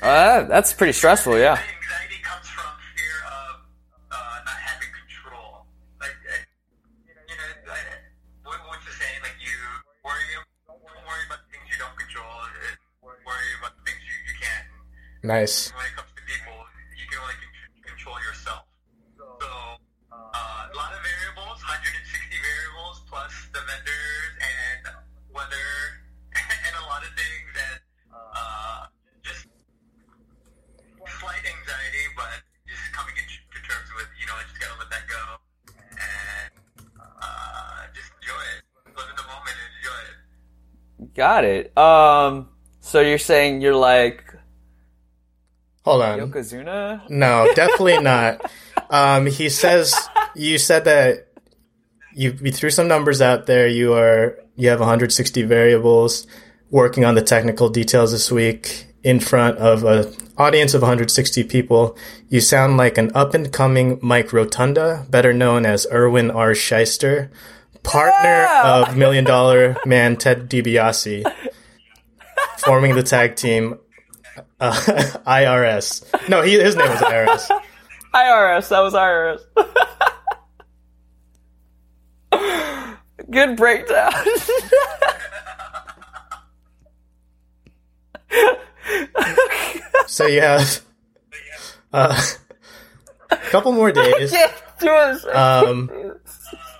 Uh, 0.10 0.42
that's 0.46 0.74
pretty 0.74 0.92
stressful, 0.92 1.38
yeah. 1.38 1.54
Anxiety 1.54 2.18
comes 2.24 2.48
from 2.50 2.66
fear 2.98 3.14
of 3.30 3.62
uh 4.10 4.16
not 4.44 4.58
having 4.58 4.90
control. 4.90 5.70
Like 6.02 6.18
I 6.34 6.50
you 7.06 7.14
know, 7.14 7.70
I 7.70 7.78
w 8.42 8.58
what's 8.66 8.86
the 8.90 8.94
Um, 41.80 42.50
so 42.82 43.00
you're 43.02 43.18
saying 43.18 43.62
you're 43.62 43.76
like 43.76 44.24
Hold 45.86 46.02
on. 46.04 46.20
Yokozuna? 46.20 47.10
No, 47.10 47.50
definitely 47.56 48.00
not. 48.00 48.50
Um, 48.92 49.28
he 49.28 49.50
says 49.50 49.94
you 50.36 50.58
said 50.58 50.86
that 50.86 51.28
you, 52.16 52.36
you 52.42 52.52
threw 52.52 52.72
some 52.72 52.88
numbers 52.88 53.22
out 53.22 53.46
there. 53.46 53.68
You 53.68 53.94
are 53.94 54.36
you 54.56 54.70
have 54.70 54.80
160 54.80 55.44
variables 55.44 56.26
working 56.72 57.06
on 57.06 57.14
the 57.14 57.22
technical 57.22 57.70
details 57.70 58.12
this 58.14 58.32
week 58.32 58.88
in 59.04 59.20
front 59.20 59.60
of 59.60 59.84
an 59.84 60.12
audience 60.40 60.74
of 60.74 60.82
160 60.82 61.44
people. 61.44 61.96
You 62.30 62.42
sound 62.42 62.78
like 62.78 62.98
an 62.98 63.12
up 63.14 63.36
and 63.36 63.54
coming 63.54 64.00
Mike 64.02 64.34
Rotunda, 64.34 65.06
better 65.08 65.34
known 65.34 65.68
as 65.68 65.86
Irwin 65.92 66.32
R. 66.32 66.54
Schyster, 66.54 67.30
partner 67.84 68.24
Yeah! 68.24 68.86
of 68.90 68.98
Million 68.98 69.24
Dollar 69.24 69.78
Man 69.86 70.16
Ted 70.18 70.50
DiBiase, 70.50 71.32
forming 72.60 72.96
the 72.96 73.04
tag 73.04 73.36
team 73.36 73.80
uh, 74.60 74.72
IRS. 75.28 76.30
No, 76.30 76.42
he, 76.42 76.60
his 76.60 76.76
name 76.76 76.90
was 76.90 77.00
IRS. 77.00 77.50
IRS. 78.14 78.70
That 78.70 78.80
was 78.80 78.94
IRS. 78.94 79.42
Good 83.30 83.58
breakdown. 83.58 84.12
So 90.20 90.26
you 90.26 90.42
have 90.42 90.82
uh, 91.94 92.22
a 93.30 93.36
couple 93.52 93.72
more 93.72 93.92
days. 93.92 94.32
Can't 94.34 94.54
do 94.80 94.86
this. 94.88 95.26
Um, 95.28 95.90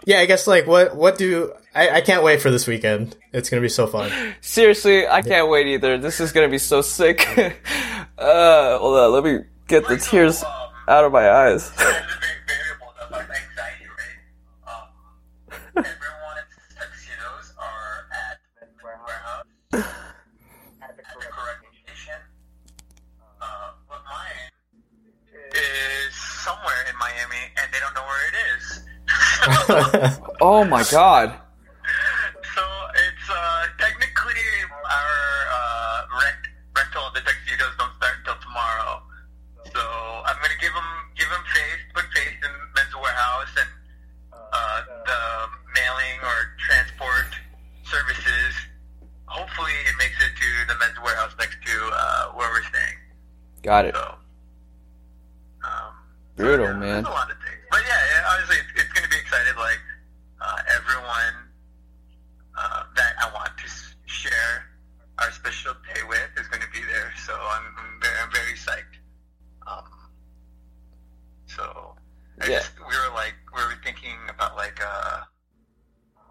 yeah, 0.10 0.22
I 0.22 0.26
guess 0.26 0.48
like 0.48 0.66
what 0.66 0.96
what 0.96 1.20
do 1.20 1.54
I, 1.76 1.98
I 1.98 2.02
can't 2.02 2.24
wait 2.24 2.42
for 2.42 2.50
this 2.50 2.66
weekend. 2.66 3.16
It's 3.32 3.48
gonna 3.48 3.62
be 3.62 3.70
so 3.70 3.86
fun. 3.86 4.12
Seriously, 4.42 5.08
I 5.08 5.22
can't 5.22 5.50
wait 5.50 5.68
either. 5.68 6.00
This 6.00 6.20
is 6.20 6.32
gonna 6.32 6.50
be 6.50 6.58
so 6.58 6.82
sick. 6.82 7.28
uh, 8.18 8.80
hold 8.80 8.98
on, 8.98 9.12
let 9.14 9.24
me 9.24 9.46
get 9.68 9.88
the 9.88 9.98
tears 9.98 10.44
out 10.88 11.06
of 11.06 11.12
my 11.12 11.30
eyes. 11.30 11.70
There's 11.78 11.94
a 11.94 11.94
big 11.94 12.42
variable 12.50 12.92
that 12.98 13.22
affects 13.22 13.40
anxiety, 13.54 13.86
right? 13.86 14.18
Um, 14.66 15.86
everyone's 15.86 16.58
tuxedos 16.74 17.54
are 17.60 18.10
at 18.10 18.40
the 18.60 18.66
warehouse 18.84 19.46
at 20.82 20.98
the 20.98 21.04
correct 21.06 21.62
location. 21.70 22.18
Uh, 23.40 23.78
but 23.88 24.02
mine 24.10 24.50
is 25.54 26.16
somewhere 26.16 26.82
in 26.90 26.98
Miami, 26.98 27.54
and 27.62 27.72
they 27.72 27.80
don't 27.80 27.94
know 27.94 28.02
where 28.02 28.28
it 28.28 28.58
is. 28.58 28.80
Oh 30.42 30.59
my 30.70 30.84
god. 30.92 31.34
So 32.56 32.64
it's 32.96 33.28
uh, 33.30 33.66
technically 33.80 34.42
our 34.86 35.16
uh, 35.54 36.00
rent 36.22 36.42
rental 36.76 37.04
of 37.08 37.14
the 37.14 37.22
tuxedos 37.22 37.74
don't 37.78 37.94
start 37.98 38.16
until 38.20 38.36
tomorrow. 38.42 39.02
So 39.74 39.80
I'm 39.80 40.36
gonna 40.42 40.60
give 40.60 40.74
them 40.74 40.90
give 41.16 41.30
them 41.30 41.44
face, 41.54 41.82
put 41.94 42.06
face 42.16 42.36
in 42.42 42.52
men's 42.76 42.94
warehouse, 43.00 43.54
and 43.60 43.70
uh, 44.34 44.80
the 45.06 45.20
mailing 45.76 46.18
or 46.26 46.38
transport 46.68 47.30
services. 47.86 48.54
Hopefully, 49.26 49.76
it 49.88 49.96
makes 49.98 50.18
it 50.20 50.34
to 50.36 50.50
the 50.74 50.78
men's 50.80 51.00
warehouse 51.04 51.32
next 51.40 51.58
to 51.64 51.76
uh, 51.94 52.24
where 52.36 52.50
we're 52.50 52.64
staying. 52.66 52.98
Got 53.64 53.86
it. 53.86 53.96
So. 53.96 54.16
Um, 55.64 55.94
Brutal, 56.36 56.66
yeah, 56.66 56.74
man. 56.74 57.04
There's 57.04 57.14
a 57.14 57.18
lot 57.18 57.30
of 57.32 57.38
things, 57.44 57.62
but 57.72 57.82
yeah, 57.88 58.00
yeah 58.16 58.32
honestly, 58.36 58.58
it's, 58.58 58.84
it's 58.84 58.94
going 58.94 59.04
to 59.04 59.10
be 59.12 59.20
excited. 59.22 59.56
Like 59.56 59.80
uh, 60.42 60.58
everyone 60.76 61.36
uh, 62.58 62.84
that 62.96 63.14
I 63.20 63.28
want 63.36 63.52
to 63.58 63.66
s- 63.66 63.94
share 64.06 64.66
our 65.20 65.32
special 65.32 65.74
day 65.94 66.00
with 66.08 66.28
is 66.40 66.48
going 66.48 66.62
to 66.64 66.72
be 66.72 66.80
there. 66.92 67.12
So 67.28 67.34
I'm, 67.36 67.64
I'm 67.78 68.00
very, 68.02 68.16
I'm 68.24 68.32
very 68.32 68.56
psyched. 68.56 68.96
Um, 69.68 69.84
so 71.48 71.96
I 72.42 72.48
Yeah. 72.48 72.60
just, 72.60 72.72
we 72.80 72.96
were 72.96 73.14
like, 73.14 73.36
we 73.56 73.62
were 73.64 73.76
thinking 73.84 74.16
about 74.30 74.56
like 74.56 74.80
uh, 74.84 75.20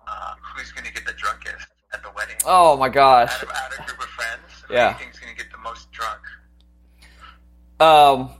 uh, 0.08 0.34
who's 0.56 0.72
going 0.72 0.86
to 0.86 0.92
get 0.92 1.04
the 1.06 1.12
drunkest 1.14 1.66
at 1.92 2.02
the 2.02 2.10
wedding. 2.16 2.36
Oh 2.46 2.77
my 2.88 2.94
gosh. 2.94 3.34
Out 3.36 3.42
of, 3.42 3.48
out 3.50 3.72
of 3.72 3.84
a 3.84 3.86
group 3.88 3.98
of 4.00 4.06
friends, 4.06 4.64
who 4.66 4.74
Yeah. 4.74 4.88
do 4.92 4.92
you 4.92 4.98
think's 5.04 5.18
going 5.20 5.36
to 5.36 5.42
get 5.42 5.52
the 5.52 5.58
most 5.58 5.90
drunk? 5.92 6.20
Um, 7.80 8.30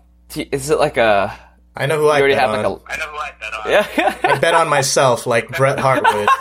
is 0.52 0.70
it 0.70 0.78
like 0.78 0.96
a? 0.96 1.38
I 1.76 1.86
know 1.86 1.96
who 1.98 2.04
You 2.04 2.10
I 2.10 2.18
already 2.18 2.34
bet 2.34 2.40
have 2.48 2.50
on. 2.64 2.72
like 2.72 2.82
I 2.88 2.96
know 2.96 3.10
who 3.10 3.16
I 3.18 3.30
bet 3.40 3.54
on. 3.54 3.70
Yeah. 3.70 3.86
I 4.34 4.38
bet 4.38 4.54
on 4.54 4.68
myself, 4.68 5.26
like 5.26 5.48
Bret 5.56 5.78
Hart 5.78 6.02
would. 6.02 6.28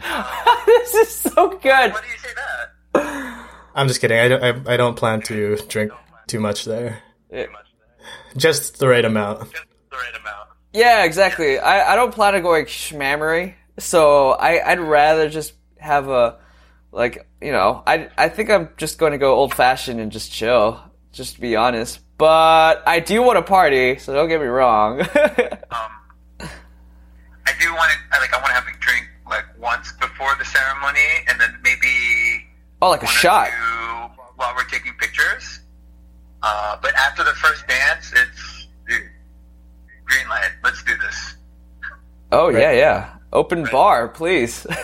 this 0.66 0.94
is 0.94 1.14
so 1.14 1.48
good. 1.58 1.92
Why 1.92 2.00
do 2.00 2.06
you 2.08 2.18
say 2.18 2.28
that? 2.36 3.46
I'm 3.74 3.88
just 3.88 4.00
kidding. 4.00 4.18
I 4.18 4.28
don't, 4.28 4.42
I, 4.68 4.74
I 4.74 4.76
don't 4.76 4.96
plan 4.96 5.22
to 5.22 5.56
drink 5.68 5.92
too 6.26 6.40
much 6.40 6.64
there. 6.64 7.02
Just 8.36 8.78
the 8.78 8.88
right 8.88 9.04
amount. 9.04 9.40
Just 9.52 9.64
the 9.90 9.96
right 9.96 10.14
amount. 10.20 10.48
Yeah, 10.72 11.04
exactly. 11.04 11.58
I, 11.58 11.92
I 11.92 11.96
don't 11.96 12.12
plan 12.14 12.34
on 12.34 12.42
going 12.42 12.66
schmammery, 12.66 13.54
so 13.78 14.30
I 14.30 14.72
I'd 14.72 14.80
rather 14.80 15.28
just 15.28 15.54
have 15.78 16.08
a 16.08 16.38
like 16.92 17.26
you 17.40 17.52
know 17.52 17.82
I 17.86 18.08
I 18.16 18.28
think 18.28 18.50
I'm 18.50 18.70
just 18.76 18.98
going 18.98 19.12
to 19.12 19.18
go 19.18 19.34
old 19.34 19.54
fashioned 19.54 20.00
and 20.00 20.12
just 20.12 20.32
chill, 20.32 20.80
just 21.12 21.36
to 21.36 21.40
be 21.40 21.56
honest. 21.56 22.00
But 22.18 22.82
I 22.86 23.00
do 23.00 23.22
want 23.22 23.38
to 23.38 23.42
party, 23.42 23.98
so 23.98 24.12
don't 24.12 24.28
get 24.28 24.40
me 24.40 24.46
wrong. 24.46 25.00
Um, 25.72 26.48
I 27.46 27.52
do 27.58 27.72
want 27.72 27.90
to, 27.90 28.20
like, 28.20 28.32
I 28.34 28.36
want 28.36 28.48
to 28.48 28.52
have 28.52 28.66
a 28.66 28.78
drink, 28.80 29.08
like, 29.28 29.44
once 29.58 29.92
before 29.92 30.34
the 30.38 30.44
ceremony, 30.44 31.00
and 31.28 31.40
then 31.40 31.56
maybe 31.62 32.44
oh, 32.82 32.90
like 32.90 33.02
a 33.02 33.06
shot. 33.06 33.48
two 33.48 34.22
while 34.36 34.52
we're 34.56 34.64
taking 34.64 34.92
pictures. 34.94 35.60
Uh, 36.42 36.76
but 36.82 36.94
after 36.94 37.24
the 37.24 37.32
first 37.32 37.66
dance, 37.66 38.12
it's 38.14 38.68
dude, 38.88 39.02
green 40.04 40.28
light. 40.28 40.50
Let's 40.62 40.82
do 40.82 40.96
this. 40.98 41.36
Oh 42.32 42.48
yeah, 42.48 42.72
yeah. 42.72 43.14
Open 43.32 43.64
bar, 43.64 44.08
please. 44.08 44.66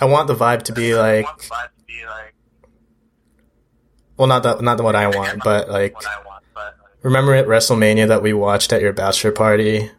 I 0.00 0.04
want 0.04 0.28
the 0.28 0.34
vibe 0.34 0.62
to 0.64 0.72
be 0.72 0.94
like, 0.94 1.26
I 1.26 1.28
want 1.28 1.38
the 1.38 1.46
vibe 1.46 1.70
to 1.78 1.84
be 1.86 2.04
like 2.06 2.34
well, 4.18 4.26
not 4.26 4.42
that, 4.42 4.60
not 4.60 4.82
what 4.82 4.96
I 4.96 5.06
want, 5.06 5.42
but 5.42 5.70
like, 5.70 5.94
what 5.94 6.06
I 6.06 6.22
want, 6.26 6.44
but 6.52 6.76
remember 7.02 7.34
at 7.34 7.46
WrestleMania 7.46 8.08
that 8.08 8.22
we 8.22 8.32
watched 8.34 8.72
at 8.72 8.82
your 8.82 8.92
bachelor 8.92 9.32
party, 9.32 9.90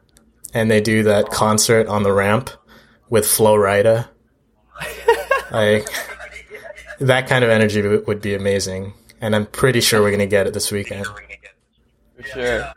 and 0.54 0.70
they 0.70 0.82
do 0.82 1.04
that 1.04 1.26
oh. 1.26 1.30
concert 1.30 1.88
on 1.88 2.04
the 2.04 2.14
ramp 2.14 2.52
with 3.10 3.26
Flo 3.26 3.56
Rida. 3.56 4.08
like 5.52 5.88
that 7.00 7.28
kind 7.28 7.44
of 7.44 7.50
energy 7.50 7.82
would 7.82 8.22
be 8.22 8.36
amazing, 8.36 8.94
and 9.22 9.36
I'm 9.36 9.46
pretty 9.46 9.82
sure 9.82 10.02
we're 10.02 10.12
gonna 10.12 10.28
get 10.28 10.46
it 10.46 10.54
this 10.54 10.72
weekend. 10.72 11.08
we're 11.08 11.22
gonna 11.22 11.28
get 11.28 11.56
For 12.18 12.24
sure. 12.24 12.74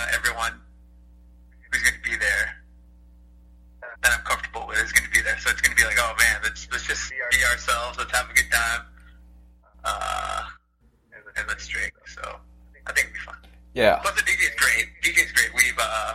know, 0.00 0.06
everyone 0.16 0.52
who's 1.70 1.82
going 1.82 1.94
to 1.94 2.10
be 2.10 2.16
there 2.16 2.56
that 4.02 4.12
I'm 4.12 4.24
comfortable 4.24 4.66
with 4.66 4.78
is 4.78 4.92
going 4.92 5.04
to 5.04 5.10
be 5.10 5.20
there. 5.22 5.38
So 5.38 5.50
it's 5.50 5.60
going 5.60 5.76
to 5.76 5.80
be 5.80 5.86
like, 5.86 5.98
oh 6.00 6.14
man, 6.18 6.40
let's 6.42 6.68
let's 6.72 6.86
just 6.86 7.10
be 7.10 7.44
ourselves. 7.44 7.98
Let's 7.98 8.12
have 8.12 8.30
a 8.30 8.34
good 8.34 8.50
time, 8.50 8.80
uh, 9.84 10.42
and 11.36 11.44
let's 11.48 11.66
drink. 11.68 11.92
So 12.06 12.22
I 12.86 12.92
think 12.92 13.08
it'll 13.08 13.14
be 13.14 13.18
fun. 13.20 13.36
Yeah. 13.74 14.00
But 14.02 14.16
the 14.16 14.22
DJ 14.22 14.48
is 14.48 14.56
great. 14.56 14.86
DJ 15.02 15.24
is 15.26 15.32
great. 15.32 15.50
We've 15.54 15.78
uh, 15.78 16.14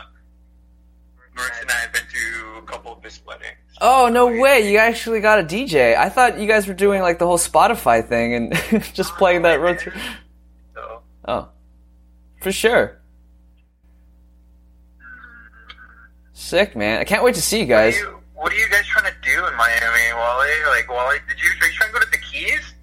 Marissa 1.37 1.61
and 1.61 1.71
I 1.71 1.75
have 1.75 1.93
been 1.93 2.03
to 2.11 2.57
a 2.57 2.61
couple 2.63 2.93
of 2.93 3.03
his 3.03 3.21
weddings. 3.25 3.55
Oh 3.81 4.09
no 4.11 4.27
way! 4.27 4.71
You 4.71 4.77
actually 4.79 5.19
got 5.19 5.39
a 5.39 5.43
DJ. 5.43 5.95
I 5.95 6.09
thought 6.09 6.39
you 6.39 6.47
guys 6.47 6.67
were 6.67 6.73
doing 6.73 7.01
like 7.01 7.19
the 7.19 7.27
whole 7.27 7.37
Spotify 7.37 8.07
thing 8.07 8.33
and 8.33 8.83
just 8.93 9.13
playing 9.13 9.43
that 9.43 9.59
run 9.59 9.77
Oh, 11.27 11.49
for 12.41 12.51
sure. 12.51 13.01
Sick 16.55 16.73
man! 16.73 17.01
I 17.01 17.03
can't 17.03 17.21
wait 17.21 17.35
to 17.35 17.41
see 17.41 17.57
you 17.57 17.63
what 17.65 17.69
guys. 17.69 17.97
are, 17.97 17.99
you, 17.99 18.19
what 18.33 18.53
are 18.53 18.55
you 18.55 18.69
guys 18.69 18.85
trying 18.87 19.11
to 19.11 19.17
do 19.21 19.45
in 19.45 19.55
Miami, 19.57 20.13
Wally? 20.13 20.47
Like, 20.67 20.89
Wally, 20.89 21.17
did 21.27 21.37
you 21.37 21.49
are 21.61 21.67
you 21.67 21.73
trying 21.73 21.89
to 21.89 21.93
go 21.93 21.99
to 21.99 22.11
the 22.11 22.17
Keys? 22.17 22.73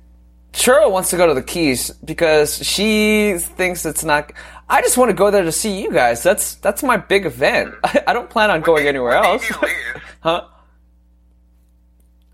Churro 0.53 0.91
wants 0.93 1.09
to 1.09 1.17
go 1.17 1.27
to 1.27 1.33
the 1.33 1.43
Keys 1.43 1.91
because 2.05 2.63
she 2.63 3.37
thinks 3.39 3.87
it's 3.87 4.05
not. 4.05 4.31
I 4.69 4.83
just 4.83 4.99
want 4.99 5.09
to 5.09 5.15
go 5.15 5.31
there 5.31 5.43
to 5.43 5.53
see 5.53 5.81
you 5.83 5.91
guys. 5.91 6.23
That's 6.23 6.57
that's 6.57 6.83
my 6.83 6.99
big 6.99 7.25
event. 7.25 7.75
I, 7.85 8.03
I 8.09 8.13
don't 8.13 8.29
plan 8.29 8.51
on 8.51 8.61
going 8.61 8.87
anywhere 8.87 9.17
What 9.17 9.25
else. 9.25 9.43
day 9.43 9.49
do 9.49 9.55
you 9.55 9.75
leave? 9.95 10.03
huh? 10.21 10.45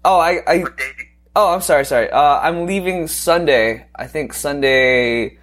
Oh, 0.04 0.18
I, 0.18 0.40
I 0.44 0.58
What 0.58 0.72
oh, 1.36 1.54
I'm 1.54 1.60
sorry, 1.60 1.84
sorry. 1.84 2.10
Uh, 2.10 2.40
I'm 2.40 2.66
leaving 2.66 3.06
Sunday. 3.06 3.86
I 3.94 4.08
think 4.08 4.32
Sunday 4.32 5.38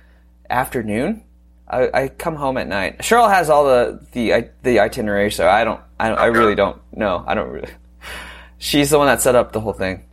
afternoon. 0.50 1.24
I, 1.70 1.90
I 1.94 2.08
come 2.10 2.36
home 2.36 2.58
at 2.58 2.68
night. 2.68 3.00
Cheryl 3.00 3.30
has 3.30 3.50
all 3.50 3.64
the 3.64 4.06
the 4.12 4.50
the 4.64 4.82
itinerary, 4.82 5.32
so 5.32 5.48
I 5.48 5.64
don't. 5.64 5.80
I, 6.00 6.10
I 6.10 6.26
really 6.28 6.56
don't 6.56 6.82
know. 6.96 7.24
I 7.26 7.34
don't 7.36 7.50
really. 7.50 7.72
She's 8.58 8.90
the 8.90 8.98
one 8.98 9.08
that 9.08 9.22
set 9.22 9.36
up 9.36 9.52
the 9.52 9.60
whole 9.62 9.74
thing. 9.74 10.04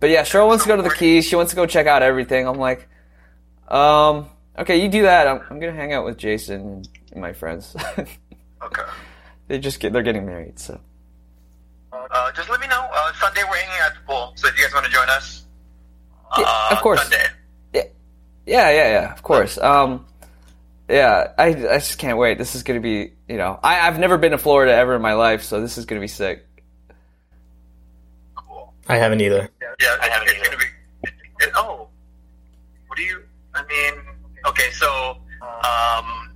But 0.00 0.10
yeah, 0.10 0.22
Cheryl 0.22 0.46
wants 0.46 0.64
to 0.64 0.68
go 0.68 0.76
to 0.76 0.82
the 0.82 0.90
Keys. 0.94 1.26
She 1.26 1.36
wants 1.36 1.50
to 1.50 1.56
go 1.56 1.66
check 1.66 1.86
out 1.86 2.02
everything. 2.02 2.46
I'm 2.46 2.58
like, 2.58 2.88
um, 3.68 4.28
okay, 4.58 4.80
you 4.80 4.88
do 4.88 5.02
that. 5.02 5.26
I'm, 5.26 5.40
I'm 5.50 5.58
gonna 5.58 5.72
hang 5.72 5.92
out 5.92 6.04
with 6.04 6.16
Jason 6.18 6.82
and 7.12 7.20
my 7.20 7.32
friends. 7.32 7.74
Okay. 8.60 8.82
they 9.46 9.60
just 9.60 9.78
get 9.78 9.92
they're 9.92 10.02
getting 10.02 10.26
married, 10.26 10.58
so 10.58 10.80
Uh, 11.92 12.32
just 12.32 12.50
let 12.50 12.58
me 12.60 12.66
know. 12.66 12.88
Uh, 12.92 13.12
Sunday 13.12 13.42
we're 13.48 13.54
hanging 13.56 13.80
at 13.86 13.94
the 13.94 14.00
pool, 14.04 14.32
so 14.34 14.48
if 14.48 14.58
you 14.58 14.64
guys 14.64 14.74
want 14.74 14.84
to 14.84 14.90
join 14.90 15.08
us, 15.08 15.44
Yeah, 16.36 16.44
uh, 16.44 16.68
of 16.72 16.78
course. 16.82 17.00
Sunday. 17.02 17.24
yeah, 17.72 17.84
yeah, 18.46 18.70
yeah. 18.70 19.12
Of 19.12 19.22
course. 19.22 19.58
Um, 19.58 20.06
yeah, 20.90 21.32
I 21.38 21.46
I 21.50 21.78
just 21.78 21.98
can't 21.98 22.18
wait. 22.18 22.36
This 22.38 22.56
is 22.56 22.64
gonna 22.64 22.80
be 22.80 23.12
you 23.28 23.36
know 23.36 23.58
I 23.62 23.86
I've 23.86 23.98
never 23.98 24.18
been 24.18 24.32
to 24.32 24.38
Florida 24.38 24.72
ever 24.74 24.94
in 24.96 25.02
my 25.02 25.14
life, 25.14 25.42
so 25.42 25.60
this 25.60 25.78
is 25.78 25.84
gonna 25.86 26.00
be 26.00 26.08
sick. 26.08 26.46
Cool. 28.34 28.72
I 28.88 28.96
haven't 28.96 29.20
either. 29.20 29.48
Yeah, 29.80 29.96
I 30.00 30.08
haven't 30.08 30.28
it's 30.30 30.42
gonna 30.48 30.58
be. 30.58 30.64
It, 31.04 31.14
it, 31.40 31.50
oh, 31.54 31.88
what 32.86 32.96
do 32.96 33.02
you? 33.02 33.22
I 33.54 33.62
mean, 33.64 33.94
okay, 34.46 34.70
so 34.72 35.16
um, 35.42 36.30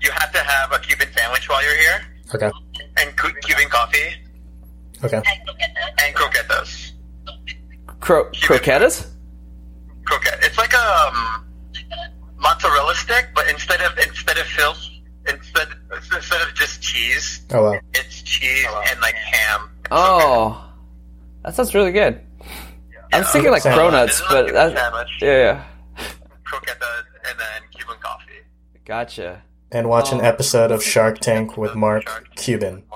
you 0.00 0.10
have 0.12 0.32
to 0.32 0.38
have 0.38 0.72
a 0.72 0.78
Cuban 0.78 1.08
sandwich 1.16 1.48
while 1.48 1.62
you're 1.62 1.76
here, 1.76 2.06
Okay. 2.34 2.50
and 2.98 3.16
cu- 3.16 3.32
Cuban 3.42 3.68
coffee, 3.68 4.14
Okay. 5.04 5.20
and 5.98 6.14
croquetas. 6.14 6.92
Cro- 8.00 8.30
croquetas? 8.30 9.08
Croquette. 10.04 10.38
It's 10.42 10.58
like 10.58 10.72
a 10.72 11.10
um, 11.12 11.44
mozzarella 12.38 12.94
stick, 12.94 13.28
but 13.34 13.48
instead 13.48 13.80
of 13.82 13.96
instead 13.98 14.38
of 14.38 14.46
filth, 14.46 14.82
instead 16.02 16.16
instead 16.18 16.42
of 16.48 16.54
just 16.54 16.82
cheese, 16.82 17.42
Oh 17.52 17.62
wow. 17.72 17.80
it's 17.94 18.22
cheese 18.22 18.66
and 18.90 19.00
like 19.00 19.14
ham. 19.14 19.70
It's 19.80 19.88
so 19.90 19.96
Oh, 19.96 20.64
that 21.44 21.54
sounds 21.54 21.74
really 21.74 21.92
good. 21.92 22.20
I 23.12 23.18
was 23.18 23.26
Yeah. 23.26 23.32
thinking 23.32 23.50
like 23.50 23.62
Sounds- 23.62 23.78
cronuts, 23.78 24.06
This 24.06 24.22
but 24.28 24.44
like 24.44 24.50
a 24.50 24.54
that, 24.54 24.76
sandwich. 24.76 25.08
yeah, 25.20 25.28
yeah, 25.38 25.64
croquetas 26.44 27.04
and 27.28 27.38
then 27.38 27.62
Cuban 27.76 27.96
coffee. 28.00 28.42
gotcha. 28.84 29.42
And 29.70 29.88
watch 29.88 30.12
an 30.12 30.20
Oh. 30.20 30.24
episode 30.24 30.70
of 30.70 30.82
Shark 30.92 31.18
Tank 31.20 31.56
with 31.56 31.74
Mark 31.86 32.04
Cuban. 32.36 32.82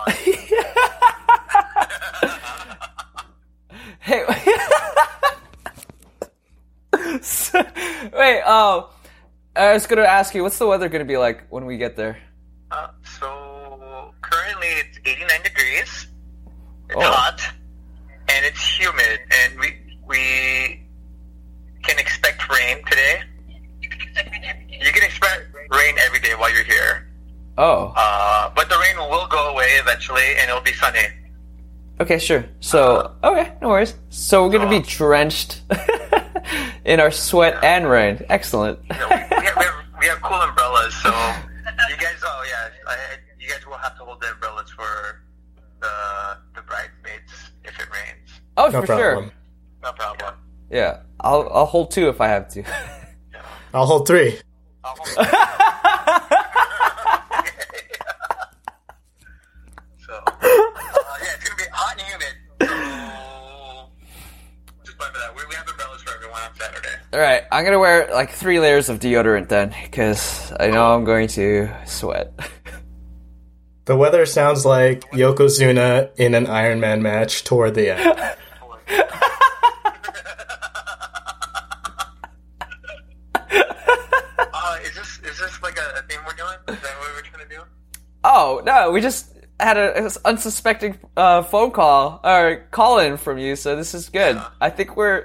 Hey, 4.01 4.25
So- 7.23 7.65
wait. 8.13 8.43
Um, 8.43 8.85
I 9.57 9.73
was 9.73 9.87
gonna 9.87 10.03
ask 10.03 10.35
you, 10.35 10.43
what's 10.43 10.59
the 10.59 10.67
weather 10.67 10.89
gonna 10.89 11.05
be 11.05 11.17
like 11.17 11.45
when 11.51 11.67
we 11.67 11.77
get 11.77 11.97
there? 11.97 12.19
Uh, 12.77 12.89
so 13.19 14.13
currently 14.21 14.67
it's 14.69 14.99
89 15.07 15.43
degrees. 15.43 16.07
It's 16.91 16.97
Oh. 16.97 17.11
hot 17.11 17.41
and 18.29 18.45
it's 18.45 18.61
humid, 18.79 19.21
and 19.31 19.59
we 19.59 19.69
we 20.07 20.87
can 21.83 21.99
expect 21.99 22.49
rain 22.51 22.85
today. 22.91 23.23
You 23.81 24.93
can 24.93 25.03
expect 25.03 25.41
rain 25.71 25.95
every 26.07 26.21
day 26.21 26.35
while 26.37 26.53
you're 26.55 26.65
here, 26.65 27.09
Oh, 27.57 27.93
uh, 27.97 28.51
but 28.55 28.69
the 28.69 28.77
rain 28.79 28.97
will 28.99 29.27
go 29.29 29.49
away 29.53 29.69
eventually, 29.81 30.37
and 30.39 30.51
it'll 30.51 30.61
be 30.61 30.75
sunny. 30.75 31.07
okay, 32.01 32.19
sure. 32.19 32.45
So, 32.61 33.13
okay, 33.25 33.53
no 33.63 33.69
worries. 33.71 33.95
So 34.11 34.45
we're 34.45 34.53
gonna 34.59 34.69
be 34.71 34.81
drenched 34.81 35.63
in 36.85 37.01
our 37.01 37.11
sweat 37.11 37.55
and 37.65 37.89
rain. 37.89 38.25
Excellent. 38.29 38.79
Know, 38.91 38.97
we, 39.11 39.17
we, 39.17 39.17
have, 39.17 39.57
we, 39.57 39.65
have, 39.65 39.75
we 40.03 40.07
have 40.07 40.21
cool 40.23 40.37
umbrellas, 40.41 40.95
so 41.03 41.11
you 41.91 41.97
guys. 41.97 42.21
Oh 42.25 42.43
yeah, 42.49 42.69
I, 42.87 42.97
you 43.39 43.49
guys 43.49 43.67
will 43.67 43.77
have 43.79 43.97
to 43.99 44.05
hold 44.05 44.21
the 44.21 44.31
umbrellas 44.33 44.71
for 44.71 45.23
the 45.81 46.39
the 46.55 46.63
bridesmaids 46.63 47.33
if 47.65 47.79
it 47.79 47.87
rains. 47.93 48.41
Oh, 48.57 48.69
No 48.69 48.81
for 48.81 48.87
problem. 48.87 49.25
sure. 49.25 49.33
No 49.83 49.93
problem. 49.93 50.35
Yeah, 50.71 51.03
I'll 51.21 51.49
I'll 51.53 51.67
hold 51.67 51.91
two 51.91 52.09
if 52.09 52.21
I 52.21 52.29
have 52.29 52.49
to. 52.51 52.65
I'll 53.75 53.87
hold 53.87 54.07
three. 54.09 54.39
I'll 54.85 54.97
hold- 54.97 55.09
so 60.07 60.13
uh, 60.13 60.31
yeah, 61.23 61.35
it's 61.35 61.45
gonna 61.49 61.57
be 61.57 61.65
hot 61.73 61.93
and 61.99 62.01
humid. 62.07 62.35
So 62.61 63.91
just 64.85 64.99
plan 64.99 65.13
for 65.13 65.19
that. 65.19 65.35
We, 65.37 65.43
we 65.49 65.55
have 65.55 65.69
umbrellas 65.69 65.86
for 66.37 66.43
on 66.43 66.55
Saturday. 66.57 66.89
All 67.13 67.21
right, 67.21 67.43
I'm 67.51 67.65
gonna 67.65 67.79
wear 67.79 68.09
like 68.13 68.31
three 68.31 68.61
layers 68.61 68.89
of 68.89 69.01
deodorant 69.01 69.49
then, 69.49 69.75
because 69.83 70.53
I 70.59 70.69
know 70.69 70.95
I'm 70.95 71.05
going 71.05 71.29
to 71.29 71.69
sweat. 71.87 72.33
The 73.87 73.97
weather 73.97 74.27
sounds 74.27 74.67
like 74.67 75.09
Yokozuna 75.13 76.11
in 76.17 76.35
an 76.35 76.47
Iron 76.49 76.81
Man 76.81 77.03
match 77.03 77.45
toward 77.45 77.75
the 77.75 77.97
end. 77.97 78.35
Uh, 84.59 84.79
is 84.83 84.95
this 84.95 85.21
is 85.21 85.39
this 85.39 85.63
like 85.63 85.79
a, 85.79 85.99
a 85.99 86.03
thing 86.03 86.19
we're 86.27 86.33
doing? 86.35 86.57
Is 86.69 86.83
that 86.83 86.99
what 86.99 87.15
we're 87.15 87.23
trying 87.23 87.49
to 87.49 87.55
do? 87.55 87.63
Oh 88.25 88.61
no, 88.65 88.91
we 88.91 89.01
just 89.01 89.33
had 89.61 89.77
a, 89.77 89.97
an 89.97 90.11
unsuspecting 90.25 90.99
uh, 91.17 91.43
phone 91.43 91.71
call 91.71 92.21
or 92.25 92.67
call 92.73 92.99
in 92.99 93.17
from 93.17 93.39
you, 93.39 93.55
so 93.55 93.77
this 93.77 93.95
is 93.95 94.09
good. 94.09 94.41
I 94.61 94.71
think 94.71 94.97
we're 94.97 95.25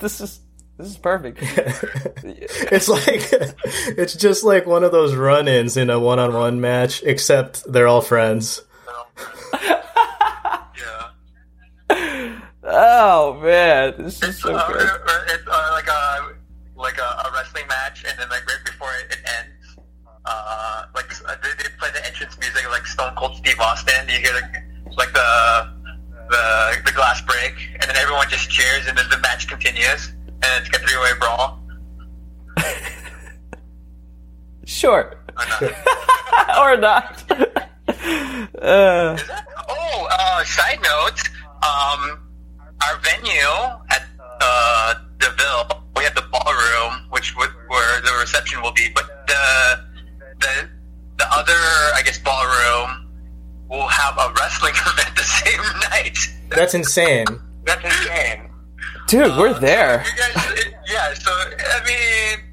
this 0.00 0.20
is 0.20 0.40
this 0.76 0.88
is 0.88 0.96
perfect. 0.96 1.38
it's 1.42 2.88
like 2.88 3.04
it's 3.98 4.14
just 4.14 4.44
like 4.44 4.66
one 4.66 4.82
of 4.82 4.92
those 4.92 5.14
run-ins 5.14 5.76
in 5.76 5.90
a 5.90 6.00
one-on-one 6.00 6.60
match, 6.60 7.02
except 7.02 7.70
they're 7.70 7.86
all 7.86 8.00
friends. 8.00 8.62
Yeah. 10.78 12.40
oh 12.64 13.40
man, 13.42 13.94
this 13.98 14.22
is 14.22 14.38
so 14.38 14.54
uh, 14.54 14.66
good. 14.68 14.82
uh, 14.82 14.98
it's 15.28 15.46
uh, 15.46 15.68
like 15.72 15.88
a 15.88 16.34
like 16.76 16.98
a, 16.98 17.28
a 17.28 17.30
wrestling 17.34 17.66
match, 17.68 18.04
and 18.08 18.18
then 18.18 18.28
like 18.30 18.46
right 18.46 18.64
before 18.64 18.88
it, 19.00 19.12
it 19.12 19.18
ends, 19.38 19.76
uh, 20.24 20.86
like 20.94 21.08
they, 21.42 21.62
they 21.62 21.68
play 21.78 21.90
the 21.92 22.06
entrance 22.06 22.38
music 22.38 22.68
like 22.70 22.86
Stone 22.86 23.14
Cold 23.16 23.36
Steve 23.36 23.60
Austin. 23.60 24.08
You 24.08 24.18
hear 24.18 24.32
like, 24.32 24.96
like 24.96 25.12
the 25.12 25.79
the 26.30 26.76
the 26.86 26.92
glass 26.92 27.20
break, 27.22 27.54
and 27.74 27.82
then 27.82 27.96
everyone 27.96 28.28
just 28.28 28.48
cheers, 28.50 28.86
and 28.86 28.96
then 28.96 29.06
the 29.10 29.18
match 29.18 29.48
continues, 29.48 30.12
and 30.42 30.64
it's 30.64 30.68
a 30.76 30.80
three 30.80 30.98
way 30.98 31.10
brawl. 31.20 31.60
Sure, 34.66 35.16
Or 35.36 35.46
not? 35.46 35.62
or 36.58 36.76
not. 36.76 37.24
uh? 38.62 39.18
Oh, 39.68 40.08
uh, 40.10 40.44
side 40.44 40.78
note, 40.82 41.20
um, 41.64 42.20
our 42.86 42.96
venue 43.02 43.80
at 43.90 44.06
uh, 44.40 44.94
DeVille, 45.18 45.82
we 45.96 46.04
have 46.04 46.14
the 46.14 46.22
ballroom, 46.30 47.02
which 47.10 47.34
w- 47.34 47.50
where 47.66 48.00
the 48.02 48.12
reception 48.20 48.62
will 48.62 48.72
be, 48.72 48.90
but 48.94 49.26
the 49.26 49.80
the 50.40 50.68
the 51.18 51.26
other, 51.32 51.52
I 51.96 52.02
guess, 52.04 52.18
ballroom 52.18 53.09
will 53.70 53.86
have 53.88 54.18
a 54.18 54.32
wrestling 54.38 54.74
event 54.86 55.16
the 55.16 55.22
same 55.22 55.60
night. 55.90 56.18
That's 56.50 56.74
insane. 56.74 57.26
That's 57.64 57.84
insane. 57.84 58.50
dude, 59.06 59.36
we're 59.38 59.54
there. 59.58 60.04
You 60.04 60.12
guys, 60.18 60.50
it- 60.58 60.74
yeah. 60.88 61.14
So 61.14 61.30
I 61.30 61.80
mean, 61.86 62.44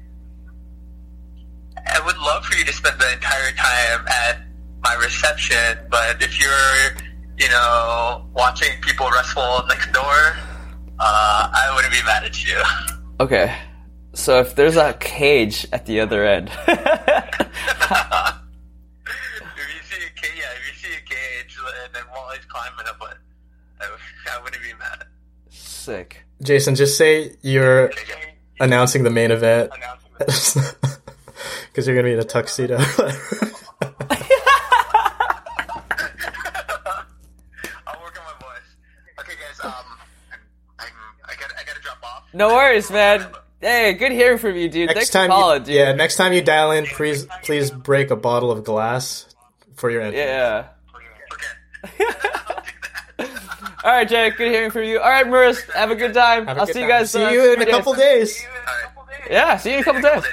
I 1.86 2.00
would 2.06 2.16
love 2.18 2.44
for 2.44 2.56
you 2.56 2.64
to 2.64 2.72
spend 2.72 3.00
the 3.00 3.12
entire 3.12 3.50
time 3.52 4.06
at 4.06 4.42
my 4.82 4.94
reception, 5.02 5.78
but 5.90 6.22
if 6.22 6.40
you're, 6.40 7.02
you 7.36 7.48
know, 7.48 8.24
watching 8.32 8.70
people 8.82 9.10
wrestle 9.10 9.64
next 9.68 9.90
door, 9.92 10.36
uh, 11.00 11.50
I 11.52 11.72
wouldn't 11.74 11.92
be 11.92 12.02
mad 12.04 12.22
at 12.24 12.44
you. 12.46 12.62
Okay. 13.18 13.52
So 14.14 14.38
if 14.38 14.54
there's 14.54 14.76
a 14.76 14.92
cage 14.94 15.66
at 15.72 15.86
the 15.86 15.98
other 16.00 16.24
end, 16.24 16.48
climbing 22.48 22.86
up 22.88 22.96
it, 23.10 23.18
I, 23.80 23.84
I 24.38 24.42
wouldn't 24.42 24.62
be 24.62 24.72
mad. 24.78 25.04
sick. 25.50 26.24
Jason, 26.42 26.74
just 26.74 26.96
say 26.96 27.34
you're 27.42 27.88
Okay. 27.90 28.34
announcing 28.60 29.02
the 29.02 29.10
main 29.10 29.30
event 29.30 29.70
because 30.18 30.66
you're 31.86 31.96
gonna 31.96 32.02
be 32.08 32.12
in 32.12 32.18
a 32.20 32.24
tuxedo. 32.24 32.76
I'll 37.86 38.00
work 38.00 38.18
on 38.18 38.24
my 38.24 38.36
voice. 38.40 38.68
Okay, 39.20 39.32
guys. 39.34 39.60
Um, 39.64 39.72
I'm, 40.78 40.86
I 41.24 41.34
got 41.34 41.50
I 41.58 41.64
gotta 41.64 41.80
drop 41.82 41.98
off. 42.04 42.24
No 42.32 42.48
worries, 42.54 42.90
man. 42.90 43.26
Hey, 43.60 43.94
good 43.94 44.12
hearing 44.12 44.38
from 44.38 44.54
you, 44.56 44.68
dude. 44.68 44.86
next 44.86 44.98
Thanks 44.98 45.10
time, 45.10 45.28
for 45.30 45.34
calling, 45.34 45.60
you, 45.62 45.66
dude. 45.66 45.74
yeah, 45.74 45.92
next 45.92 46.16
time 46.16 46.32
you 46.32 46.42
dial 46.42 46.70
in, 46.70 46.86
please 46.86 47.26
please 47.42 47.70
break 47.70 48.10
a 48.10 48.16
bottle 48.16 48.50
of 48.52 48.64
glass 48.64 49.26
for 49.74 49.90
your 49.90 50.02
entrance. 50.02 50.18
Yeah. 50.24 50.68
Okay. 51.84 52.04
All 53.84 53.92
right, 53.92 54.08
Jay. 54.08 54.30
Good 54.30 54.50
hearing 54.50 54.70
from 54.70 54.84
you. 54.84 54.98
All 55.00 55.08
right, 55.08 55.26
Maris. 55.26 55.62
Have 55.74 55.90
a 55.90 55.94
good 55.96 56.14
time. 56.14 56.46
Have 56.46 56.56
a 56.56 56.60
I'll 56.60 56.66
good 56.66 56.74
see 56.74 56.82
you 56.82 56.88
guys. 56.88 57.10
See 57.10 57.22
uh, 57.22 57.30
you 57.30 57.52
in 57.52 57.60
a 57.60 57.64
three 57.64 57.72
couple 57.72 57.94
days. 57.94 58.34
days. 58.36 58.46
Yeah, 59.30 59.56
see 59.56 59.70
you 59.70 59.76
in 59.76 59.80
a 59.82 59.84
couple 59.84 60.02
days. 60.02 60.24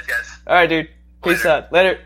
All 0.46 0.54
right, 0.54 0.66
dude. 0.68 0.88
Peace 1.24 1.44
Later. 1.44 1.48
out. 1.48 1.72
Later. 1.72 2.00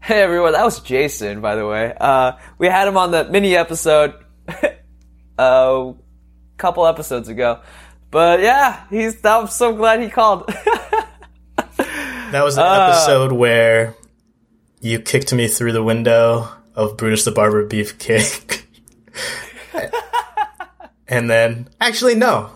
Hey 0.00 0.20
everyone, 0.20 0.52
that 0.54 0.64
was 0.64 0.80
Jason, 0.80 1.40
by 1.40 1.54
the 1.54 1.64
way. 1.66 1.94
Uh, 1.98 2.32
we 2.58 2.66
had 2.66 2.88
him 2.88 2.96
on 2.96 3.12
the 3.12 3.24
mini 3.24 3.54
episode 3.54 4.14
a 5.38 5.94
couple 6.58 6.86
episodes 6.86 7.28
ago, 7.28 7.60
but 8.10 8.40
yeah, 8.40 8.84
he's. 8.90 9.24
I'm 9.24 9.46
so 9.46 9.74
glad 9.76 10.00
he 10.00 10.08
called. 10.10 10.52
That 12.32 12.44
was 12.44 12.56
the 12.56 12.62
Uh. 12.64 12.88
episode 12.88 13.32
where 13.32 13.94
you 14.80 14.98
kicked 15.00 15.32
me 15.34 15.48
through 15.48 15.72
the 15.72 15.82
window 15.82 16.48
of 16.74 16.96
Brutus 16.96 17.24
the 17.24 17.30
Barber 17.32 17.66
Beefcake. 17.66 18.62
and 21.08 21.28
then, 21.30 21.68
actually, 21.80 22.14
no. 22.14 22.50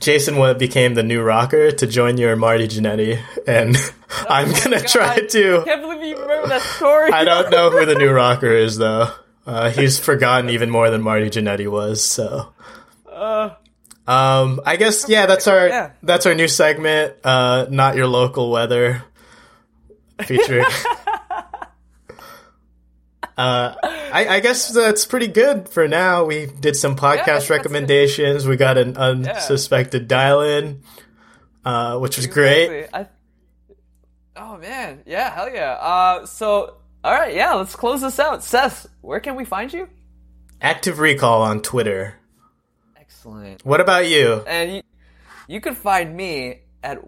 Jason 0.00 0.36
became 0.58 0.94
the 0.94 1.02
new 1.02 1.22
rocker 1.22 1.70
to 1.70 1.86
join 1.86 2.18
your 2.18 2.36
Marty 2.36 2.68
Jannetty, 2.68 3.20
and 3.46 3.74
I'm 4.28 4.52
gonna 4.52 4.80
try 4.82 5.18
God. 5.20 5.28
to. 5.30 5.62
Can't 5.64 5.80
believe 5.80 6.02
you 6.02 6.20
remember 6.20 6.48
that 6.48 6.60
story. 6.62 7.10
I 7.10 7.24
don't 7.24 7.50
know 7.50 7.70
who 7.70 7.86
the 7.86 7.94
new 7.94 8.10
rocker 8.12 8.52
is, 8.52 8.76
though. 8.76 9.08
Uh, 9.46 9.70
he's 9.70 9.98
forgotten 9.98 10.50
even 10.50 10.68
more 10.70 10.90
than 10.90 11.00
Marty 11.02 11.30
Jannetty 11.30 11.68
was. 11.70 12.02
So, 12.04 12.52
um, 14.06 14.60
I 14.66 14.76
guess 14.78 15.08
yeah, 15.08 15.24
that's 15.26 15.46
our 15.48 15.68
Yeah. 15.68 15.90
that's 16.02 16.26
our 16.26 16.34
new 16.34 16.48
segment. 16.48 17.14
Uh, 17.24 17.66
not 17.70 17.96
your 17.96 18.06
local 18.06 18.50
weather, 18.50 19.04
featuring. 20.26 20.66
Uh, 23.36 23.74
I, 23.82 24.26
I 24.36 24.40
guess 24.40 24.68
that's 24.68 25.06
pretty 25.06 25.26
good 25.28 25.68
for 25.68 25.88
now. 25.88 26.24
We 26.24 26.46
did 26.46 26.76
some 26.76 26.94
podcast 26.96 27.24
that's- 27.26 27.50
recommendations. 27.50 28.46
We 28.46 28.56
got 28.56 28.78
an 28.78 28.96
unsuspected 28.96 30.06
dial-in, 30.06 30.82
uh, 31.64 31.98
which 31.98 32.16
was 32.16 32.26
great. 32.28 32.70
Exactly. 32.84 33.00
I, 33.00 33.08
oh 34.36 34.58
man, 34.58 35.02
yeah, 35.06 35.34
hell 35.34 35.52
yeah. 35.52 35.72
Uh, 35.72 36.26
so 36.26 36.76
all 37.02 37.12
right, 37.12 37.34
yeah, 37.34 37.54
let's 37.54 37.74
close 37.76 38.00
this 38.02 38.18
out. 38.18 38.44
Ces, 38.44 38.86
where 39.00 39.20
can 39.20 39.34
we 39.36 39.44
find 39.44 39.72
you? 39.72 39.88
Active 40.60 40.98
Recall 41.00 41.42
on 41.42 41.60
Twitter. 41.60 42.14
Excellent. 42.96 43.64
What 43.64 43.80
about 43.80 44.08
you? 44.08 44.42
And 44.46 44.76
you, 44.76 44.82
you 45.48 45.60
can 45.60 45.74
find 45.74 46.16
me 46.16 46.60
at 46.82 46.98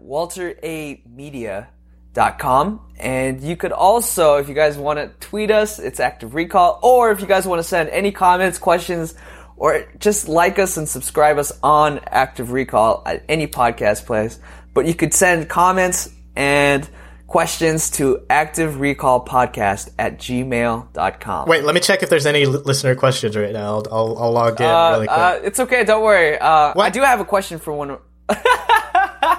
walteramedia.com. 2.17 2.81
And 2.99 3.41
you 3.41 3.55
could 3.55 3.71
also, 3.71 4.37
if 4.37 4.49
you 4.49 4.55
guys 4.55 4.77
want 4.77 4.97
to 4.99 5.07
tweet 5.27 5.51
us, 5.51 5.79
it's 5.79 5.99
Active 5.99 6.33
Recall. 6.33 6.79
Or 6.81 7.11
if 7.11 7.21
you 7.21 7.27
guys 7.27 7.45
want 7.45 7.59
to 7.59 7.63
send 7.67 7.89
any 7.89 8.11
comments, 8.11 8.57
questions, 8.57 9.13
or 9.55 9.85
just 9.99 10.27
like 10.27 10.57
us 10.59 10.77
and 10.77 10.87
subscribe 10.89 11.37
us 11.37 11.51
on 11.61 11.99
Active 12.07 12.51
Recall 12.51 13.03
at 13.05 13.23
any 13.29 13.47
podcast 13.47 14.05
place. 14.05 14.39
But 14.73 14.85
you 14.87 14.93
could 14.95 15.13
send 15.13 15.47
comments 15.49 16.09
and 16.35 16.87
questions 17.27 17.91
to 17.91 18.25
Active 18.29 18.79
Recall 18.79 19.23
Podcast 19.25 19.91
at 19.99 20.17
gmail.com. 20.17 21.47
Wait, 21.49 21.63
let 21.63 21.75
me 21.75 21.81
check 21.81 22.01
if 22.01 22.09
there's 22.09 22.25
any 22.25 22.45
li- 22.45 22.61
listener 22.65 22.95
questions 22.95 23.35
right 23.37 23.51
now. 23.53 23.75
I'll, 23.75 23.85
I'll, 23.91 24.17
I'll 24.17 24.31
log 24.31 24.59
in 24.61 24.65
Uh, 24.65 24.89
really 24.93 25.07
quick. 25.07 25.17
uh, 25.19 25.39
it's 25.43 25.59
okay. 25.59 25.83
Don't 25.83 26.03
worry. 26.03 26.37
Uh, 26.39 26.73
I 26.79 26.89
do 26.89 27.01
have 27.01 27.19
a 27.19 27.25
question 27.25 27.59
for 27.59 27.73
one. 27.73 27.97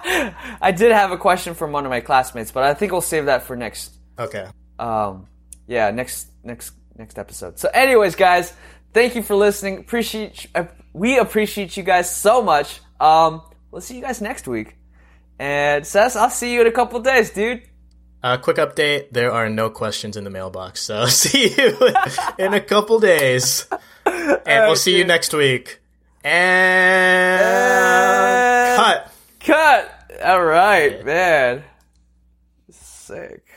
I 0.61 0.73
did 0.73 0.93
have 0.93 1.13
a 1.13 1.19
question 1.19 1.55
from 1.55 1.73
one 1.73 1.85
of 1.85 1.91
my 1.91 2.01
classmates, 2.01 2.51
but 2.51 2.65
I 2.65 2.75
think 2.75 2.93
we'll 2.93 3.01
save 3.01 3.27
that 3.27 3.43
for 3.43 3.57
next. 3.57 3.95
okay. 4.19 4.49
Um, 4.79 5.27
yeah, 5.67 5.91
next 5.91 6.29
next 6.45 6.73
next 6.97 7.19
episode. 7.19 7.59
So, 7.59 7.69
anyways, 7.75 8.15
guys, 8.15 8.53
thank 8.93 9.15
you 9.15 9.23
for 9.23 9.35
listening. 9.37 9.79
Appreciate 9.79 10.47
uh, 10.55 10.65
we 10.93 11.19
appreciate 11.19 11.77
you 11.77 11.83
guys 11.83 12.15
so 12.15 12.43
much. 12.43 12.81
Um, 13.01 13.43
we'll 13.71 13.81
see 13.81 13.97
you 13.97 14.03
guys 14.03 14.21
next 14.21 14.49
week. 14.49 14.77
And 15.39 15.87
Ces, 15.87 16.17
I'll 16.17 16.31
see 16.31 16.53
you 16.53 16.63
in 16.63 16.67
a 16.67 16.73
couple 16.73 16.99
days, 17.01 17.31
dude. 17.31 17.63
Uh, 18.23 18.37
quick 18.37 18.57
update: 18.57 19.11
there 19.13 19.31
are 19.31 19.49
no 19.49 19.71
questions 19.71 20.17
in 20.17 20.25
the 20.25 20.31
mailbox, 20.31 20.83
so 20.83 21.07
see 21.23 21.55
you 21.57 21.79
in 22.39 22.55
a 22.55 22.61
couple 22.61 22.99
days, 22.99 23.69
and 24.05 24.41
we'll 24.47 24.75
see 24.77 24.99
you 24.99 25.05
next 25.05 25.33
week. 25.33 25.81
And 26.25 27.39
cut. 28.77 29.13
Cut. 29.49 30.13
All 30.23 30.45
right, 30.45 31.03
man. 31.07 31.65
Sick. 32.71 33.48